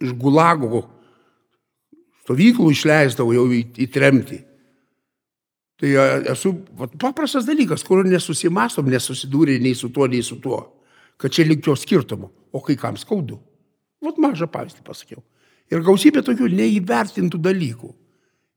iš 0.00 0.14
Gulago 0.16 0.86
stovyklų 2.24 2.70
išleisdavo 2.72 3.34
jau 3.36 3.46
į, 3.52 3.62
į 3.76 3.88
tremtį. 3.92 4.38
Tai 5.78 5.90
esu 6.32 6.52
vat, 6.76 6.96
paprastas 6.98 7.46
dalykas, 7.46 7.84
kur 7.86 8.02
nesusimastom, 8.04 8.88
nesusidūrė 8.90 9.58
nei 9.62 9.76
su 9.78 9.92
tuo, 9.94 10.08
nei 10.10 10.24
su 10.26 10.40
tuo, 10.42 10.58
kad 11.20 11.32
čia 11.34 11.46
likio 11.46 11.76
skirtumo, 11.78 12.32
o 12.52 12.60
kai 12.64 12.76
kam 12.76 12.98
skaudu. 12.98 13.38
Vat 14.04 14.18
mažą 14.20 14.48
pavyzdį 14.50 14.82
pasakiau. 14.86 15.22
Ir 15.70 15.84
gausybė 15.86 16.24
tokių 16.26 16.50
neįvertintų 16.58 17.38
dalykų. 17.44 17.92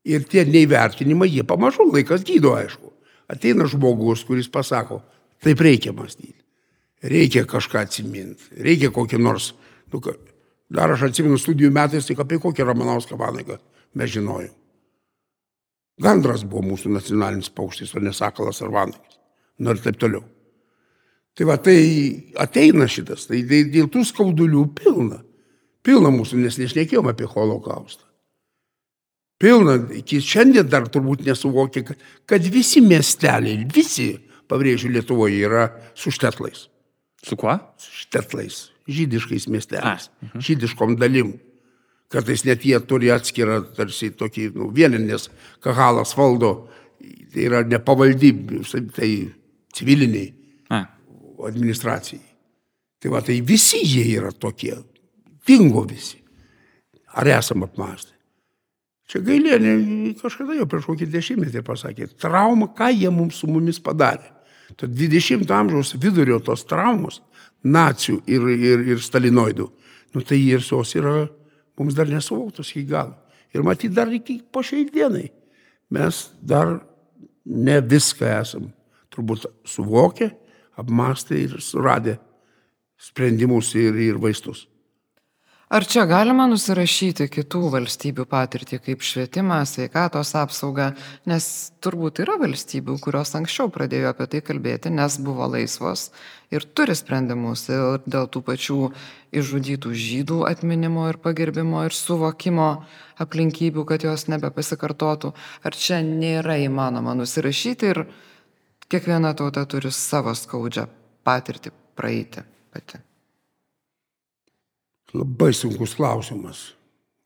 Ir 0.10 0.26
tie 0.26 0.44
neįvertinimai, 0.48 1.30
jie 1.30 1.46
pamažu 1.46 1.86
laikas 1.92 2.26
gydo, 2.26 2.56
aišku. 2.58 2.89
Ateina 3.32 3.68
žmogus, 3.70 4.24
kuris 4.26 4.50
pasako, 4.52 5.02
taip 5.42 5.62
reikia 5.62 5.94
mąstyti. 5.94 6.38
Reikia 7.02 7.46
kažką 7.50 7.82
atsiminti. 7.82 8.52
Reikia 8.62 8.92
kokį 8.94 9.20
nors, 9.22 9.52
nu, 9.94 10.02
dar 10.70 10.94
aš 10.94 11.08
atsimenu 11.10 11.39
studijų 11.42 11.72
metais, 11.74 12.06
tik 12.06 12.22
apie 12.22 12.38
kokį 12.42 12.68
Ramanauską 12.68 13.18
vanagą 13.18 13.58
mes 13.98 14.12
žinojom. 14.14 14.54
Gandras 16.02 16.46
buvo 16.48 16.64
mūsų 16.72 16.94
nacionalinis 16.96 17.52
paukštis, 17.54 17.92
o 17.96 18.02
ne 18.02 18.14
sakalas 18.16 18.62
ar 18.64 18.72
vanagis. 18.74 19.18
Nu 19.62 19.74
ir 19.74 19.82
taip 19.84 20.00
toliau. 20.02 20.24
Tai 21.38 21.48
va, 21.48 21.58
tai 21.62 21.78
ateina 22.42 22.88
šitas, 22.92 23.28
tai 23.30 23.44
dėl 23.48 23.89
tų 23.92 24.04
skaudulių 24.08 24.66
pilna. 24.78 25.22
Pilna 25.86 26.12
mūsų, 26.14 26.39
nes 26.42 26.58
nešnekėjom 26.62 27.10
apie 27.10 27.30
holokaustą. 27.30 28.04
Pilna, 29.42 29.78
iki 29.98 30.20
šiandien 30.22 30.68
dar 30.70 30.86
turbūt 30.92 31.24
nesuvokia, 31.26 31.86
kad, 31.86 32.02
kad 32.30 32.50
visi 32.54 32.82
miesteliai, 32.86 33.64
visi, 33.74 34.12
pabrėžiu, 34.52 34.91
Lietuvoje 34.91 35.39
yra 35.47 35.70
su 35.97 36.12
štetlais. 36.14 36.68
Su 37.24 37.38
kuo? 37.39 37.56
Su 37.80 38.04
štetlais, 38.04 38.68
žydiškais 38.89 39.47
miesteliais, 39.52 40.10
žydiškom 40.36 40.97
dalim. 40.99 41.36
Kartais 42.12 42.43
net 42.43 42.66
jie 42.68 42.76
turi 42.84 43.12
atskirą, 43.14 43.62
tarsi 43.78 44.10
tokį, 44.20 44.49
nu, 44.58 44.68
vieną, 44.76 44.99
nes 44.99 45.30
Kahalas 45.64 46.12
valdo, 46.18 46.52
tai 47.32 47.45
yra 47.47 47.62
nepavaldy, 47.64 48.34
tai 48.97 49.12
civiliniai 49.72 50.34
A, 50.72 50.82
administracijai. 51.47 52.24
Tai 53.02 53.12
va, 53.12 53.22
tai 53.26 53.39
visi 53.41 53.80
jie 53.84 54.04
yra 54.18 54.32
tokie. 54.32 54.76
Dingo 55.47 55.86
visi. 55.88 56.20
Ar 57.18 57.28
esam 57.28 57.66
apmastę? 57.66 58.14
Čia 59.12 59.20
gailėnė 59.26 59.72
kažkada 60.22 60.56
jau 60.56 60.68
prieš 60.72 60.86
kokį 60.88 61.08
dešimtmetį 61.12 61.64
pasakė, 61.68 62.06
trauma, 62.22 62.70
ką 62.72 62.88
jie 62.93 63.10
mums 63.12 63.41
su 63.41 63.49
mumis 63.52 63.82
padarė. 63.84 64.30
Tad 64.78 64.94
20 64.96 65.52
amžiaus 65.56 65.96
vidurio 66.00 66.40
tos 66.44 66.64
traumos, 66.68 67.22
nacijų 67.64 68.22
ir, 68.30 68.48
ir, 68.56 68.86
ir 68.94 69.04
stalinoidų, 69.04 69.68
nu 70.16 70.24
tai 70.26 70.40
ir 70.42 70.64
jos 70.66 70.96
yra 70.98 71.28
mums 71.78 71.98
dar 71.98 72.10
nesuvoktos 72.10 72.72
iki 72.74 72.86
galo. 72.90 73.16
Ir 73.52 73.66
matyt, 73.68 73.94
dar 73.94 74.12
iki 74.14 74.40
po 74.52 74.64
šiai 74.64 74.86
dienai 74.90 75.28
mes 75.92 76.24
dar 76.40 76.78
ne 77.46 77.80
viską 77.82 78.30
esam 78.40 78.70
turbūt 79.12 79.48
suvokę, 79.68 80.30
apmastę 80.80 81.36
ir 81.36 81.58
suradę 81.62 82.16
sprendimus 83.02 83.74
ir, 83.76 83.98
ir 84.00 84.20
vaistus. 84.22 84.68
Ar 85.72 85.86
čia 85.88 86.02
galima 86.04 86.50
nusirašyti 86.52 87.30
kitų 87.32 87.70
valstybių 87.72 88.26
patirtį 88.28 88.82
kaip 88.84 89.04
švietimą, 89.08 89.62
sveikatos 89.64 90.34
apsaugą, 90.36 90.90
nes 91.32 91.46
turbūt 91.80 92.18
yra 92.26 92.34
valstybių, 92.42 92.98
kurios 93.00 93.30
anksčiau 93.40 93.70
pradėjo 93.72 94.10
apie 94.10 94.26
tai 94.34 94.42
kalbėti, 94.44 94.90
nes 94.92 95.16
buvo 95.24 95.46
laisvos 95.48 96.10
ir 96.52 96.66
turi 96.76 96.92
sprendimus 97.00 97.64
ir 97.72 98.04
dėl 98.04 98.28
tų 98.28 98.42
pačių 98.50 98.76
išžudytų 99.32 99.94
žydų 99.96 100.40
atminimo 100.50 101.06
ir 101.08 101.20
pagerbimo 101.24 101.86
ir 101.88 101.96
suvokimo 101.96 102.66
aplinkybių, 103.24 103.86
kad 103.88 104.04
jos 104.04 104.28
nebepasikartotų. 104.28 105.32
Ar 105.64 105.78
čia 105.86 106.02
nėra 106.04 106.58
įmanoma 106.66 107.16
nusirašyti 107.16 107.94
ir 107.94 108.02
kiekviena 108.92 109.32
tauta 109.40 109.64
turi 109.72 109.94
savo 109.96 110.36
skaudžią 110.36 110.84
patirtį 111.24 111.72
praeiti 111.96 112.44
pati. 112.76 113.00
Labai 115.14 115.51
sunkus 115.53 115.95
klausimas. 115.97 116.72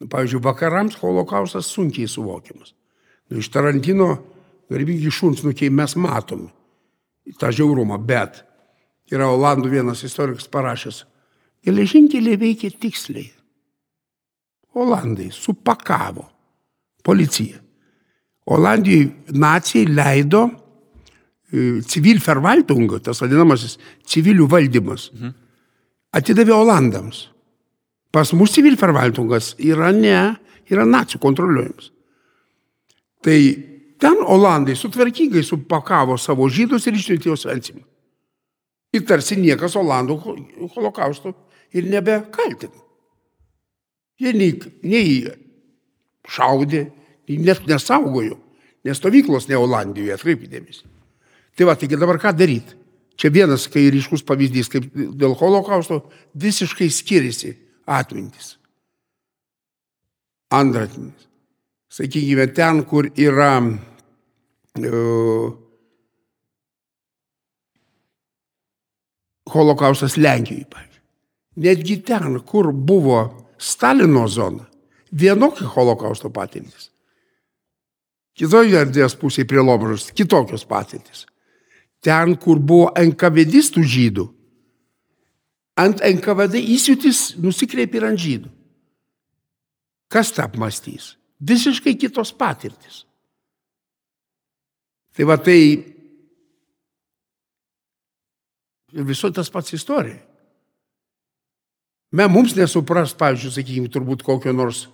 Nu, 0.02 0.10
pavyzdžiui, 0.12 0.44
vakarams 0.44 0.98
holokaustas 1.00 1.70
sunkiai 1.72 2.08
suvokiamas. 2.10 2.74
Nu, 3.30 3.40
iš 3.40 3.50
Tarantino 3.54 4.10
garbingi 4.70 5.12
šunsnukiai 5.14 5.72
mes 5.74 5.96
matom 5.96 6.48
tą 7.40 7.52
žiaurumą, 7.54 7.98
bet 8.06 8.44
yra 9.14 9.30
Olandų 9.34 9.72
vienas 9.72 10.04
istorikas 10.06 10.50
parašęs, 10.52 11.04
geležinkeliai 11.66 12.40
veikia 12.42 12.74
tiksliai. 12.74 13.30
Olandai 14.76 15.30
supakavo 15.32 16.26
policiją. 17.06 17.62
Olandijoje 18.46 19.10
nacijai 19.34 19.88
leido 19.90 20.44
e, 21.50 21.82
civil 21.88 22.20
verwaltung, 22.22 22.92
tas 23.02 23.22
vadinamasis 23.24 23.80
civilių 24.06 24.50
valdymas, 24.50 25.08
mhm. 25.14 25.32
atidavė 26.14 26.54
Olandams. 26.58 27.24
Pas 28.16 28.32
mus 28.32 28.54
civilverwaltungas 28.56 29.58
yra 29.60 29.90
ne, 29.92 30.20
yra 30.72 30.86
nacijų 30.88 31.20
kontroliuojamas. 31.20 31.90
Tai 33.26 33.40
ten 34.00 34.22
Olandai 34.24 34.78
sutvarkingai 34.80 35.44
supakavo 35.44 36.16
savo 36.16 36.48
žydus 36.48 36.88
ir 36.88 36.96
išsiuntė 36.96 37.28
juos 37.28 37.44
Vensimą. 37.50 37.84
Ir 38.96 39.04
tarsi 39.04 39.36
niekas 39.36 39.76
Olandų 39.76 40.16
holokausto 40.78 41.34
ir 41.76 41.90
nebekaltina. 41.92 42.80
Jie 44.16 44.32
nei, 44.32 44.54
nei 44.88 45.20
šaudė, 46.32 46.86
net 47.28 47.68
nesaugojo, 47.68 48.40
nes 48.88 49.02
stovyklos 49.02 49.50
ne 49.52 49.60
Olandijoje, 49.60 50.16
atkreipidėmės. 50.16 50.86
Tai 51.60 51.68
va, 51.68 51.76
taigi 51.76 52.00
dabar 52.00 52.24
ką 52.24 52.32
daryti? 52.32 52.80
Čia 53.20 53.36
vienas, 53.42 53.68
kai 53.68 53.90
ryškus 53.92 54.24
pavyzdys, 54.24 54.72
kaip 54.72 54.88
dėl 54.96 55.36
holokausto 55.36 56.06
visiškai 56.40 56.88
skiriasi 56.88 57.56
atmintis. 57.86 58.58
Antratminis. 60.52 61.28
Sakykime, 61.90 62.48
ten, 62.54 62.84
kur 62.86 63.08
yra 63.16 63.62
uh, 63.62 65.54
holokaustas 69.54 70.18
Lenkijoje, 70.18 70.66
pavyzdžiui. 70.70 71.04
Netgi 71.64 72.02
ten, 72.04 72.40
kur 72.44 72.72
buvo 72.74 73.22
Stalino 73.58 74.28
zona, 74.28 74.66
vienokia 75.12 75.68
holokausto 75.72 76.30
patirtis. 76.30 76.90
Kitoje 78.36 78.76
erdvės 78.76 79.16
pusėje 79.16 79.48
prie 79.48 79.64
Lomžos 79.64 80.10
kitokios 80.12 80.66
patirtis. 80.68 81.24
Ten, 82.04 82.36
kur 82.36 82.60
buvo 82.60 82.90
enkavedistų 83.00 83.84
žydų, 83.88 84.26
ant 85.80 86.00
NKVD 86.00 86.62
įsiūtis 86.76 87.36
nusikreipia 87.44 88.00
ir 88.00 88.08
ant 88.10 88.22
žydų. 88.22 88.52
Kas 90.12 90.32
tą 90.36 90.46
apmastys? 90.48 91.16
Visiškai 91.44 91.96
kitos 92.00 92.32
patirtis. 92.36 93.04
Tai 95.16 95.28
va 95.28 95.36
tai 95.40 95.60
ir 98.96 99.08
viso 99.08 99.32
tas 99.36 99.52
pats 99.52 99.76
istorija. 99.76 100.22
Me 102.16 102.28
mums 102.32 102.54
nesupras, 102.56 103.12
pavyzdžiui, 103.18 103.52
sakykime, 103.52 103.92
turbūt 103.92 104.24
kokio 104.24 104.54
nors 104.56 104.86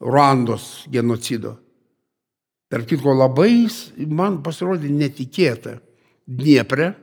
Ruandos 0.00 0.86
genocido. 0.92 1.58
Tarp 2.72 2.88
kitko 2.88 3.12
labai 3.12 3.66
man 4.08 4.40
pasirodė 4.44 4.88
netikėta. 4.88 5.76
Dniepre 6.24 6.94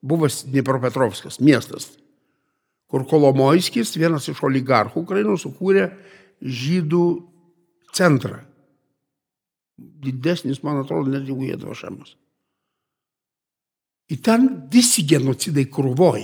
buvo 0.00 0.28
Dniepropetrovskas 0.28 1.36
miestas 1.44 1.90
kur 2.94 3.02
Kolomojskis, 3.10 3.96
vienas 3.98 4.28
iš 4.30 4.38
oligarchų 4.46 5.00
Ukrainos, 5.02 5.42
sukūrė 5.42 5.88
žydų 6.38 7.06
centrą. 7.90 8.36
Didesnis, 9.74 10.60
man 10.62 10.84
atrodo, 10.84 11.10
net 11.10 11.26
jeigu 11.26 11.48
jie 11.48 11.56
dvašamas. 11.58 12.12
Į 14.14 14.20
ten 14.22 14.46
visi 14.70 15.02
genocidai 15.10 15.66
krūvoj. 15.74 16.22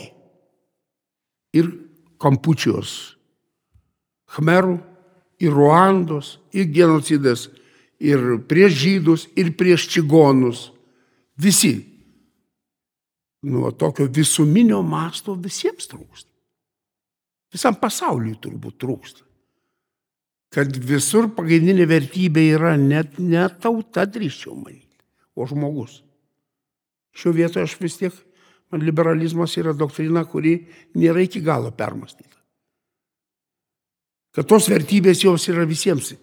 Ir 1.58 1.74
Kampučios, 2.22 2.94
Khmerų, 4.30 4.78
ir 5.42 5.50
Ruandos, 5.50 6.36
ir 6.54 6.70
genocidas, 6.70 7.48
ir 7.98 8.44
prieš 8.46 8.78
žydus, 8.84 9.26
ir 9.34 9.56
prieš 9.58 9.90
čigonus. 9.90 10.68
Visi. 11.34 11.80
Nuo 13.42 13.74
tokio 13.74 14.06
visuminio 14.06 14.84
masto 14.86 15.34
visiems 15.34 15.90
trūksta. 15.90 16.29
Visam 17.50 17.76
pasauliui 17.80 18.36
turbūt 18.42 18.78
trūksta. 18.80 19.24
Kad 20.50 20.74
visur 20.82 21.28
pagrindinė 21.34 21.86
vertybė 21.86 22.46
yra 22.56 22.74
net 22.78 23.18
ne 23.22 23.44
tauta, 23.62 24.06
drįščiau 24.06 24.56
manyti, 24.56 24.98
o 25.38 25.46
žmogus. 25.46 26.00
Šio 27.14 27.34
vietoje 27.34 27.66
aš 27.66 27.76
vis 27.78 27.98
tiek, 28.00 28.16
man 28.70 28.82
liberalizmas 28.86 29.54
yra 29.58 29.74
doktrina, 29.74 30.24
kuri 30.26 30.56
nėra 30.98 31.22
iki 31.26 31.42
galo 31.42 31.70
permastyta. 31.74 32.34
Kad 34.34 34.46
tos 34.50 34.68
vertybės 34.70 35.22
jos 35.24 35.48
yra 35.50 35.66
visiems 35.66 36.14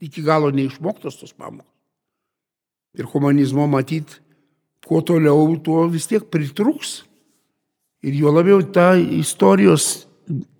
iki 0.00 0.24
galo 0.24 0.48
neišmoktos 0.52 1.18
tos 1.20 1.32
pamokos. 1.36 1.68
Ir 2.96 3.06
humanizmo 3.06 3.66
matyt, 3.70 4.16
kuo 4.86 5.02
toliau, 5.04 5.52
tuo 5.62 5.84
vis 5.92 6.08
tiek 6.10 6.24
pritruks. 6.32 7.04
Ir 8.02 8.16
jo 8.16 8.32
labiau 8.32 8.64
ta 8.72 8.94
istorijos 8.96 10.09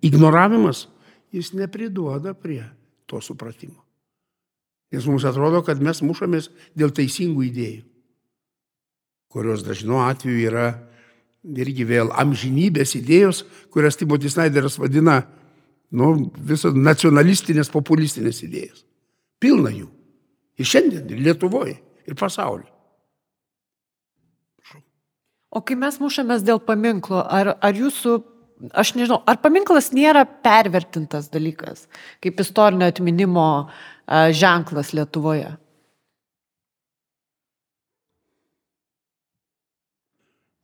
ignoravimas, 0.01 0.87
jis 1.31 1.53
nepriduoda 1.55 2.33
prie 2.33 2.63
to 3.05 3.21
supratimo. 3.21 3.79
Nes 4.91 5.05
mums 5.07 5.23
atrodo, 5.27 5.61
kad 5.63 5.79
mes 5.79 6.01
mušamės 6.03 6.49
dėl 6.75 6.91
teisingų 6.91 7.45
idėjų, 7.47 7.83
kurios 9.31 9.63
dažnu 9.63 10.01
atveju 10.03 10.41
yra 10.49 10.65
irgi 11.41 11.85
vėl 11.87 12.11
amžinybės 12.19 12.97
idėjos, 12.99 13.45
kurias 13.71 13.97
Timotis 13.97 14.35
Snaideris 14.35 14.77
vadina 14.79 15.21
nu, 15.95 16.11
visas 16.35 16.75
nacionalistinės, 16.75 17.71
populistinės 17.71 18.43
idėjas. 18.45 18.83
Pilna 19.41 19.71
jų. 19.73 19.87
Ir 20.59 20.67
šiandien, 20.67 21.07
ir 21.09 21.23
Lietuvoje, 21.25 21.79
ir 22.05 22.17
pasaulyje. 22.19 22.69
O 25.51 25.59
kai 25.67 25.75
mes 25.75 25.97
mušamės 25.99 26.45
dėl 26.47 26.61
paminklo, 26.63 27.25
ar, 27.27 27.57
ar 27.59 27.75
jūsų 27.75 28.19
aš 28.69 28.93
nežinau, 28.97 29.21
ar 29.27 29.39
paminklas 29.41 29.91
nėra 29.95 30.25
pervertintas 30.45 31.29
dalykas, 31.33 31.87
kaip 32.23 32.39
istorinio 32.43 32.89
atminimo 32.91 33.47
ženklas 34.07 34.93
Lietuvoje? 34.97 35.49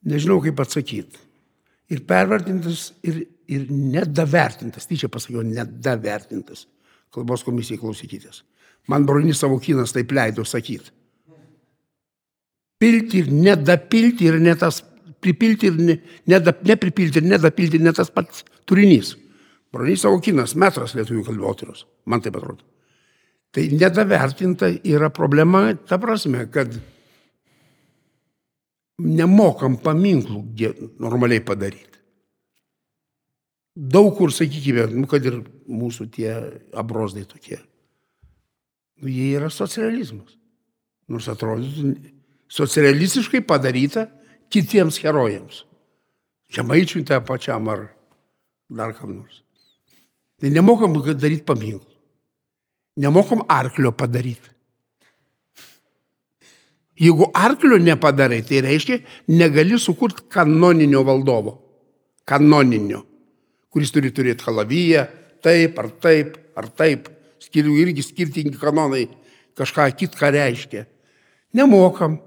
Nežinau, 0.08 0.40
kaip 0.44 0.60
atsakyti. 0.64 1.20
Ir 1.92 2.04
pervertintas, 2.08 2.92
ir, 3.08 3.24
ir 3.48 3.66
nedavertintas. 3.72 4.88
Tyčia 4.88 5.10
pasakiau, 5.12 5.44
nedavertintas. 5.44 6.66
Kalbos 7.16 7.44
komisijai 7.48 7.80
klausykitės. 7.82 8.44
Man 8.92 9.08
broninis 9.08 9.42
savo 9.44 9.58
kinas 9.64 9.94
taip 9.96 10.12
leido 10.16 10.46
sakyti. 10.48 10.94
Pilti 12.78 13.24
ir 13.24 13.32
nedapilti 13.34 14.28
ir 14.30 14.38
ne 14.40 14.54
tas 14.60 14.84
pripilti 15.24 15.72
ir 15.72 15.80
ne, 15.80 15.98
neda, 16.30 16.54
nepripilti 16.68 17.22
ir 17.22 17.30
nedapilti 17.30 17.82
ne 17.82 17.94
tas 17.96 18.12
pats 18.14 18.46
turinys. 18.68 19.16
Bronys 19.74 20.06
Aukinas, 20.08 20.56
metras 20.56 20.96
lietuvių 20.96 21.26
kalbotyros, 21.28 21.86
man 22.08 22.24
taip 22.24 22.38
atrodo. 22.40 22.64
Tai 23.52 23.64
nedavertinta 23.74 24.70
yra 24.86 25.10
problema, 25.14 25.70
ta 25.76 26.00
prasme, 26.00 26.46
kad 26.52 26.72
nemokam 28.98 29.78
paminklų 29.82 30.42
normaliai 31.02 31.44
padaryti. 31.46 31.98
Daug 33.78 34.16
kur, 34.18 34.32
sakykime, 34.34 34.88
nu, 34.96 35.06
kad 35.10 35.26
ir 35.28 35.44
mūsų 35.70 36.08
tie 36.16 36.32
abrozdai 36.74 37.28
tokie, 37.30 37.60
nu, 38.98 39.12
jie 39.12 39.36
yra 39.38 39.52
socializmas. 39.54 40.34
Nors 41.08 41.28
atrodytų 41.32 41.94
socialistiškai 42.52 43.44
padaryta 43.46 44.08
kitiems 44.54 45.00
herojams. 45.04 45.64
Žemaičiui 46.54 47.06
tą 47.08 47.20
pačiam 47.26 47.68
ar 47.70 47.90
dar 48.70 48.94
kam 48.96 49.18
nors. 49.18 49.42
Tai 50.40 50.52
nemokam 50.54 50.96
daryti 51.18 51.44
paminklų. 51.44 51.98
Nemokam 52.98 53.44
arklio 53.50 53.92
padaryti. 53.92 54.54
Jeigu 56.98 57.28
arklio 57.34 57.78
nepadarai, 57.78 58.42
tai 58.42 58.64
reiškia, 58.66 59.04
negali 59.30 59.78
sukurti 59.80 60.26
kanoninio 60.34 61.04
valdovo. 61.06 61.54
Kanoninio. 62.26 63.04
Kuris 63.70 63.94
turi 63.94 64.10
turėti 64.10 64.48
halaviją, 64.48 65.04
taip 65.46 65.78
ar 65.78 65.92
taip, 66.02 66.38
ar 66.58 66.72
taip. 66.74 67.12
Skiriu 67.44 67.76
irgi 67.78 68.02
skirtingi 68.02 68.58
kanonai 68.58 69.06
kažką 69.58 69.92
kitką 70.00 70.32
reiškia. 70.34 70.88
Nemokam. 71.54 72.18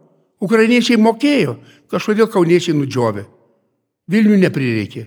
Ukrainiečiai 0.40 0.96
mokėjo, 0.96 1.58
kažkodėl 1.90 2.30
kauniečiai 2.30 2.76
nudžiovė. 2.78 3.26
Vilnių 4.10 4.38
neprireikė. 4.44 5.06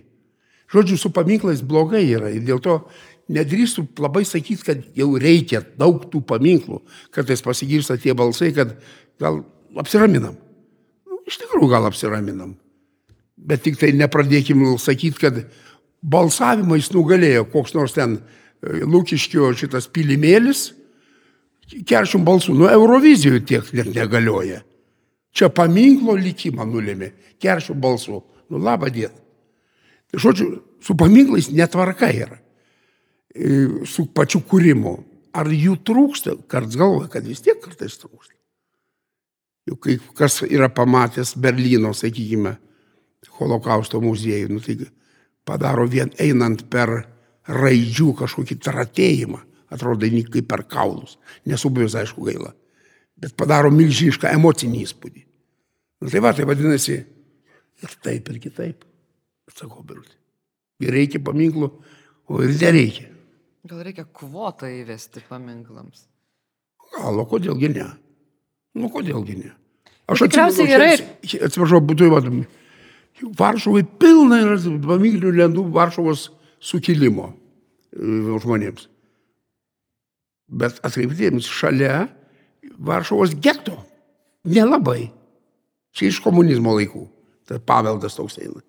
Žodžiu, 0.73 0.97
su 0.97 1.11
paminklais 1.13 1.61
blogai 1.61 2.05
yra 2.07 2.31
ir 2.33 2.45
dėl 2.47 2.61
to 2.63 2.79
nedrįstu 3.31 3.85
labai 4.01 4.23
sakyti, 4.27 4.65
kad 4.65 4.83
jau 4.97 5.11
reikia 5.19 5.61
daug 5.79 6.05
tų 6.11 6.23
paminklų. 6.27 6.81
Kartais 7.13 7.43
pasigirsta 7.45 7.97
tie 8.01 8.15
balsai, 8.17 8.51
kad 8.55 8.75
gal 9.21 9.43
apsiraminam. 9.79 10.35
Nu, 11.07 11.19
iš 11.27 11.39
tikrųjų 11.43 11.69
gal 11.71 11.87
apsiraminam. 11.89 12.55
Bet 13.37 13.63
tik 13.65 13.77
tai 13.79 13.91
nepradėkim 13.97 14.65
sakyti, 14.81 15.19
kad 15.19 15.41
balsavimais 16.03 16.91
nugalėjo 16.93 17.45
koks 17.51 17.75
nors 17.77 17.95
ten 17.95 18.17
e, 18.19 18.83
Lūkiškio 18.83 19.51
šitas 19.57 19.87
pilimėlis, 19.93 20.71
keršim 21.87 22.25
balsų, 22.27 22.55
nu 22.59 22.69
Eurovizijoje 22.71 23.43
tiek 23.47 23.73
net 23.77 23.93
negalioja. 23.95 24.61
Čia 25.33 25.49
paminklo 25.49 26.15
likimą 26.19 26.65
nulėmė, 26.69 27.09
keršim 27.41 27.79
balsų. 27.81 28.21
Nu 28.53 28.59
labą 28.61 28.91
dieną. 28.93 29.15
Tai 30.11 30.21
žodžiu, 30.21 30.47
su 30.83 30.93
paminklais 30.99 31.49
netvarka 31.49 32.11
yra. 32.13 32.37
E, 33.33 33.85
Su 33.89 34.05
pačiu 34.13 34.43
kūrimu. 34.45 34.93
Ar 35.33 35.49
jų 35.49 35.79
trūksta? 35.81 36.35
Karts 36.45 36.77
galvoja, 36.77 37.09
kad 37.09 37.25
vis 37.25 37.41
tiek 37.41 37.57
kartais 37.57 37.97
trūksta. 37.97 38.35
Juk 39.65 39.79
kai 39.81 39.95
kas 40.13 40.43
yra 40.45 40.67
pamatęs 40.69 41.33
Berlyno, 41.41 41.93
sakykime, 41.97 42.57
holokausto 43.39 44.01
muziejų, 44.03 44.51
nu, 44.51 44.61
tai 44.61 44.75
padaro 45.47 45.87
vien 45.89 46.11
einant 46.21 46.65
per 46.69 46.91
raidžių 47.47 48.11
kažkokį 48.19 48.59
tratėjimą, 48.61 49.39
atrodo, 49.73 50.05
kaip 50.29 50.49
per 50.51 50.65
kaulus. 50.69 51.17
Nesubėjus, 51.49 51.95
aišku, 52.03 52.27
gaila. 52.27 52.53
Bet 53.21 53.35
padaro 53.39 53.69
milžinišką 53.73 54.31
emocinį 54.35 54.81
įspūdį. 54.87 55.23
Nu, 56.03 56.09
tai 56.11 56.21
va, 56.23 56.33
tai 56.35 56.45
vadinasi, 56.49 56.97
ir 57.83 57.95
taip, 58.03 58.29
ir 58.33 58.39
kitaip. 58.43 58.83
Sakau, 59.53 59.83
birutė. 59.85 60.15
Ir 60.83 60.91
reikia 60.95 61.21
paminklų, 61.23 61.69
o 62.27 62.39
ir 62.43 62.55
nereikia. 62.59 63.09
Gal 63.69 63.83
reikia 63.85 64.03
kvotą 64.09 64.67
įvesti 64.67 65.21
paminklams? 65.29 66.07
Gal, 66.97 67.19
o 67.21 67.25
kodėlgi 67.29 67.69
ne? 67.77 67.85
Nu, 68.75 68.89
kodėlgi 68.91 69.37
ne? 69.39 69.53
Bet 70.09 70.25
tikriausiai 70.25 70.73
yra 70.75 70.89
ir- 70.97 71.05
ir... 71.23 71.45
Atsiprašau, 71.47 71.79
būtų 71.87 72.09
įvadami. 72.09 72.43
Varšuvai 73.39 73.85
pilna 74.01 74.41
yra 74.43 74.57
paminklinių 74.83 75.31
lendų 75.37 75.63
Varšuvos 75.71 76.25
sukilimo 76.63 77.29
e, 77.29 78.35
žmonėms. 78.43 78.89
Bet 80.51 80.81
atkreiptiems 80.83 81.47
šalia 81.47 82.09
Varšuvos 82.79 83.35
geto. 83.41 83.77
Nelabai. 84.49 85.07
Čia 85.93 86.09
iš 86.09 86.19
komunizmo 86.23 86.75
laikų. 86.77 87.05
Tai 87.47 87.59
paveldas 87.59 88.17
toks 88.17 88.39
eina. 88.41 88.61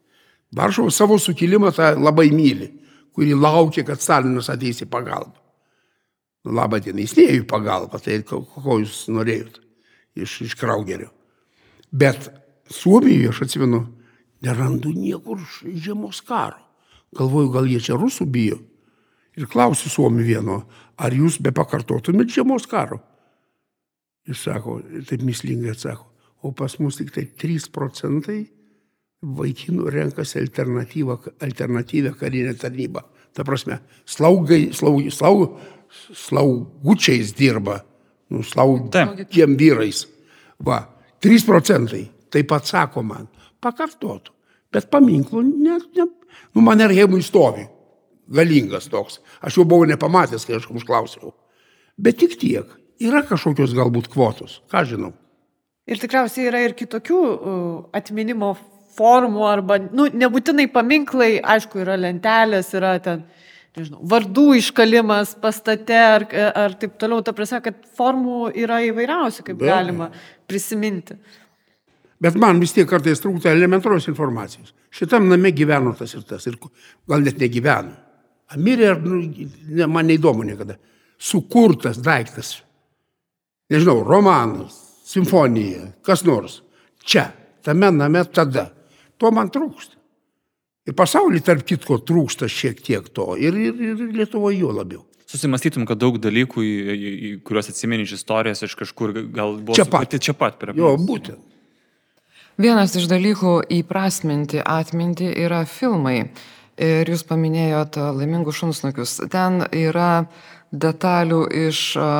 Varšuvos 0.54 0.96
savo 0.96 1.18
sukilimą 1.18 1.72
tą 1.74 1.94
labai 1.98 2.28
myli, 2.34 2.68
kurį 3.14 3.34
laukia, 3.38 3.84
kad 3.86 4.02
Stalinas 4.02 4.50
ateis 4.52 4.82
į 4.84 4.90
pagalbą. 4.90 5.34
Labą 6.44 6.78
dieną, 6.84 7.00
jis 7.00 7.14
neėjo 7.16 7.40
į 7.40 7.46
pagalbą, 7.48 7.98
tai 8.04 8.18
ko, 8.26 8.42
ko 8.44 8.78
jūs 8.82 9.06
norėjot 9.08 9.62
iš, 10.14 10.42
iš 10.44 10.56
Kraugerio. 10.60 11.08
Bet 11.90 12.28
Suomijoje, 12.70 13.30
aš 13.32 13.42
atsimenu, 13.46 13.80
nerandu 14.44 14.92
niekur 14.92 15.40
žiemos 15.64 16.20
karo. 16.26 16.60
Galvoju, 17.14 17.50
gal 17.54 17.70
jie 17.70 17.80
čia 17.80 17.98
rusų 17.98 18.26
bijo. 18.28 18.58
Ir 19.38 19.48
klausiu 19.50 19.90
Suomi 19.90 20.22
vieno, 20.26 20.64
ar 20.98 21.14
jūs 21.14 21.40
be 21.42 21.50
pakartotumėt 21.54 22.30
žiemos 22.34 22.68
karo? 22.70 23.00
Jis 24.28 24.44
sako, 24.46 24.78
taip 25.08 25.22
mislingai 25.24 25.74
atsako, 25.74 26.06
o 26.44 26.52
pas 26.56 26.78
mus 26.80 26.96
tik 26.96 27.12
tai 27.12 27.26
3 27.40 27.68
procentai 27.72 28.42
vaikinų 29.24 29.88
renkasi 29.92 30.38
alternatyvą, 30.40 31.18
alternatyvę 31.44 32.14
karinę 32.20 32.54
tarnybą. 32.60 33.02
Ta 33.34 33.44
prasme, 33.44 33.80
slaugai, 34.06 34.68
slaug, 34.76 35.00
slaug, 35.12 35.58
slaugučiais 36.12 37.32
dirba, 37.36 37.80
nu, 38.30 38.44
slaugiam 38.46 39.56
vyrais. 39.58 40.04
Va, 40.64 40.84
3 41.24 41.46
procentai, 41.48 42.04
taip 42.30 42.48
pat 42.52 42.68
sako 42.68 43.02
man, 43.02 43.26
pakartotų. 43.64 44.32
Bet 44.74 44.88
paminklų, 44.90 45.42
ne, 45.46 45.78
ne, 45.96 46.06
nu 46.54 46.62
man 46.64 46.82
ir 46.82 46.94
heimui 46.94 47.22
stovi, 47.22 47.66
galingas 48.28 48.88
toks. 48.90 49.20
Aš 49.44 49.60
jau 49.60 49.66
buvau 49.68 49.86
nepamatęs, 49.88 50.46
kai 50.46 50.58
aš 50.58 50.68
užklausiau. 50.72 51.34
Bet 52.00 52.18
tik 52.18 52.38
tiek, 52.40 52.70
yra 53.02 53.24
kažkokios 53.26 53.74
galbūt 53.76 54.10
kvotos, 54.12 54.60
ką 54.72 54.84
žinau. 54.88 55.12
Ir 55.84 56.00
tikriausiai 56.00 56.48
yra 56.48 56.62
ir 56.64 56.72
kitokių 56.76 57.20
atminimo 57.96 58.54
formų 58.94 59.46
arba, 59.48 59.78
nu, 59.92 60.06
nebūtinai 60.08 60.68
paminklai, 60.72 61.36
aišku, 61.40 61.82
yra 61.82 61.96
lentelės, 62.00 62.70
yra 62.78 62.94
ten, 63.04 63.24
nežinau, 63.76 64.00
vardų 64.10 64.46
iškalimas 64.60 65.34
pastate 65.42 65.98
ar, 65.98 66.26
ar 66.54 66.76
taip 66.78 66.96
toliau. 67.00 67.24
Ta 67.26 67.34
prasme, 67.36 67.60
kad 67.64 67.80
formų 67.98 68.52
yra 68.64 68.80
įvairiausių, 68.86 69.46
kaip 69.50 69.58
Be 69.60 69.68
galima 69.68 70.10
prisiminti. 70.48 71.18
Bet 72.24 72.38
man 72.40 72.62
vis 72.62 72.72
tiek 72.72 72.88
kartais 72.88 73.20
trūksta 73.20 73.52
elementarios 73.52 74.06
informacijos. 74.08 74.72
Šitam 74.94 75.26
name 75.28 75.50
gyveno 75.52 75.92
tas 75.98 76.14
ir 76.14 76.22
tas, 76.24 76.46
ir 76.48 76.56
gal 76.62 77.24
net 77.24 77.40
negyveno. 77.42 77.98
Mirė, 78.60 78.92
nu, 79.02 79.20
ne, 79.74 79.88
man 79.90 80.06
neįdomu 80.06 80.44
niekada. 80.46 80.78
Sukurtas 81.18 81.98
daiktas. 82.04 82.60
Nežinau, 83.72 84.02
romanas, 84.04 84.76
simfonija, 85.08 85.88
kas 86.04 86.24
nors. 86.24 86.60
Čia, 87.04 87.30
tame 87.64 87.90
name 87.92 88.24
tada. 88.32 88.68
To 89.20 89.30
man 89.32 89.48
trūksta. 89.52 89.96
Ir 90.84 90.96
pasaulyje, 90.96 91.46
tarp 91.46 91.64
kitko, 91.64 91.96
trūksta 92.04 92.48
šiek 92.50 92.82
tiek 92.84 93.06
to. 93.16 93.32
Ir, 93.40 93.56
ir, 93.56 93.78
ir 93.80 94.02
Lietuvoje 94.18 94.58
jo 94.60 94.72
labiau. 94.74 95.04
Susimastytum, 95.24 95.86
kad 95.88 95.98
daug 95.98 96.18
dalykų, 96.20 96.60
į, 96.60 96.74
į, 96.92 97.12
į 97.28 97.30
kuriuos 97.46 97.70
atsimeni 97.72 98.04
iš 98.04 98.18
istorijos, 98.18 98.60
iš 98.66 98.76
kažkur 98.78 99.14
gal 99.32 99.56
buvo 99.56 99.76
Čia 99.78 99.86
pat. 99.88 100.12
čia 100.20 100.34
pat 100.36 100.60
prie 100.60 100.76
Jo, 100.76 100.92
būtent. 101.00 101.40
Vienas 102.60 102.92
iš 102.94 103.08
dalykų 103.10 103.54
įprasminti 103.80 104.60
atmintį 104.60 105.32
yra 105.42 105.64
filmai. 105.66 106.28
Ir 106.78 107.08
jūs 107.10 107.24
paminėjot 107.26 107.96
a, 107.98 108.10
laimingus 108.14 108.60
šunsnukius. 108.60 109.16
Ten 109.32 109.64
yra 109.74 110.26
detalių 110.70 111.40
iš 111.64 111.80
a, 111.98 112.10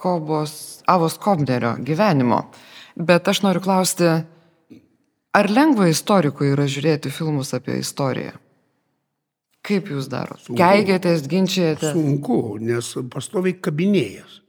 Kobos, 0.00 0.52
Avos 0.88 1.18
Kobnerio 1.20 1.76
gyvenimo. 1.84 2.42
Bet 2.96 3.28
aš 3.30 3.42
noriu 3.44 3.62
klausti, 3.64 4.08
ar 5.36 5.50
lengva 5.52 5.88
istorikui 5.90 6.52
yra 6.54 6.66
žiūrėti 6.68 7.12
filmus 7.14 7.52
apie 7.56 7.78
istoriją? 7.80 8.34
Kaip 9.66 9.90
jūs 9.92 10.08
darot? 10.08 10.46
Keigėtės, 10.56 11.26
ginčiatės? 11.28 11.92
Sunku, 11.92 12.56
nes 12.64 12.94
pastoviai 13.12 13.58
kabinėjas. 13.60 14.40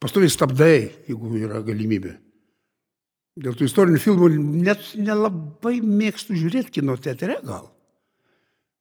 Pastoviai 0.00 0.32
stabdai, 0.32 0.78
jeigu 1.10 1.34
yra 1.42 1.60
galimybė. 1.66 2.14
Dėl 3.38 3.54
tų 3.54 3.68
istorinių 3.68 4.00
filmų 4.02 4.28
net 4.64 4.94
nelabai 4.98 5.78
mėgstu 5.84 6.34
žiūrėti 6.38 6.80
kino 6.80 6.96
teatre 6.98 7.38
gal. 7.46 7.68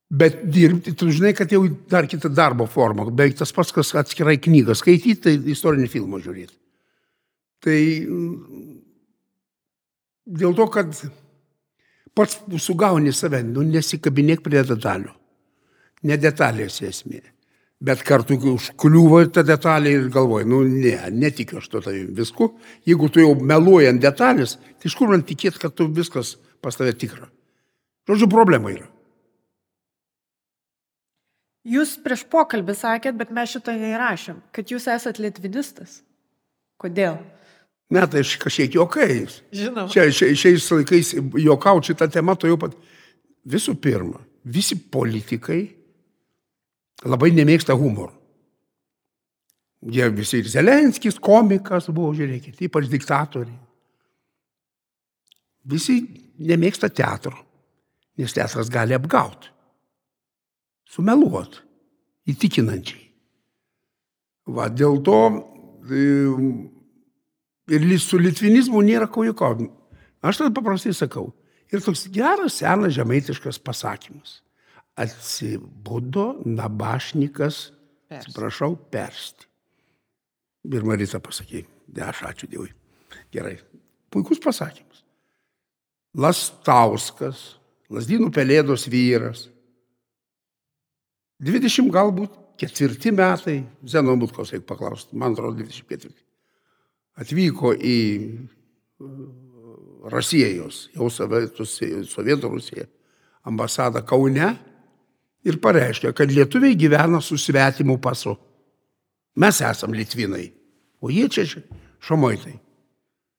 Bet 0.08 0.40
dirbti, 0.48 0.94
tu 0.96 1.10
žinai, 1.12 1.34
kad 1.36 1.52
jau 1.52 1.66
dar 1.92 2.08
kita 2.08 2.30
darbo 2.32 2.66
forma, 2.72 3.10
beveik 3.12 3.42
tas 3.42 3.52
pats, 3.52 3.74
kas 3.76 3.92
atskirai 4.00 4.38
knygą 4.40 4.76
skaityti, 4.80 5.20
tai 5.26 5.34
istorinį 5.52 5.90
filmą 5.92 6.22
žiūrėti. 6.24 6.56
Tai 7.68 7.80
mm, 8.08 8.78
dėl 10.40 10.56
to, 10.56 10.70
kad 10.72 10.96
pats 12.16 12.40
sugauni 12.64 13.12
save, 13.12 13.44
nu 13.44 13.68
nesikabinėk 13.68 14.46
prie 14.48 14.64
detalių. 14.64 15.12
Ne 16.08 16.16
detalės 16.22 16.80
esmė. 16.88 17.26
Bet 17.84 18.02
kartu 18.08 18.40
užkliūva 18.56 19.26
ta 19.30 19.44
detalė 19.46 19.92
ir 19.94 20.08
galvoju, 20.14 20.48
nu 20.50 20.64
ne, 20.66 20.96
netikiu 21.14 21.60
aš 21.60 21.68
to 21.70 21.82
tavim 21.84 22.14
visku. 22.18 22.54
Jeigu 22.88 23.12
tu 23.12 23.22
jau 23.22 23.36
meluoji 23.38 23.92
ant 23.92 24.02
detalės, 24.02 24.56
tai 24.80 24.90
iš 24.90 24.96
kur 24.98 25.12
man 25.12 25.28
tikėti, 25.28 25.60
kad 25.62 25.76
tu 25.76 25.86
viskas 25.92 26.38
pas 26.64 26.80
tave 26.80 26.96
tikra. 26.98 27.28
Žodžiu, 28.08 28.32
problema 28.32 28.72
yra. 28.72 28.88
Jūs 31.68 31.98
prieš 32.00 32.24
pokalbį 32.32 32.76
sakėt, 32.80 33.18
bet 33.20 33.34
mes 33.36 33.52
šito 33.52 33.74
neįrašėm, 33.76 34.40
kad 34.56 34.70
jūs 34.72 34.88
esat 34.92 35.20
litvinistas. 35.20 36.02
Kodėl? 36.80 37.18
Ne, 37.92 38.04
tai 38.08 38.22
aš 38.24 38.36
kažkiek 38.40 38.76
juokais. 38.78 39.42
Žinau. 39.56 39.88
Čia 39.92 40.08
šia, 40.12 40.32
šiais 40.36 40.68
laikais 40.72 41.14
juokau 41.44 41.82
šitą 41.84 42.08
temą, 42.12 42.36
to 42.40 42.50
jau 42.50 42.60
pat. 42.60 42.76
Visų 43.48 43.78
pirma, 43.80 44.20
visi 44.44 44.76
politikai 44.76 45.62
labai 47.08 47.32
nemėgsta 47.36 47.76
humoro. 47.80 48.14
Jie 49.88 50.08
visi 50.12 50.42
ir 50.42 50.50
Zelenskis, 50.52 51.20
komikas 51.22 51.88
buvo, 51.94 52.10
žiūrėkit, 52.18 52.64
ypač 52.66 52.88
diktatoriai. 52.92 53.60
Visi 55.68 56.00
nemėgsta 56.40 56.90
teatro, 56.90 57.36
nes 58.18 58.34
teatras 58.34 58.72
gali 58.74 58.96
apgauti, 58.98 59.52
sumeluoti, 60.92 61.62
įtikinančiai. 62.32 63.04
Va, 64.48 64.70
dėl 64.72 65.02
to 65.04 65.20
e, 65.92 66.04
ir 67.76 67.88
su 68.00 68.20
litvinizmu 68.22 68.84
nėra 68.86 69.10
ko 69.12 69.26
juokauti. 69.28 69.68
Aš 70.24 70.42
tada 70.42 70.54
paprastai 70.56 70.96
sakau. 70.96 71.32
Ir 71.72 71.84
toks 71.84 72.06
geras, 72.16 72.62
senas 72.62 72.96
žemaitiškas 72.96 73.60
pasakymas. 73.60 74.40
Atsibudo 74.98 76.40
nabašnikas, 76.48 77.68
atsiprašau, 78.10 78.78
persti. 78.92 79.46
Ir 80.68 80.88
Marita 80.88 81.20
pasakė, 81.24 81.66
aš 82.08 82.24
ačiū 82.32 82.50
Dievui. 82.52 82.72
Gerai. 83.32 83.58
Puikus 84.12 84.40
pasakymas. 84.44 85.04
Lastauskas, 86.18 87.58
Lasdynų 87.88 88.34
pelėdos 88.36 88.84
vyras. 88.92 89.46
20 91.44 91.92
galbūt 91.94 92.34
ketvirti 92.58 93.12
metai, 93.14 93.60
Zenobutkaus, 93.86 94.52
jeigu 94.54 94.66
paklausti, 94.66 95.18
man 95.18 95.36
atrodo 95.36 95.62
24. 95.62 96.10
Atvyko 97.22 97.74
į 97.78 97.98
Rusijos, 100.10 100.88
jau 100.96 101.10
Sovietų 101.14 102.50
Rusija, 102.50 102.88
ambasadą 103.48 104.02
Kaune 104.06 104.50
ir 105.48 105.60
pareiškė, 105.62 106.14
kad 106.18 106.32
lietuviai 106.34 106.78
gyvena 106.78 107.22
su 107.22 107.38
svetimu 107.40 107.98
pasu. 108.02 108.36
Mes 109.38 109.62
esam 109.62 109.94
litvinai, 109.94 110.48
o 111.02 111.12
jie 111.14 111.28
čia 111.30 111.46
šamoitai. 112.02 112.56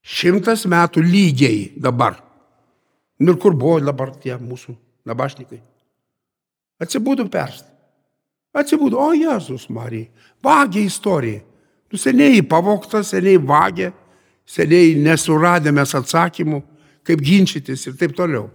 Šimtas 0.08 0.64
metų 0.70 1.02
lygiai 1.02 1.72
dabar. 1.76 2.20
Ir 3.18 3.34
kur 3.42 3.56
buvo 3.58 3.80
dabar 3.82 4.14
tie 4.22 4.36
mūsų 4.38 4.76
nabašnikai? 5.10 5.58
Atsibūdų 6.78 7.26
perst. 7.32 7.67
Atsibūdų, 8.58 8.98
o 8.98 9.12
Jėzus 9.14 9.68
Marija, 9.70 10.10
vagė 10.44 10.82
istorija. 10.88 11.44
Nu 11.92 12.00
seniai 12.00 12.42
pavokta, 12.44 13.04
seniai 13.06 13.38
vagė 13.40 13.92
seniai 14.48 14.94
nesuradė 15.00 15.72
mes 15.76 15.92
atsakymų, 15.96 16.62
kaip 17.06 17.24
ginčytis 17.24 17.86
ir 17.88 17.98
taip 18.00 18.16
toliau. 18.16 18.48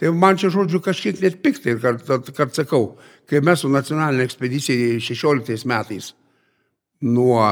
Tai 0.00 0.14
man 0.16 0.38
čia 0.40 0.48
žodžiu 0.52 0.80
kažkiek 0.82 1.20
net 1.20 1.40
piktai, 1.44 1.76
kad, 1.80 2.00
kad, 2.06 2.30
kad 2.36 2.54
sakau, 2.56 2.94
kai 3.28 3.42
mes 3.44 3.62
su 3.62 3.70
nacionalinė 3.70 4.24
ekspedicija 4.24 4.98
16 5.04 5.66
metais 5.68 6.14
nuo, 7.04 7.42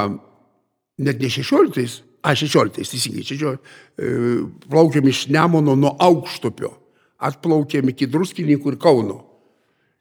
net 0.97 1.21
ne 1.21 1.29
16, 1.29 2.01
a 2.25 2.33
16, 2.35 2.81
teisingai, 2.81 3.23
čia 3.23 3.53
plaukėm 4.65 5.07
iš 5.11 5.27
Nemono 5.31 5.77
nuo 5.77 5.93
aukštupio, 6.03 6.73
atplaukėm 7.29 7.93
iki 7.93 8.09
Druskininkų 8.09 8.73
ir 8.73 8.79
Kauno. 8.81 9.21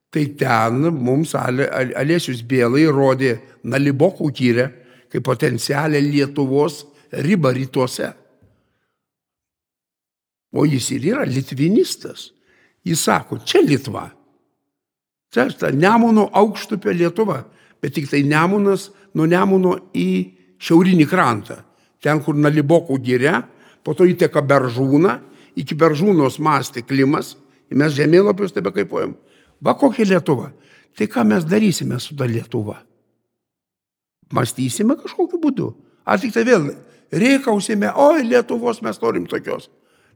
Tai 0.09 0.25
ten 0.41 0.89
mums 0.97 1.35
Alėsius 1.37 2.41
Bėlai 2.49 2.87
rodė 2.89 3.35
Nalibokų 3.69 4.31
kyrę 4.33 4.69
kaip 5.13 5.25
potencialią 5.25 6.01
Lietuvos 6.05 6.85
ribą 7.13 7.53
rytuose. 7.57 8.13
O 10.53 10.65
jis 10.65 10.89
ir 10.97 11.11
yra 11.13 11.27
litvinistas. 11.29 12.31
Jis 12.85 13.05
sako, 13.05 13.43
čia 13.45 13.61
Lietuva. 13.65 14.07
Čia 15.33 15.49
ta 15.53 15.71
Nemuno 15.73 16.29
aukštupio 16.33 16.93
Lietuva. 16.93 17.43
Bet 17.83 17.95
tik 17.95 18.09
tai 18.11 18.23
Nemunas 18.25 18.89
nuo 19.15 19.29
Nemuno 19.29 19.77
į 19.93 20.11
šiaurinį 20.59 21.07
krantą. 21.09 21.61
Ten, 22.01 22.23
kur 22.25 22.37
Naliboko 22.39 22.97
giria, 23.03 23.43
po 23.85 23.93
to 23.95 24.07
įteka 24.09 24.41
Beržūna, 24.47 25.19
iki 25.59 25.77
Beržūnos 25.77 26.39
mąstė 26.41 26.85
klimas. 26.87 27.37
Ir 27.69 27.77
mes 27.83 27.93
žemėlapius 27.93 28.55
tebe 28.57 28.73
kaipuojam. 28.73 29.17
Va 29.65 29.75
kokia 29.75 30.07
Lietuva. 30.07 30.53
Tai 30.99 31.07
ką 31.07 31.25
mes 31.27 31.47
darysime 31.47 31.99
su 32.03 32.17
ta 32.19 32.27
Lietuva? 32.27 32.79
Mąstysime 34.35 34.97
kažkokiu 34.99 35.41
būdu. 35.41 35.69
Ar 36.05 36.21
tik 36.21 36.35
tai 36.35 36.45
vėl 36.49 36.71
reikausime, 37.13 37.93
oi 37.95 38.25
Lietuvos 38.27 38.83
mes 38.85 39.01
norim 39.03 39.27
tokios. 39.29 39.69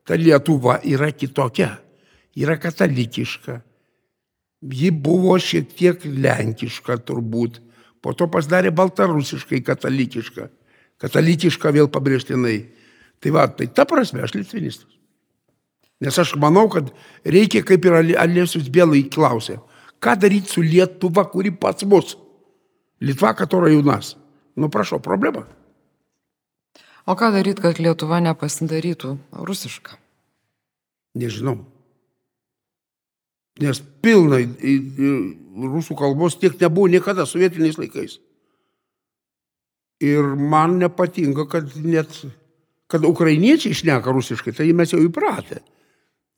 Ta 0.04 0.18
Lietuva 0.18 0.80
yra 0.84 1.10
kitokia, 1.12 1.76
yra 2.36 2.58
katalikiška. 2.60 3.60
Ji 4.62 4.90
buvo 4.94 5.36
šiek 5.42 5.72
tiek 5.74 6.04
lenkiška 6.04 7.00
turbūt, 7.06 7.58
po 8.02 8.12
to 8.14 8.28
pasidarė 8.30 8.70
baltarusiškai 8.74 9.62
katalikiška. 9.66 10.48
Katalikiška 11.02 11.72
vėl 11.74 11.88
pabrėžtinai. 11.90 12.58
Tai 13.22 13.30
va, 13.34 13.46
tai 13.50 13.68
ta 13.70 13.86
prasme 13.86 14.22
aš 14.22 14.34
litvinistas. 14.34 14.90
Nes 16.02 16.18
aš 16.18 16.34
manau, 16.42 16.66
kad 16.70 16.90
reikia, 17.22 17.62
kaip 17.66 17.86
ir 17.86 17.94
Alėsius 18.18 18.66
Bėlai 18.74 19.04
klausė, 19.12 19.60
ką 20.02 20.16
daryti 20.18 20.50
su 20.50 20.64
Lietuva, 20.66 21.28
kuri 21.30 21.52
pats 21.54 21.86
bus. 21.86 22.16
Lietuva, 23.02 23.36
katora 23.38 23.70
jaunas. 23.70 24.16
Nu, 24.58 24.68
prašau, 24.72 24.98
problema. 25.02 25.44
O 27.06 27.14
ką 27.18 27.30
daryti, 27.34 27.62
kad 27.62 27.78
Lietuva 27.82 28.18
nepasidarytų 28.22 29.14
rusiška? 29.46 29.98
Nežinau. 31.18 31.60
Nes 33.62 33.82
pilnai 34.02 34.46
rusų 35.62 35.94
kalbos 35.98 36.38
tiek 36.40 36.54
nebuvo 36.60 36.88
niekada 36.90 37.26
sovietiniais 37.28 37.78
laikais. 37.78 38.16
Ir 40.02 40.34
man 40.34 40.80
nepatinka, 40.80 41.46
kad 41.50 41.76
net, 41.78 42.16
kad 42.90 43.04
ukrainiečiai 43.06 43.76
išneka 43.76 44.14
rusiškai, 44.14 44.54
tai 44.56 44.72
mes 44.74 44.94
jau 44.94 45.02
įpratę. 45.04 45.60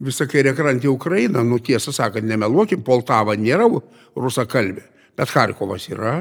Visą 0.05 0.27
kairę 0.29 0.53
krantį 0.57 0.91
Ukrainą, 0.93 1.45
nu 1.49 1.59
tiesą 1.65 1.93
sakant, 1.95 2.27
nemeluokim, 2.29 2.83
Poltava 2.85 3.37
nėra 3.41 3.69
rusakalbė, 4.17 4.85
bet 5.17 5.33
Harkovas 5.33 5.89
yra, 5.89 6.19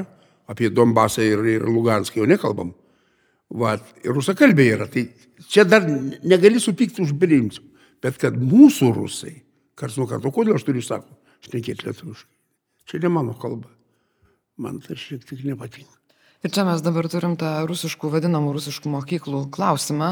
apie 0.48 0.70
Donbasą 0.72 1.24
ir, 1.24 1.44
ir 1.56 1.66
Luganską 1.68 2.22
jau 2.22 2.28
nekalbam. 2.28 2.72
Va, 3.54 3.76
ir 4.02 4.14
rusakalbė 4.16 4.66
yra. 4.76 4.88
Tai 4.90 5.04
čia 5.50 5.66
dar 5.68 5.84
negali 6.24 6.60
supykti 6.62 7.04
už 7.04 7.14
priimsiu. 7.20 7.64
Bet 8.04 8.18
kad 8.20 8.36
mūsų 8.36 8.90
rusai, 8.96 9.34
karts 9.78 9.96
nuo 10.00 10.08
karto, 10.08 10.32
kodėl 10.34 10.58
aš 10.58 10.66
turiu 10.66 10.82
sako, 10.84 11.16
šnekėti 11.46 11.88
lietuviškai. 11.88 12.32
Čia 12.90 13.00
ne 13.04 13.12
mano 13.12 13.36
kalba. 13.40 13.70
Man 14.60 14.80
tai 14.84 14.96
šiek 15.00 15.24
tiek 15.24 15.44
nepatinka. 15.48 15.96
Ir 16.44 16.52
čia 16.52 16.66
mes 16.68 16.82
dabar 16.84 17.08
turim 17.08 17.38
tą 17.40 17.62
rusiškų, 17.64 18.10
vadinamų 18.12 18.52
rusiškų 18.58 18.90
mokyklų 18.92 19.46
klausimą, 19.54 20.10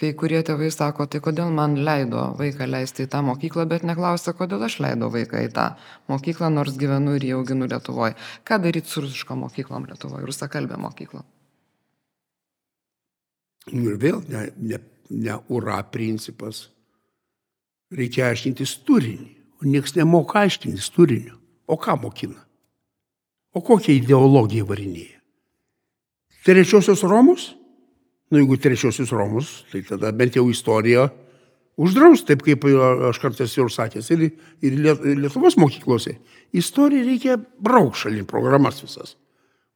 kai 0.00 0.10
kurie 0.16 0.40
tėvai 0.46 0.70
sako, 0.72 1.06
tai 1.10 1.20
kodėl 1.24 1.50
man 1.54 1.76
leido 1.84 2.30
vaiką 2.38 2.68
leisti 2.68 3.04
į 3.04 3.10
tą 3.12 3.20
mokyklą, 3.26 3.66
bet 3.68 3.84
neklausia, 3.86 4.32
kodėl 4.36 4.64
aš 4.66 4.78
leidau 4.84 5.10
vaiką 5.12 5.42
į 5.44 5.50
tą 5.56 5.66
mokyklą, 6.10 6.48
nors 6.54 6.78
gyvenu 6.80 7.18
ir 7.18 7.26
jį 7.28 7.34
auginu 7.36 7.68
Lietuvoje. 7.68 8.16
Ką 8.48 8.60
daryti 8.64 8.88
su 8.88 9.04
rusiško 9.04 9.36
mokyklom 9.42 9.88
Lietuvoje, 9.90 10.24
rusakalbė 10.30 10.80
mokykla? 10.80 11.22
Nu 13.70 13.92
ir 13.92 14.00
vėl 14.00 14.22
ne, 14.32 14.46
ne, 14.56 14.80
ne 15.10 15.38
ura 15.52 15.82
principas. 15.92 16.68
Reikia 17.92 18.30
aiškintis 18.30 18.78
turinį. 18.88 19.30
O 19.60 19.68
niekas 19.68 19.94
nemoka 19.98 20.40
aiškintis 20.46 20.88
turinio. 20.94 21.36
O 21.68 21.76
ką 21.76 21.98
mokina? 22.00 22.40
O 23.52 23.60
kokią 23.60 23.98
ideologiją 23.98 24.64
varinėja? 24.66 25.18
Trečiosios 26.46 27.02
Romus? 27.04 27.50
Nu, 28.30 28.38
jeigu 28.38 28.58
trečiosios 28.62 29.10
Romus, 29.10 29.64
tai 29.72 29.82
tada 29.86 30.12
bent 30.14 30.36
jau 30.38 30.46
istorija 30.50 31.08
uždraus, 31.80 32.22
taip 32.28 32.44
kaip 32.46 32.66
aš 33.10 33.18
kartais 33.22 33.54
jau 33.56 33.66
sakęs, 33.72 34.10
ir, 34.14 34.26
ir 34.62 34.76
Lietuvos 35.18 35.56
mokyklose. 35.58 36.18
Istoriją 36.54 37.06
reikia 37.06 37.38
braukšalį 37.38 38.26
programas 38.28 38.82
visas. 38.84 39.16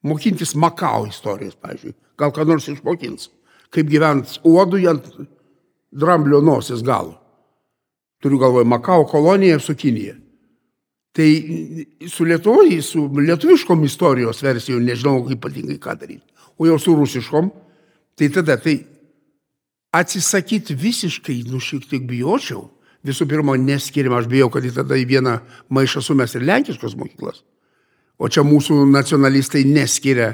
Mokintis 0.05 0.53
Makao 0.55 1.07
istorijos, 1.09 1.57
pavyzdžiui. 1.59 1.97
Gal 2.21 2.35
ką 2.35 2.45
nors 2.47 2.69
išmokins 2.71 3.31
kaip 3.75 3.91
gyventi 3.91 4.39
uodui 4.47 4.87
ant 4.91 5.07
dramblio 5.95 6.41
nosis 6.45 6.83
galo. 6.83 7.17
Turiu 8.23 8.39
galvoje 8.39 8.69
Makao 8.69 9.05
koloniją 9.11 9.59
su 9.61 9.75
Kinija. 9.75 10.15
Tai 11.15 11.29
su 12.11 12.25
lietuviai, 12.25 12.81
su 12.83 13.05
lietuviškom 13.07 13.85
istorijos 13.85 14.43
versijom 14.43 14.83
nežinau 14.83 15.21
ypatingai 15.31 15.79
ką 15.83 15.95
daryti. 16.01 16.25
O 16.59 16.67
jau 16.67 16.79
su 16.79 16.95
rusiškom, 16.97 17.51
tai 18.19 18.29
tada 18.33 18.57
tai 18.61 18.77
atsisakyti 19.95 20.75
visiškai, 20.75 21.43
nu 21.51 21.61
šiek 21.62 21.87
tiek 21.91 22.03
bijočiau. 22.09 22.71
Visų 23.05 23.27
pirma, 23.29 23.53
neskiriam, 23.61 24.15
aš 24.17 24.27
bijau, 24.33 24.49
kad 24.53 24.65
į 24.65 24.71
tada 24.79 24.95
į 24.97 25.05
vieną 25.11 25.35
maišą 25.75 26.01
sumes 26.03 26.35
ir 26.35 26.43
lenkiškos 26.49 26.95
mokyklas. 26.97 27.39
O 28.17 28.29
čia 28.33 28.43
mūsų 28.47 28.73
nacionalistai 28.89 29.65
neskiria, 29.69 30.31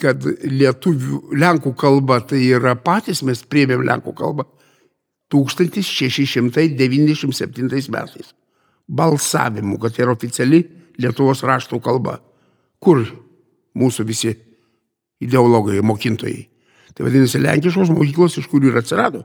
kad 0.00 0.26
lietuvių, 0.26 1.20
lenkų 1.40 1.74
kalba 1.78 2.20
tai 2.20 2.40
yra 2.50 2.74
patys, 2.76 3.22
mes 3.24 3.42
priėmėm 3.48 3.82
lenkų 3.88 4.12
kalbą 4.18 4.44
1697 5.32 7.90
metais. 7.94 8.28
Balsavimu, 8.86 9.78
kad 9.82 9.90
tai 9.96 10.04
yra 10.04 10.12
oficiali 10.14 10.60
Lietuvos 10.96 11.42
raštų 11.44 11.76
kalba. 11.84 12.24
Kur 12.80 13.04
mūsų 13.76 14.04
visi 14.08 14.32
ideologai, 15.20 15.82
mokintojai? 15.84 16.48
Tai 16.96 17.04
vadinasi, 17.04 17.40
lenkiškos 17.42 17.92
mokyklos, 17.92 18.38
iš 18.40 18.48
kurių 18.48 18.72
ir 18.72 18.80
atsirado. 18.80 19.24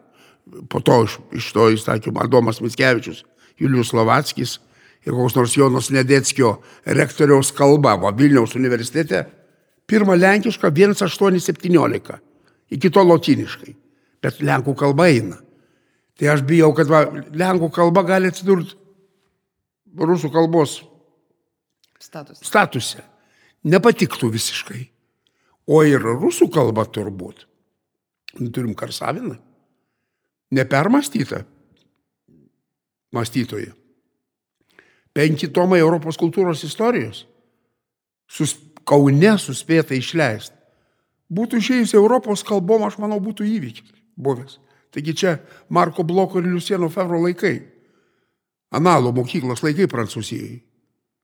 Po 0.70 0.82
to 0.84 1.04
iš, 1.06 1.18
iš 1.40 1.52
to 1.56 1.70
įstatymo 1.72 2.24
Adomas 2.24 2.60
Mitskevičius, 2.64 3.24
Julius 3.62 3.94
Lovatskis 3.96 4.58
ir 5.06 5.16
koks 5.16 5.38
nors 5.38 5.56
Jonas 5.56 5.90
Nedeckio 5.94 6.58
rektoriaus 6.86 7.54
kalba, 7.56 7.96
o 7.96 8.12
Vilniaus 8.18 8.58
universitete 8.60 9.24
pirmą 9.88 10.18
lenkišką 10.20 10.72
1817, 10.72 12.20
iki 12.72 12.92
to 12.92 13.04
lotiniškai, 13.04 13.74
bet 14.24 14.44
lenkų 14.44 14.76
kalba 14.80 15.08
eina. 15.12 15.40
Tai 16.20 16.34
aš 16.36 16.44
bijau, 16.48 16.74
kad 16.78 16.92
va, 16.92 17.06
lenkų 17.34 17.72
kalba 17.74 18.04
gali 18.08 18.30
atsidurti 18.32 18.76
rusų 19.98 20.32
kalbos 20.32 20.82
Status. 22.00 22.42
statuse. 22.44 23.04
Nepatiktų 23.64 24.32
visiškai. 24.34 24.82
O 25.68 25.84
ir 25.86 26.02
rusų 26.02 26.50
kalba 26.54 26.86
turbūt. 26.90 27.46
Nu, 28.40 28.50
Turim 28.52 28.76
karsaviną. 28.76 29.36
Nepermastytą 30.52 31.44
mąstytoją. 33.12 33.72
Penki 35.14 35.50
tomai 35.50 35.80
Europos 35.80 36.18
kultūros 36.18 36.64
istorijos. 36.64 37.26
Sus, 38.28 38.56
Kaune 38.88 39.36
suspėta 39.38 39.96
išleisti. 39.96 40.56
Būtų 41.32 41.60
išėjus 41.62 41.94
Europos 41.96 42.44
kalbom, 42.48 42.84
aš 42.88 42.98
manau, 43.00 43.20
būtų 43.24 43.46
įvykis 43.48 43.92
buvęs. 44.20 44.58
Taigi 44.92 45.14
čia 45.16 45.38
Marko 45.70 46.04
Bloko 46.04 46.40
ir 46.42 46.50
Lucieno 46.52 46.90
Fevro 46.92 47.22
laikai. 47.24 47.62
Analo 48.72 49.14
mokyklos 49.16 49.64
laikai 49.64 49.88
Prancūzijai. 49.92 50.60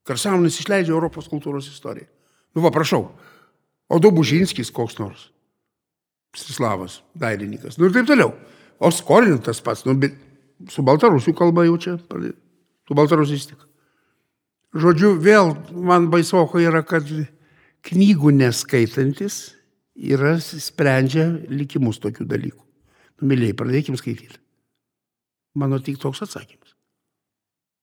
Karsavinas 0.08 0.56
išleidžia 0.60 0.94
Europos 0.94 1.28
kultūros 1.28 1.68
istoriją. 1.68 2.08
Nu, 2.56 2.62
va, 2.64 2.72
prašau. 2.72 3.10
O 3.88 3.98
Dobužinskis 4.00 4.72
koks 4.72 4.96
nors. 5.00 5.28
Sislavas, 6.36 7.00
dailininkas. 7.18 7.78
Nu 7.78 7.88
ir 7.88 7.94
taip 7.94 8.08
toliau. 8.08 8.34
O 8.78 8.90
skolintas 8.94 9.62
pats, 9.64 9.84
nu, 9.88 9.94
bet 9.98 10.14
su 10.70 10.84
baltarusių 10.86 11.34
kalba 11.38 11.64
jau 11.66 11.78
čia. 11.80 11.96
Su 12.88 12.96
baltarusiais 12.96 13.48
tik. 13.50 13.64
Žodžiu, 14.78 15.14
vėl 15.24 15.54
man 15.72 16.10
baisoko 16.12 16.60
yra, 16.60 16.82
kad 16.86 17.08
knygų 17.88 18.34
neskaitantis 18.36 19.38
yra 19.96 20.36
sprendžia 20.38 21.26
likimus 21.48 22.00
tokių 22.02 22.26
dalykų. 22.28 22.62
Nu, 23.18 23.30
mėlyje, 23.32 23.56
pradėkim 23.58 23.96
skaityti. 23.98 24.38
Mano 25.58 25.80
tik 25.82 25.98
toks 25.98 26.22
atsakymas. 26.22 26.76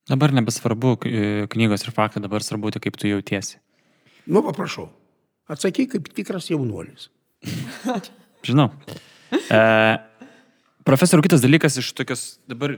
Dabar 0.07 0.31
nebesvarbu 0.37 0.93
e, 1.09 1.21
knygos 1.51 1.83
ir 1.83 1.95
faktai, 1.95 2.21
dabar 2.23 2.45
svarbu 2.45 2.71
tik 2.75 2.85
kaip 2.85 2.99
tu 3.01 3.09
jautiesi. 3.09 3.57
Nu, 4.29 4.45
paprašau. 4.45 4.85
Atsakyk 5.51 5.95
kaip 5.95 6.11
tikras 6.13 6.51
jaunuolis. 6.53 7.09
Žinau. 8.45 8.69
E, 9.31 9.61
profesoriu, 10.87 11.25
kitas 11.25 11.43
dalykas 11.43 11.79
iš 11.81 11.93
tokios 11.97 12.35
dabar 12.49 12.77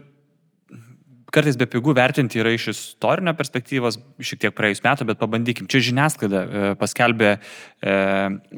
kartais 1.34 1.58
be 1.60 1.68
pigų 1.70 1.94
vertinti 1.98 2.40
yra 2.42 2.54
iš 2.56 2.70
istorinio 2.72 3.34
perspektyvos, 3.38 4.00
šiek 4.24 4.42
tiek 4.46 4.56
praėjus 4.56 4.84
metų, 4.86 5.08
bet 5.10 5.20
pabandykim. 5.22 5.68
Čia 5.72 5.84
žiniasklaida 5.90 6.44
e, 6.44 6.70
paskelbė 6.80 7.34
e, 7.36 7.40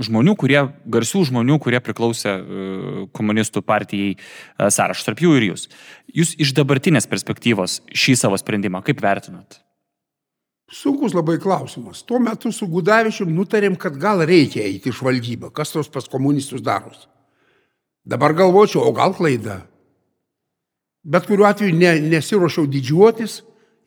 žmonių, 0.08 0.36
kurie, 0.40 0.60
garsių 0.98 1.26
žmonių, 1.32 1.60
kurie 1.64 1.82
priklausė 1.84 2.36
e, 2.36 2.68
komunistų 3.16 3.64
partijai 3.66 4.14
sąrašą, 4.60 5.10
tarp 5.10 5.26
jų 5.26 5.40
ir 5.40 5.50
jūs. 5.52 5.66
Jūs 6.22 6.36
iš 6.42 6.54
dabartinės 6.58 7.10
perspektyvos 7.10 7.82
šį 7.90 8.20
savo 8.22 8.40
sprendimą 8.40 8.84
kaip 8.86 9.02
vertinat? 9.04 9.62
Sunkus 10.70 11.16
labai 11.18 11.40
klausimas. 11.42 12.04
Tuo 12.06 12.20
metu 12.22 12.52
su 12.54 12.68
Gudavičium 12.70 13.32
nutarėm, 13.34 13.78
kad 13.80 13.96
gal 13.98 14.22
reikia 14.28 14.62
eiti 14.68 14.92
į 14.92 14.98
žvalgybą, 15.00 15.50
kas 15.54 15.74
tos 15.74 15.90
pas 15.90 16.06
komunistus 16.10 16.62
daros. 16.62 17.08
Dabar 18.06 18.36
galvočiau, 18.38 18.84
o 18.86 18.94
gal 18.94 19.16
klaida. 19.18 19.64
Bet 21.10 21.26
kuriuo 21.26 21.48
atveju 21.50 21.74
ne, 21.74 21.96
nesiuošiau 22.12 22.68
didžiuotis 22.70 23.40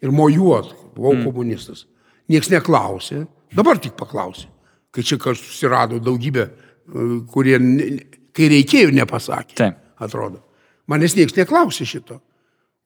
ir 0.02 0.10
mojuot, 0.14 0.74
buvau 0.96 1.14
mm. 1.14 1.24
komunistas. 1.28 1.86
Niekas 2.30 2.50
neklausė, 2.50 3.22
dabar 3.54 3.78
tik 3.82 3.94
paklausė. 3.98 4.48
Kai 4.92 5.06
čia 5.06 5.20
kas 5.22 5.38
susirado 5.40 6.02
daugybę, 6.02 6.48
e, 6.50 7.08
kurie, 7.30 7.56
ne- 7.62 8.02
kai 8.34 8.50
reikėjo, 8.52 8.90
nepasakė. 8.98 9.56
Taip. 9.60 9.78
Atrodo. 10.02 10.42
Manęs 10.90 11.14
niekas 11.14 11.38
neklausė 11.38 11.86
šito. 11.86 12.18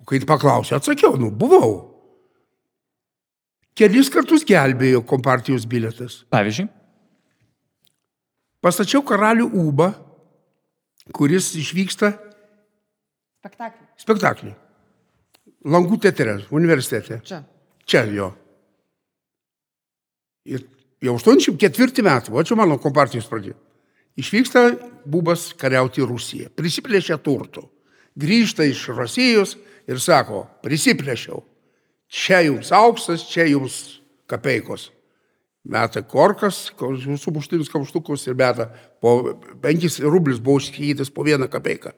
O 0.03 0.05
kai 0.09 0.20
paklausė, 0.20 0.76
atsakiau, 0.76 1.16
nu, 1.16 1.32
buvau. 1.32 1.95
Kelis 3.77 4.09
kartus 4.12 4.45
gelbėjo 4.49 5.03
kompartijos 5.05 5.66
biletas. 5.68 6.22
Pavyzdžiui, 6.33 6.68
Pastačiau 8.66 9.05
karalių 9.07 9.47
Ūbą, 9.62 9.93
kuris 11.14 11.53
išvyksta 11.61 12.09
Spektaklį. 13.39 13.85
spektaklį. 14.03 14.55
Langų 15.70 15.99
teatre, 16.03 16.41
universitete. 16.51 17.20
Čia. 17.22 17.45
Čia 17.87 18.03
jo. 18.11 18.33
Ir 20.51 20.64
jau 21.03 21.14
84 21.14 22.03
metų, 22.03 22.35
o 22.35 22.43
čia 22.43 22.59
mano 22.59 22.79
kompartijos 22.83 23.29
pradžia. 23.31 23.55
Išvyksta 24.18 24.64
Bubas 25.07 25.53
kariauti 25.55 26.03
į 26.03 26.09
Rusiją. 26.11 26.51
Prisiplėšia 26.57 27.20
turtų. 27.22 27.68
Grįžta 28.18 28.66
iš 28.66 28.89
Rusijos 28.97 29.55
ir 29.87 30.01
sako, 30.03 30.47
prisiplėšiau. 30.64 31.39
Čia 32.17 32.41
jums 32.47 32.73
auksas, 32.73 33.27
čia 33.29 33.45
jums 33.51 34.01
kapeikos. 34.31 34.89
Meta 35.67 36.01
korkas, 36.07 36.71
sumuštinis 37.21 37.69
kamštukus 37.69 38.25
ir 38.29 38.37
meta 38.39 38.71
po 39.03 39.35
5 39.62 39.99
rublius 40.07 40.41
buvo 40.41 40.61
užskaitytas 40.62 41.11
po 41.12 41.27
vieną 41.27 41.51
kapeiką. 41.53 41.93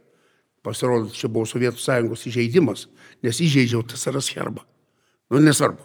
Pasirodo, 0.64 1.12
čia 1.14 1.30
buvo 1.30 1.46
Sovietų 1.46 1.78
sąjungos 1.78 2.26
įžeidimas, 2.26 2.88
nes 3.22 3.38
įžeidžiau 3.44 3.84
TSRS 3.86 4.32
herbą. 4.34 4.64
Nu, 5.30 5.38
nesvarbu. 5.44 5.84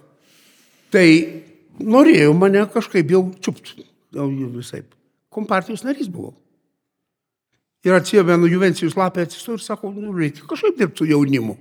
Tai 0.94 1.06
norėjau 1.78 2.34
mane 2.38 2.64
kažkaip 2.74 3.12
jau 3.14 3.28
čiupti. 3.44 3.86
Jau 4.16 4.30
visai. 4.56 4.82
Kompartijos 5.34 5.86
narys 5.86 6.10
buvau. 6.10 6.34
Ir 7.84 7.98
atsijėmenu 7.98 8.48
Juvencijus 8.48 8.96
lapę 8.98 9.26
atsistu 9.28 9.58
ir 9.58 9.64
sako, 9.64 9.92
nu, 9.92 10.14
reikia 10.16 10.48
kažkaip 10.48 10.80
dirbti 10.80 11.04
su 11.04 11.10
jaunimu. 11.12 11.58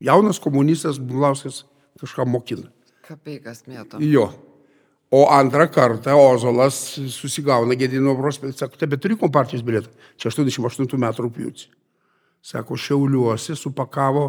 Jaunas 0.00 0.40
komunistas 0.42 0.98
Bulauskas 1.00 1.64
kažką 2.00 2.26
mokina. 2.28 2.68
Kapeikas 3.06 3.64
mėto. 3.68 4.00
Jo. 4.02 4.28
O 5.10 5.28
antrą 5.30 5.68
kartą 5.70 6.16
Ozolas 6.18 6.74
susigauna 7.14 7.76
Gedino 7.78 8.16
prospektą, 8.18 8.58
sako, 8.58 8.76
tebe 8.76 8.98
turi 8.98 9.16
kompartijos 9.16 9.62
bilietą. 9.62 9.92
Čia 10.18 10.32
88 10.32 10.98
metų 10.98 11.26
rūpjūtį. 11.28 11.68
Sako, 12.42 12.76
šiauliuosi 12.76 13.56
supakavo, 13.58 14.26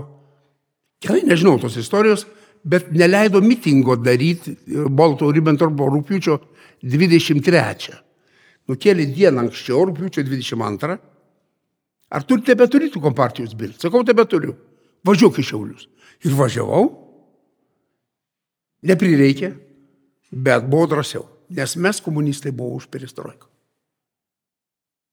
gerai, 1.01 1.23
nežinau 1.25 1.57
tos 1.61 1.75
istorijos, 1.81 2.27
bet 2.63 2.91
neleido 2.93 3.41
mitingo 3.41 3.97
daryti 3.97 4.55
Bolto 4.89 5.31
Ribbentropo 5.33 5.89
rūpjūčio 5.95 6.37
23. 6.85 7.97
Nukėlė 8.69 9.09
dieną 9.15 9.47
anksčiau, 9.47 9.87
rūpjūčio 9.89 10.23
22. 10.27 10.97
Ar 12.07 12.23
tu 12.23 12.37
tebe 12.39 12.69
turi 12.71 12.91
tų 12.93 13.01
kompartijos 13.03 13.57
bilietą? 13.57 13.87
Sakau, 13.87 14.05
tebe 14.05 14.23
turiu. 14.29 14.53
Važiuok 15.07 15.39
į 15.39 15.45
šiaulius. 15.49 15.87
Ir 16.25 16.35
važiavau. 16.37 16.87
Neprireikė, 18.87 19.51
bet 20.31 20.67
buvo 20.69 20.87
drąsiau, 20.91 21.25
nes 21.49 21.75
mes 21.81 22.01
komunistai 22.03 22.51
buvo 22.55 22.77
už 22.77 22.85
perestroiką. 22.93 23.47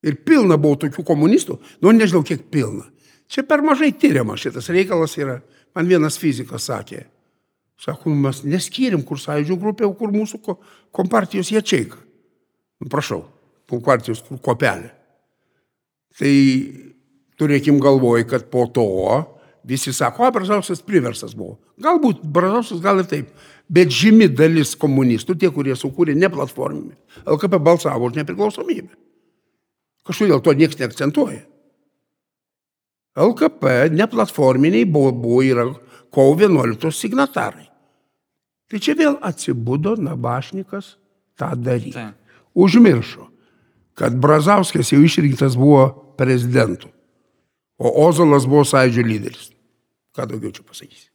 Ir 0.04 0.18
pilna 0.20 0.58
buvo 0.60 0.76
tokių 0.82 1.04
komunistų, 1.06 1.56
nu 1.80 1.94
nežinau 1.96 2.20
kiek 2.26 2.44
pilna. 2.52 2.84
Čia 3.30 3.46
per 3.48 3.64
mažai 3.64 3.88
tyriama 3.96 4.36
šitas 4.36 4.68
reikalas 4.68 5.16
yra. 5.16 5.38
Man 5.74 5.88
vienas 5.88 6.18
fizikas 6.20 6.68
sakė, 6.68 7.06
sako, 7.80 8.10
"Nu, 8.10 8.16
mes 8.28 8.42
neskyrim, 8.44 9.02
kur 9.02 9.16
sąjūdžio 9.16 9.56
grupė, 9.58 9.88
kur 9.98 10.12
mūsų 10.12 10.42
ko, 10.42 10.58
kompartijos 10.92 11.50
jačiaika. 11.50 11.96
Nu, 12.80 12.88
prašau, 12.88 13.24
kompartijos 13.66 14.22
kur 14.22 14.38
kopelė. 14.38 14.90
Tai 16.18 16.34
turėkim 17.38 17.80
galvoj, 17.80 18.28
kad 18.28 18.50
po 18.50 18.66
to 18.66 18.86
Visi 19.64 19.92
sako, 19.96 20.26
o 20.26 20.32
Brazauskas 20.32 20.82
priversas 20.84 21.32
buvo. 21.36 21.56
Galbūt 21.80 22.20
Brazauskas 22.20 22.82
gal 22.84 23.00
ir 23.00 23.08
taip, 23.08 23.30
bet 23.72 23.92
žymi 23.92 24.28
dalis 24.28 24.74
komunistų, 24.76 25.38
tie, 25.40 25.48
kurie 25.54 25.76
sukūrė 25.78 26.16
neplatforminį, 26.20 26.92
LKP 27.24 27.60
balsavo 27.64 28.10
už 28.10 28.18
nepriklausomybę. 28.20 28.92
Kažkodėl 30.04 30.42
to 30.44 30.52
niekas 30.52 30.76
neakcentuoja. 30.82 31.46
LKP 33.14 33.94
neplatforminiai 33.94 34.84
buvo, 34.84 35.14
buvo 35.16 35.40
yra 35.46 35.64
kovo 36.12 36.34
11 36.36 36.92
signatarai. 36.92 37.70
Tai 38.68 38.80
čia 38.82 38.96
vėl 38.98 39.16
atsibudo 39.22 39.94
Nabašnikas 39.96 40.96
tą 41.38 41.54
daryti. 41.56 41.94
Tai. 41.94 42.10
Užmiršo, 42.54 43.28
kad 43.96 44.16
Brazauskas 44.18 44.92
jau 44.92 45.00
išrinktas 45.02 45.56
buvo 45.58 45.88
prezidentu, 46.18 46.90
o 47.78 47.90
Ozolas 48.06 48.44
buvo 48.50 48.66
sąjūdžio 48.66 49.06
lyderis. 49.06 49.53
Ką 50.14 50.28
daugiau 50.30 50.54
čia 50.54 50.62
pasakysi? 50.66 51.08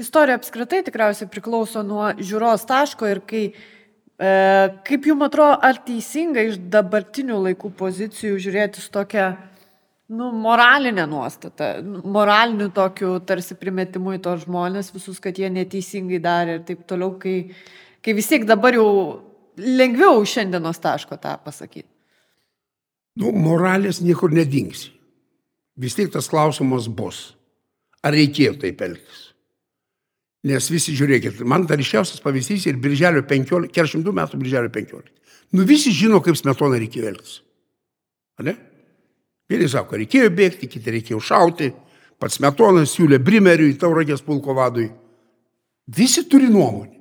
Istorija 0.00 0.38
apskritai 0.40 0.80
tikriausiai 0.86 1.28
priklauso 1.28 1.82
nuo 1.84 2.06
žiūros 2.16 2.64
taško 2.68 3.08
ir 3.10 3.20
kai, 3.28 3.42
e, 3.52 4.30
kaip 4.86 5.08
jums 5.10 5.26
atrodo, 5.26 5.58
ar 5.60 5.80
teisinga 5.84 6.46
iš 6.48 6.56
dabartinių 6.72 7.36
laikų 7.50 7.72
pozicijų 7.76 8.38
žiūrėti 8.40 8.80
su 8.80 8.92
tokia 8.94 9.34
nu, 10.10 10.30
moralinė 10.32 11.04
nuostata, 11.10 11.74
nu, 11.84 12.00
moraliniu 12.16 12.70
tokiu 12.74 13.18
tarsi 13.26 13.56
primetimu 13.60 14.16
į 14.16 14.22
tos 14.24 14.46
žmonės, 14.46 14.88
visus, 14.94 15.20
kad 15.22 15.36
jie 15.38 15.50
neteisingai 15.52 16.22
darė 16.22 16.58
ir 16.58 16.64
taip 16.70 16.86
toliau, 16.88 17.12
kai, 17.20 17.52
kai 18.00 18.16
vis 18.16 18.30
tiek 18.30 18.46
dabar 18.48 18.78
jau 18.78 18.88
lengviau 19.60 20.24
šiandienos 20.24 20.80
taško 20.80 21.20
tą 21.20 21.36
pasakyti. 21.44 21.88
Nu, 23.20 23.34
moralės 23.36 24.00
niekur 24.00 24.32
nedingsi. 24.32 24.94
Vis 25.80 25.96
tiek 25.98 26.08
tas 26.12 26.28
klausimas 26.30 26.88
bus. 26.88 27.34
Ar 28.06 28.16
reikėjo 28.16 28.56
taip 28.60 28.80
elgtis? 28.84 29.26
Nes 30.48 30.70
visi 30.72 30.94
žiūrėkit, 30.96 31.42
man 31.44 31.66
dar 31.68 31.76
ryškiausias 31.80 32.22
pavyzdys 32.24 32.64
ir 32.70 32.78
birželio 32.80 33.20
15, 33.28 33.68
400 33.76 34.14
metų 34.16 34.40
birželio 34.40 34.72
15. 34.72 35.10
Nu 35.52 35.66
visi 35.68 35.92
žino, 35.92 36.22
kaip 36.24 36.38
smetona 36.38 36.78
reikėjo 36.80 37.10
elgtis. 37.10 37.40
Ar 38.40 38.48
ne? 38.48 38.54
Vieni 39.50 39.68
sako, 39.68 39.98
reikėjo 40.00 40.30
bėgti, 40.32 40.70
kiti 40.70 40.94
reikėjo 40.94 41.20
šauti, 41.26 41.68
pats 42.22 42.38
smetonas 42.38 42.94
siūlė 42.94 43.18
Brimeriui, 43.20 43.76
tauragės 43.76 44.24
pulko 44.24 44.54
vadui. 44.56 44.88
Visi 45.90 46.24
turi 46.30 46.48
nuomonę. 46.48 46.96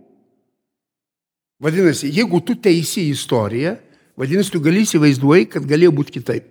Vadinasi, 1.64 2.10
jeigu 2.16 2.40
tu 2.44 2.56
teisi 2.60 3.06
istoriją, 3.12 3.76
vadinasi, 4.20 4.52
tu 4.52 4.62
gali 4.64 4.86
įsivaizduoji, 4.86 5.50
kad 5.54 5.68
galėjo 5.68 5.94
būti 5.96 6.16
kitaip. 6.20 6.48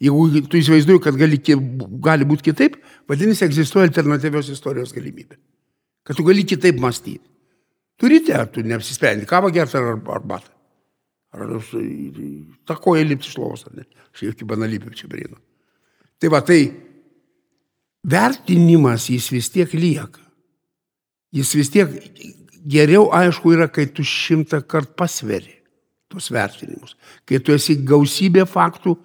Jeigu 0.00 0.40
tu 0.48 0.56
įsivaizduoji, 0.56 1.02
kad 1.04 1.16
gali, 1.20 1.36
gali 2.00 2.26
būti 2.28 2.46
kitaip, 2.48 2.78
vadinasi, 3.10 3.44
egzistuoja 3.44 3.90
alternatyvios 3.90 4.48
istorijos 4.54 4.94
galimybė. 4.96 5.36
Kad 6.08 6.16
tu 6.16 6.24
gali 6.24 6.46
kitaip 6.48 6.80
mąstyti. 6.80 7.26
Turite, 8.00 8.32
ar 8.32 8.48
tu 8.48 8.64
neapsisprendi, 8.64 9.28
kavą 9.28 9.50
gerti 9.52 9.76
ar 9.76 9.92
arbatą. 9.92 10.48
Ar 11.36 11.52
tą 12.66 12.76
koją 12.80 13.04
lipti 13.06 13.28
iš 13.28 13.36
lovos, 13.38 13.66
ar 13.68 13.76
ne. 13.76 13.84
Aš 14.14 14.24
jokių 14.30 14.48
banalybę 14.50 14.94
čia 14.96 15.10
prieinu. 15.10 15.36
Tai 16.20 16.32
va, 16.32 16.40
tai 16.42 16.62
vertinimas 18.02 19.10
jis 19.12 19.28
vis 19.34 19.52
tiek 19.52 19.76
lieka. 19.76 20.24
Jis 21.36 21.52
vis 21.54 21.70
tiek 21.70 21.92
geriau, 22.66 23.10
aišku, 23.14 23.52
yra, 23.54 23.68
kai 23.70 23.86
tu 23.92 24.02
šimtą 24.06 24.64
kartų 24.64 24.96
pasveri 24.98 25.60
tuos 26.10 26.26
vertinimus. 26.34 26.96
Kai 27.28 27.38
tu 27.38 27.54
esi 27.54 27.76
gausybė 27.86 28.42
faktų 28.50 28.96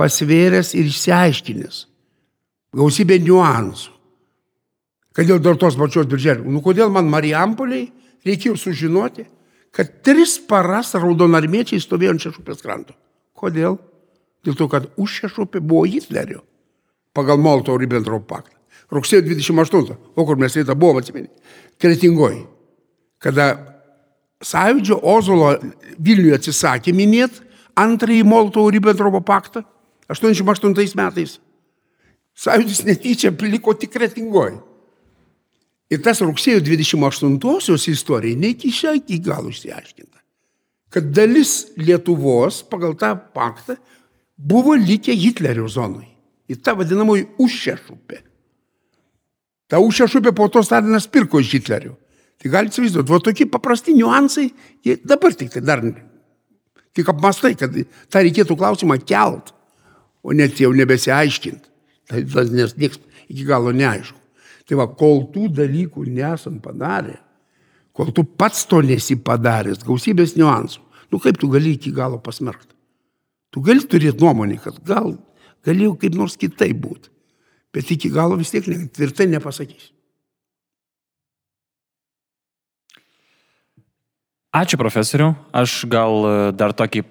pasvėręs 0.00 0.72
ir 0.78 0.88
išsiaiškinęs. 0.88 1.84
Gausybė 2.76 3.18
niuansų. 3.20 3.92
Kad 5.16 5.26
dėl 5.28 5.58
tos 5.58 5.76
pačios 5.76 6.06
birželio. 6.08 6.46
Nu 6.46 6.62
kodėl 6.64 6.92
man 6.94 7.10
Marijampoliai 7.10 7.90
reikėjo 8.24 8.56
sužinoti, 8.56 9.26
kad 9.74 9.90
tris 10.06 10.38
paras 10.48 10.94
raudonarmiečiai 10.94 11.82
stovėjo 11.82 12.14
ant 12.14 12.24
šešupės 12.24 12.62
kranto. 12.62 12.94
Kodėl? 13.36 13.76
Dėl 14.46 14.56
to, 14.56 14.68
kad 14.72 14.86
už 14.96 15.18
šešupę 15.24 15.60
buvo 15.60 15.84
Hitlerio 15.90 16.44
pagal 17.12 17.40
Molto 17.42 17.74
Ribbentrop 17.76 18.24
paktą. 18.30 18.56
Rugsėjo 18.90 19.22
28, 19.26 19.98
o 20.16 20.24
kur 20.26 20.38
mes 20.38 20.54
rytą 20.56 20.74
buvom, 20.78 20.98
atsimeni, 20.98 21.28
kretingoji. 21.78 22.40
Kada 23.22 23.52
Sąjūdžio 24.42 24.96
Ozolo 25.04 25.52
Vilniuje 25.98 26.38
atsisakė 26.38 26.94
minėti 26.96 27.44
antrąjį 27.78 28.24
Molto 28.26 28.64
Ribbentropo 28.72 29.20
paktą, 29.26 29.62
88 30.10 30.96
metais. 30.98 31.38
Sąjūdis 32.34 32.84
netyčia 32.86 33.30
liko 33.30 33.74
tik 33.74 33.92
kretingoji. 33.94 34.58
Ir 35.90 36.02
tas 36.02 36.20
rugsėjo 36.22 36.62
28-osios 36.62 37.88
istorija 37.90 38.38
netyčia 38.38 38.94
iki 38.94 39.18
galo 39.18 39.50
išsiaiškinta. 39.50 40.18
Kad 40.90 41.10
dalis 41.14 41.70
Lietuvos 41.78 42.62
pagal 42.70 42.94
tą 42.98 43.14
paktą 43.34 43.76
buvo 44.38 44.74
likę 44.74 45.14
Hitlerio 45.14 45.68
zonoje. 45.68 46.08
Į 46.50 46.58
tą 46.62 46.74
vadinamąjį 46.78 47.26
užšešupę. 47.38 48.22
Ta 49.70 49.78
užšešupė 49.78 50.32
po 50.34 50.48
to 50.50 50.62
Stalinas 50.66 51.06
pirko 51.06 51.42
iš 51.42 51.52
Hitlerio. 51.58 51.94
Tai 52.40 52.50
galite 52.50 52.78
įsivaizduoti, 52.78 53.12
va 53.12 53.20
tokie 53.22 53.46
paprasti 53.46 53.94
niuansai, 53.94 54.48
jie 54.82 54.96
dabar 55.04 55.34
tik 55.36 55.50
tai 55.52 55.60
dar, 55.60 55.82
tik 56.96 57.10
apmastai, 57.12 57.52
kad 57.58 57.74
tą 58.08 58.22
reikėtų 58.24 58.56
klausimą 58.56 58.96
kelt 59.04 59.52
o 60.22 60.34
net 60.36 60.60
jau 60.60 60.72
nebesiaiškint. 60.76 61.68
Tai 62.10 62.24
nes 62.50 62.74
niekas 62.76 63.00
iki 63.30 63.46
galo 63.46 63.72
neaišku. 63.74 64.18
Tai 64.66 64.78
va, 64.78 64.86
kol 64.86 65.24
tų 65.34 65.48
dalykų 65.54 66.04
nesam 66.14 66.60
padarę, 66.62 67.16
kol 67.96 68.12
tu 68.14 68.22
pats 68.24 68.66
to 68.70 68.78
nesi 68.86 69.16
padaręs, 69.18 69.82
gausybės 69.86 70.36
niuansų, 70.38 70.82
nu 71.10 71.18
kaip 71.22 71.40
tu 71.40 71.50
gali 71.50 71.74
iki 71.74 71.90
galo 71.94 72.20
pasmerkti? 72.22 72.76
Tu 73.50 73.62
gali 73.66 73.82
turėti 73.82 74.22
nuomonį, 74.22 74.60
kad 74.62 74.76
gal 74.86 75.16
galėjau 75.66 75.96
kaip 75.98 76.18
nors 76.18 76.38
kitaip 76.38 76.78
būti, 76.82 77.10
bet 77.74 77.90
iki 77.90 78.12
galo 78.14 78.38
vis 78.38 78.52
tiek 78.54 78.66
tvirtai 78.66 79.26
nepasakysi. 79.32 79.90
Ačiū 84.50 84.78
profesoriu. 84.80 85.36
Aš 85.54 85.84
gal 85.86 86.24
e, 86.26 86.30
dar 86.58 86.72
tokį 86.74 87.04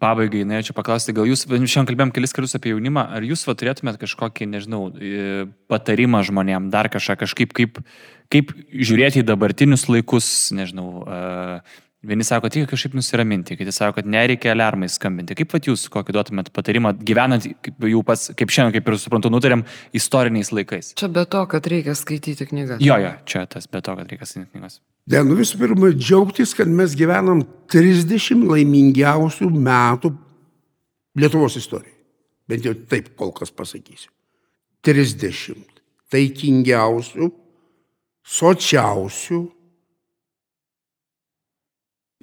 Pabaigai, 0.00 0.46
norėčiau 0.48 0.72
paklausti, 0.72 1.12
gal 1.12 1.26
jūs, 1.28 1.42
šiandien 1.44 1.88
kalbėjom 1.90 2.12
kelis 2.16 2.32
kartus 2.32 2.56
apie 2.56 2.70
jaunimą, 2.72 3.02
ar 3.18 3.24
jūs 3.26 3.42
va, 3.44 3.52
turėtumėt 3.60 3.98
kažkokį, 4.00 4.46
nežinau, 4.54 4.86
patarimą 5.68 6.22
žmonėm, 6.24 6.70
dar 6.72 6.88
kažką, 6.92 7.18
kažkaip, 7.20 7.52
kaip, 7.52 7.82
kaip 8.32 8.54
žiūrėti 8.72 9.20
į 9.20 9.26
dabartinius 9.28 9.84
laikus, 9.92 10.30
nežinau, 10.56 10.88
uh, 11.04 11.82
vieni 12.08 12.24
sako, 12.26 12.50
tik 12.52 12.68
kažkaip 12.70 12.94
nusiraminti, 12.96 13.56
kiti 13.58 13.72
sako, 13.74 13.98
kad 13.98 14.08
nereikia 14.10 14.52
alarmai 14.54 14.88
skambinti. 14.92 15.36
Kaip 15.38 15.50
pat 15.52 15.68
jūs 15.68 15.86
kokį 15.92 16.16
duotumėt 16.16 16.50
patarimą, 16.54 16.94
gyvenant, 17.06 17.46
kaip 17.64 17.86
jau 17.90 18.02
pats, 18.06 18.30
kaip 18.38 18.52
šiandien, 18.54 18.76
kaip 18.78 18.90
ir 18.90 18.98
suprantu, 19.02 19.32
nutarėm, 19.32 19.64
istoriniais 19.96 20.52
laikais? 20.54 20.92
Čia 21.00 21.10
be 21.12 21.24
to, 21.30 21.44
kad 21.50 21.68
reikia 21.70 21.96
skaityti 21.98 22.48
knygas. 22.50 22.82
Jo, 22.84 22.98
jo, 23.02 23.14
čia 23.30 23.46
tas 23.50 23.70
be 23.70 23.82
to, 23.84 23.96
kad 24.00 24.12
reikia 24.12 24.28
skaityti 24.28 24.52
knygas. 24.54 24.80
Ne, 25.12 25.20
nu 25.28 25.36
visų 25.36 25.60
pirma, 25.60 25.90
džiaugtis, 25.92 26.54
kad 26.56 26.70
mes 26.70 26.96
gyvenam 26.96 27.42
30 27.72 28.46
laimingiausių 28.48 29.50
metų 29.52 30.14
Lietuvos 31.14 31.54
istorijai. 31.60 31.92
Bent 32.50 32.64
jau 32.66 32.74
taip 32.90 33.12
kol 33.18 33.30
kas 33.36 33.52
pasakysiu. 33.54 34.10
30. 34.84 35.60
Taikingiausių, 36.12 37.28
sočiausių, 38.34 39.38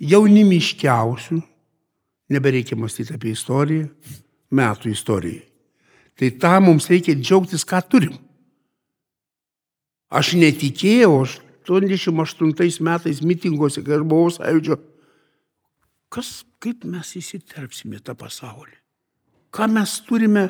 jaunimiškiausių, 0.02 1.40
nebereikia 2.32 2.78
mąstyti 2.80 3.14
apie 3.15 3.36
istoriją, 3.36 3.88
metų 4.52 4.91
istorijai. 4.91 5.45
Tai 6.18 6.30
tą 6.41 6.57
mums 6.61 6.90
reikia 6.91 7.15
džiaugtis, 7.18 7.65
ką 7.65 7.80
turim. 7.90 8.18
Aš 10.11 10.34
netikėjau, 10.36 11.14
aš 11.23 11.38
88 11.69 12.84
metais 12.84 13.22
mitinguose, 13.23 13.84
kai 13.86 13.95
aš 13.95 14.03
buvau 14.03 14.32
sąjūdžio, 14.34 14.78
kas, 16.11 16.41
kaip 16.60 16.84
mes 16.90 17.14
įsiterpsime 17.15 18.02
tą 18.03 18.18
pasaulį? 18.19 18.76
Ką 19.52 19.68
mes 19.72 19.94
turime 20.07 20.49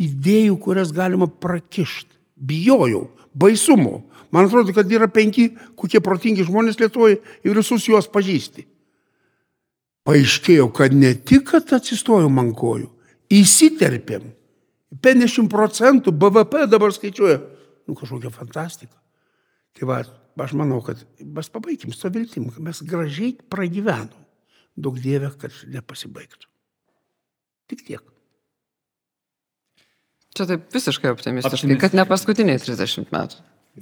idėjų, 0.00 0.56
kurias 0.60 0.92
galima 0.96 1.28
prakišti? 1.28 2.12
Bijojau, 2.36 3.06
baisumo. 3.32 4.02
Man 4.32 4.48
atrodo, 4.48 4.74
kad 4.76 4.90
yra 4.92 5.08
penki, 5.08 5.50
kokie 5.78 6.02
protingi 6.04 6.44
žmonės 6.44 6.80
Lietuvoje 6.80 7.20
ir 7.44 7.56
visus 7.56 7.86
juos 7.88 8.08
pažįsti. 8.12 8.66
Paaiškėjo, 10.06 10.68
kad 10.74 10.94
ne 10.94 11.12
tik, 11.18 11.48
kad 11.50 11.72
atsistojom 11.74 12.38
ant 12.42 12.54
kojų, 12.58 12.88
įsiterpėm. 13.34 14.28
50 15.02 15.50
procentų 15.50 16.12
BVP 16.14 16.66
dabar 16.70 16.94
skaičiuoja. 16.94 17.40
Nu, 17.86 17.96
kažkokia 17.98 18.30
fantastika. 18.34 18.94
Tai 19.76 19.88
va, 19.90 19.98
aš 20.42 20.54
manau, 20.58 20.78
kad 20.86 21.02
mes 21.20 21.50
pabaigim 21.52 21.92
su 21.94 22.10
viltim, 22.14 22.48
kad 22.54 22.62
mes 22.64 22.82
gražiai 22.86 23.34
pragyvenom. 23.50 24.22
Daug 24.76 24.98
dievė, 25.00 25.32
kad 25.40 25.54
nepasibaigtų. 25.72 26.48
Tik 27.72 27.82
tiek. 27.86 28.02
Čia 30.36 30.44
taip 30.50 30.66
visiškai 30.74 31.10
optimistiškai, 31.14 31.56
Optimistiškai. 31.56 31.80
kad 31.80 31.96
ne 31.96 32.04
paskutiniai 32.08 32.60
30 32.60 33.08
metų. 33.14 33.38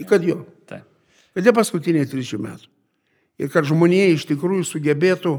Kad 0.08 0.24
jo. 0.26 0.44
Taip. 0.70 0.86
Kad 1.34 1.48
ne 1.48 1.54
paskutiniai 1.56 2.06
30 2.06 2.38
metų. 2.44 2.70
Ir 3.42 3.50
kad 3.50 3.66
žmonėje 3.66 4.12
iš 4.14 4.26
tikrųjų 4.30 4.62
sugebėtų, 4.68 5.32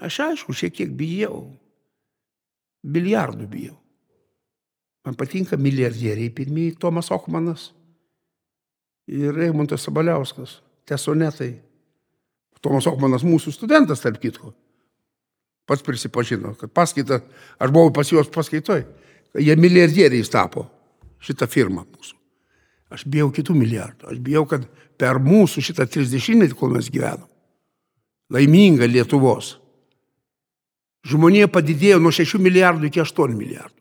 aš 0.00 0.20
aišku, 0.26 0.54
šiek 0.56 0.74
tiek 0.76 0.92
bijau. 0.96 1.46
Biliardų 2.82 3.46
bijau. 3.50 3.76
Man 5.06 5.18
patinka 5.18 5.58
milijardieriai 5.58 6.30
pirmieji 6.30 6.76
Tomas 6.78 7.10
Okmanas 7.10 7.70
ir 9.10 9.38
Eimuntas 9.42 9.82
Sabaliauskas, 9.82 10.60
tesonetai. 10.86 11.56
Tomas 12.62 12.86
Okmanas 12.86 13.24
mūsų 13.26 13.50
studentas, 13.54 14.02
tarp 14.04 14.20
kitko. 14.22 14.52
Pats 15.66 15.82
prisipažino, 15.82 16.54
kad 16.58 16.70
paskaita, 16.74 17.20
aš 17.58 17.72
buvau 17.74 17.90
pas 17.94 18.08
juos 18.10 18.30
paskaitoj, 18.30 18.84
jie 19.38 19.56
milijardieriais 19.58 20.30
tapo 20.30 20.68
šitą 21.22 21.48
firmą 21.50 21.84
mūsų. 21.86 22.18
Aš 22.92 23.06
bijau 23.08 23.30
kitų 23.34 23.56
milijardų. 23.56 24.10
Aš 24.12 24.20
bijau, 24.22 24.44
kad 24.46 24.66
per 25.00 25.18
mūsų 25.22 25.62
šitą 25.64 25.86
30-metį, 25.88 26.54
kol 26.58 26.74
mes 26.76 26.90
gyvenom, 26.92 27.26
laimingą 28.32 28.86
Lietuvos, 28.90 29.56
žmonė 31.06 31.46
padidėjo 31.50 32.00
nuo 32.02 32.12
6 32.14 32.38
milijardų 32.42 32.88
iki 32.88 33.02
8 33.02 33.36
milijardų. 33.36 33.78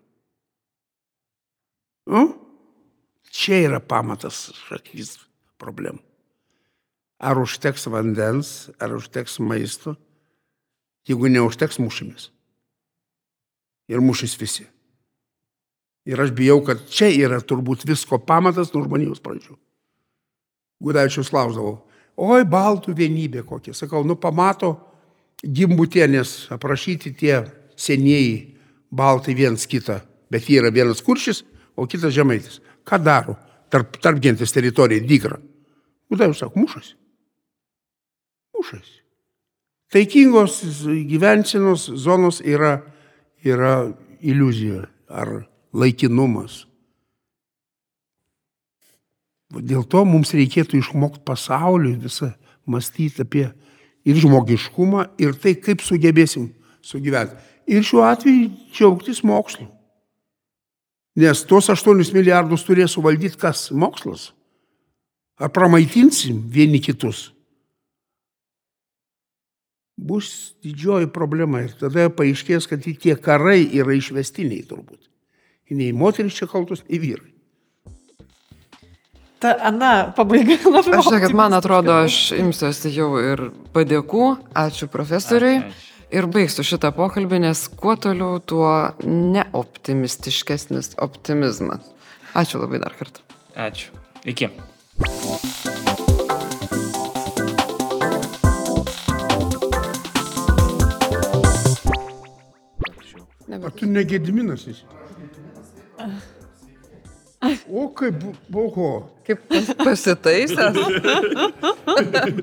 Nu? 2.11 2.23
Čia 3.31 3.61
yra 3.69 3.79
pamatas 3.79 4.49
šakys 4.67 5.15
problemų. 5.61 6.01
Ar 7.21 7.37
užteks 7.37 7.85
vandens, 7.93 8.71
ar 8.81 8.95
užteks 8.97 9.37
maisto, 9.45 9.93
jeigu 11.07 11.29
neužteks 11.29 11.77
mušimės. 11.79 12.31
Ir 13.91 14.01
mušys 14.01 14.33
visi. 14.41 14.65
Ir 16.09 16.19
aš 16.19 16.33
bijau, 16.33 16.57
kad 16.65 16.81
čia 16.89 17.11
yra 17.13 17.37
turbūt 17.45 17.85
visko 17.85 18.17
pamatas 18.25 18.73
nuo 18.73 18.83
žmonijos 18.87 19.21
pradžių. 19.21 19.53
Gudavičius 20.81 21.29
klausdavau, 21.29 21.83
oi, 22.17 22.41
baltų 22.41 22.95
vienybė 22.97 23.45
kokia. 23.45 23.75
Sakau, 23.77 24.01
nu 24.01 24.17
pamato 24.17 24.73
gimbutienės 25.43 26.51
aprašyti 26.53 27.13
tie 27.17 27.41
senieji 27.79 28.57
baltai 28.91 29.35
viens 29.37 29.65
kitą, 29.67 29.99
bet 30.31 30.49
jie 30.49 30.59
yra 30.61 30.71
vienas 30.73 31.01
kuršis, 31.01 31.43
o 31.75 31.87
kitas 31.89 32.13
žemaitis. 32.13 32.59
Ką 32.85 32.99
daro 33.01 33.37
tarp, 33.71 33.97
tarp 34.01 34.19
gentis 34.21 34.53
teritorijai 34.53 35.05
dygra? 35.07 35.39
Gudavičius 36.11 36.43
sako, 36.43 36.59
mušasi. 36.59 36.95
Mušasi. 38.57 38.97
Taikingos 39.91 40.61
gyvensenos 41.09 41.89
zonos 41.99 42.41
yra, 42.47 42.81
yra 43.43 43.91
iliuzija 44.21 44.85
ar 45.09 45.41
laikinumas. 45.73 46.65
Dėl 49.51 49.83
to 49.91 50.05
mums 50.07 50.31
reikėtų 50.35 50.79
išmokti 50.79 51.25
pasauliui 51.27 51.97
visą 51.99 52.31
mąstyti 52.71 53.25
apie 53.25 53.49
ir 54.05 54.17
žmogiškumą, 54.21 55.05
ir 55.21 55.35
tai, 55.41 55.55
kaip 55.59 55.83
sugebėsim 55.85 56.49
sugyventi. 56.85 57.37
Ir 57.71 57.85
šiuo 57.85 58.03
atveju 58.07 58.49
džiaugtis 58.73 59.21
mokslu. 59.27 59.67
Nes 61.15 61.43
tuos 61.47 61.67
8 61.69 62.13
milijardus 62.15 62.63
turės 62.63 62.95
suvaldyti 62.95 63.37
kas? 63.39 63.69
Mokslas. 63.71 64.31
Ar 65.41 65.51
pramaitinsim 65.51 66.39
vieni 66.53 66.79
kitus? 66.79 67.31
Bus 70.01 70.55
didžioji 70.63 71.11
problema 71.13 71.61
ir 71.65 71.75
tada 71.77 72.07
paaiškės, 72.09 72.65
kad 72.69 72.81
tie 72.81 73.15
karai 73.19 73.67
yra 73.77 73.93
išvestiniai 73.97 74.63
turbūt. 74.65 75.03
Nei 75.71 75.93
moteris 75.95 76.35
čia 76.35 76.49
kaltos, 76.51 76.81
nei 76.89 76.99
vyrai. 76.99 77.29
Ta, 79.41 79.55
Ana, 79.65 80.13
pabaiga 80.15 80.53
labai. 80.69 80.99
Aš 80.99 81.07
žinau, 81.07 81.21
kad 81.23 81.33
man 81.33 81.55
atrodo, 81.57 81.95
aš 82.05 82.17
imsiuosi 82.37 82.91
jau 82.93 83.09
ir 83.17 83.47
padėkų. 83.73 84.27
Ačiū 84.53 84.85
profesoriui. 84.93 85.63
Ir 86.11 86.27
baigsiu 86.27 86.65
šitą 86.67 86.91
pokalbį, 86.93 87.39
nes 87.47 87.63
kuo 87.79 87.95
toliau, 87.95 88.37
tuo 88.43 88.91
neoptimistiškesnis 89.07 90.93
optimizmas. 91.01 91.87
Ačiū 92.37 92.61
labai 92.61 92.83
dar 92.83 92.93
kartą. 92.99 93.23
Ačiū. 93.55 93.89
Iki. 94.27 94.51
Ar 103.61 103.73
tu 103.77 103.87
negėdiminas 103.89 104.67
esi? 104.69 104.85
O 107.69 107.87
kaip 107.97 108.15
buvo, 108.49 109.09
Kaip 109.25 109.39
pas- 109.49 109.73
pasitaisęs. 109.85 110.77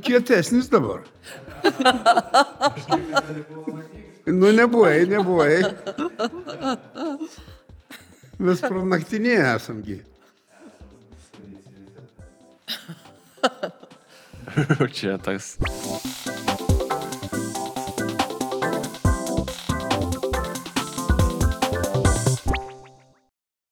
kietesnis 0.02 0.66
dabar. 0.72 1.00
Nu, 4.26 4.50
nebuvai, 4.52 5.06
nebuvai. 5.06 5.62
Mes 8.38 8.60
pranaktinėje 8.60 9.46
esamgi. 9.54 9.98
Čia 14.98 15.16
tas. 15.22 15.54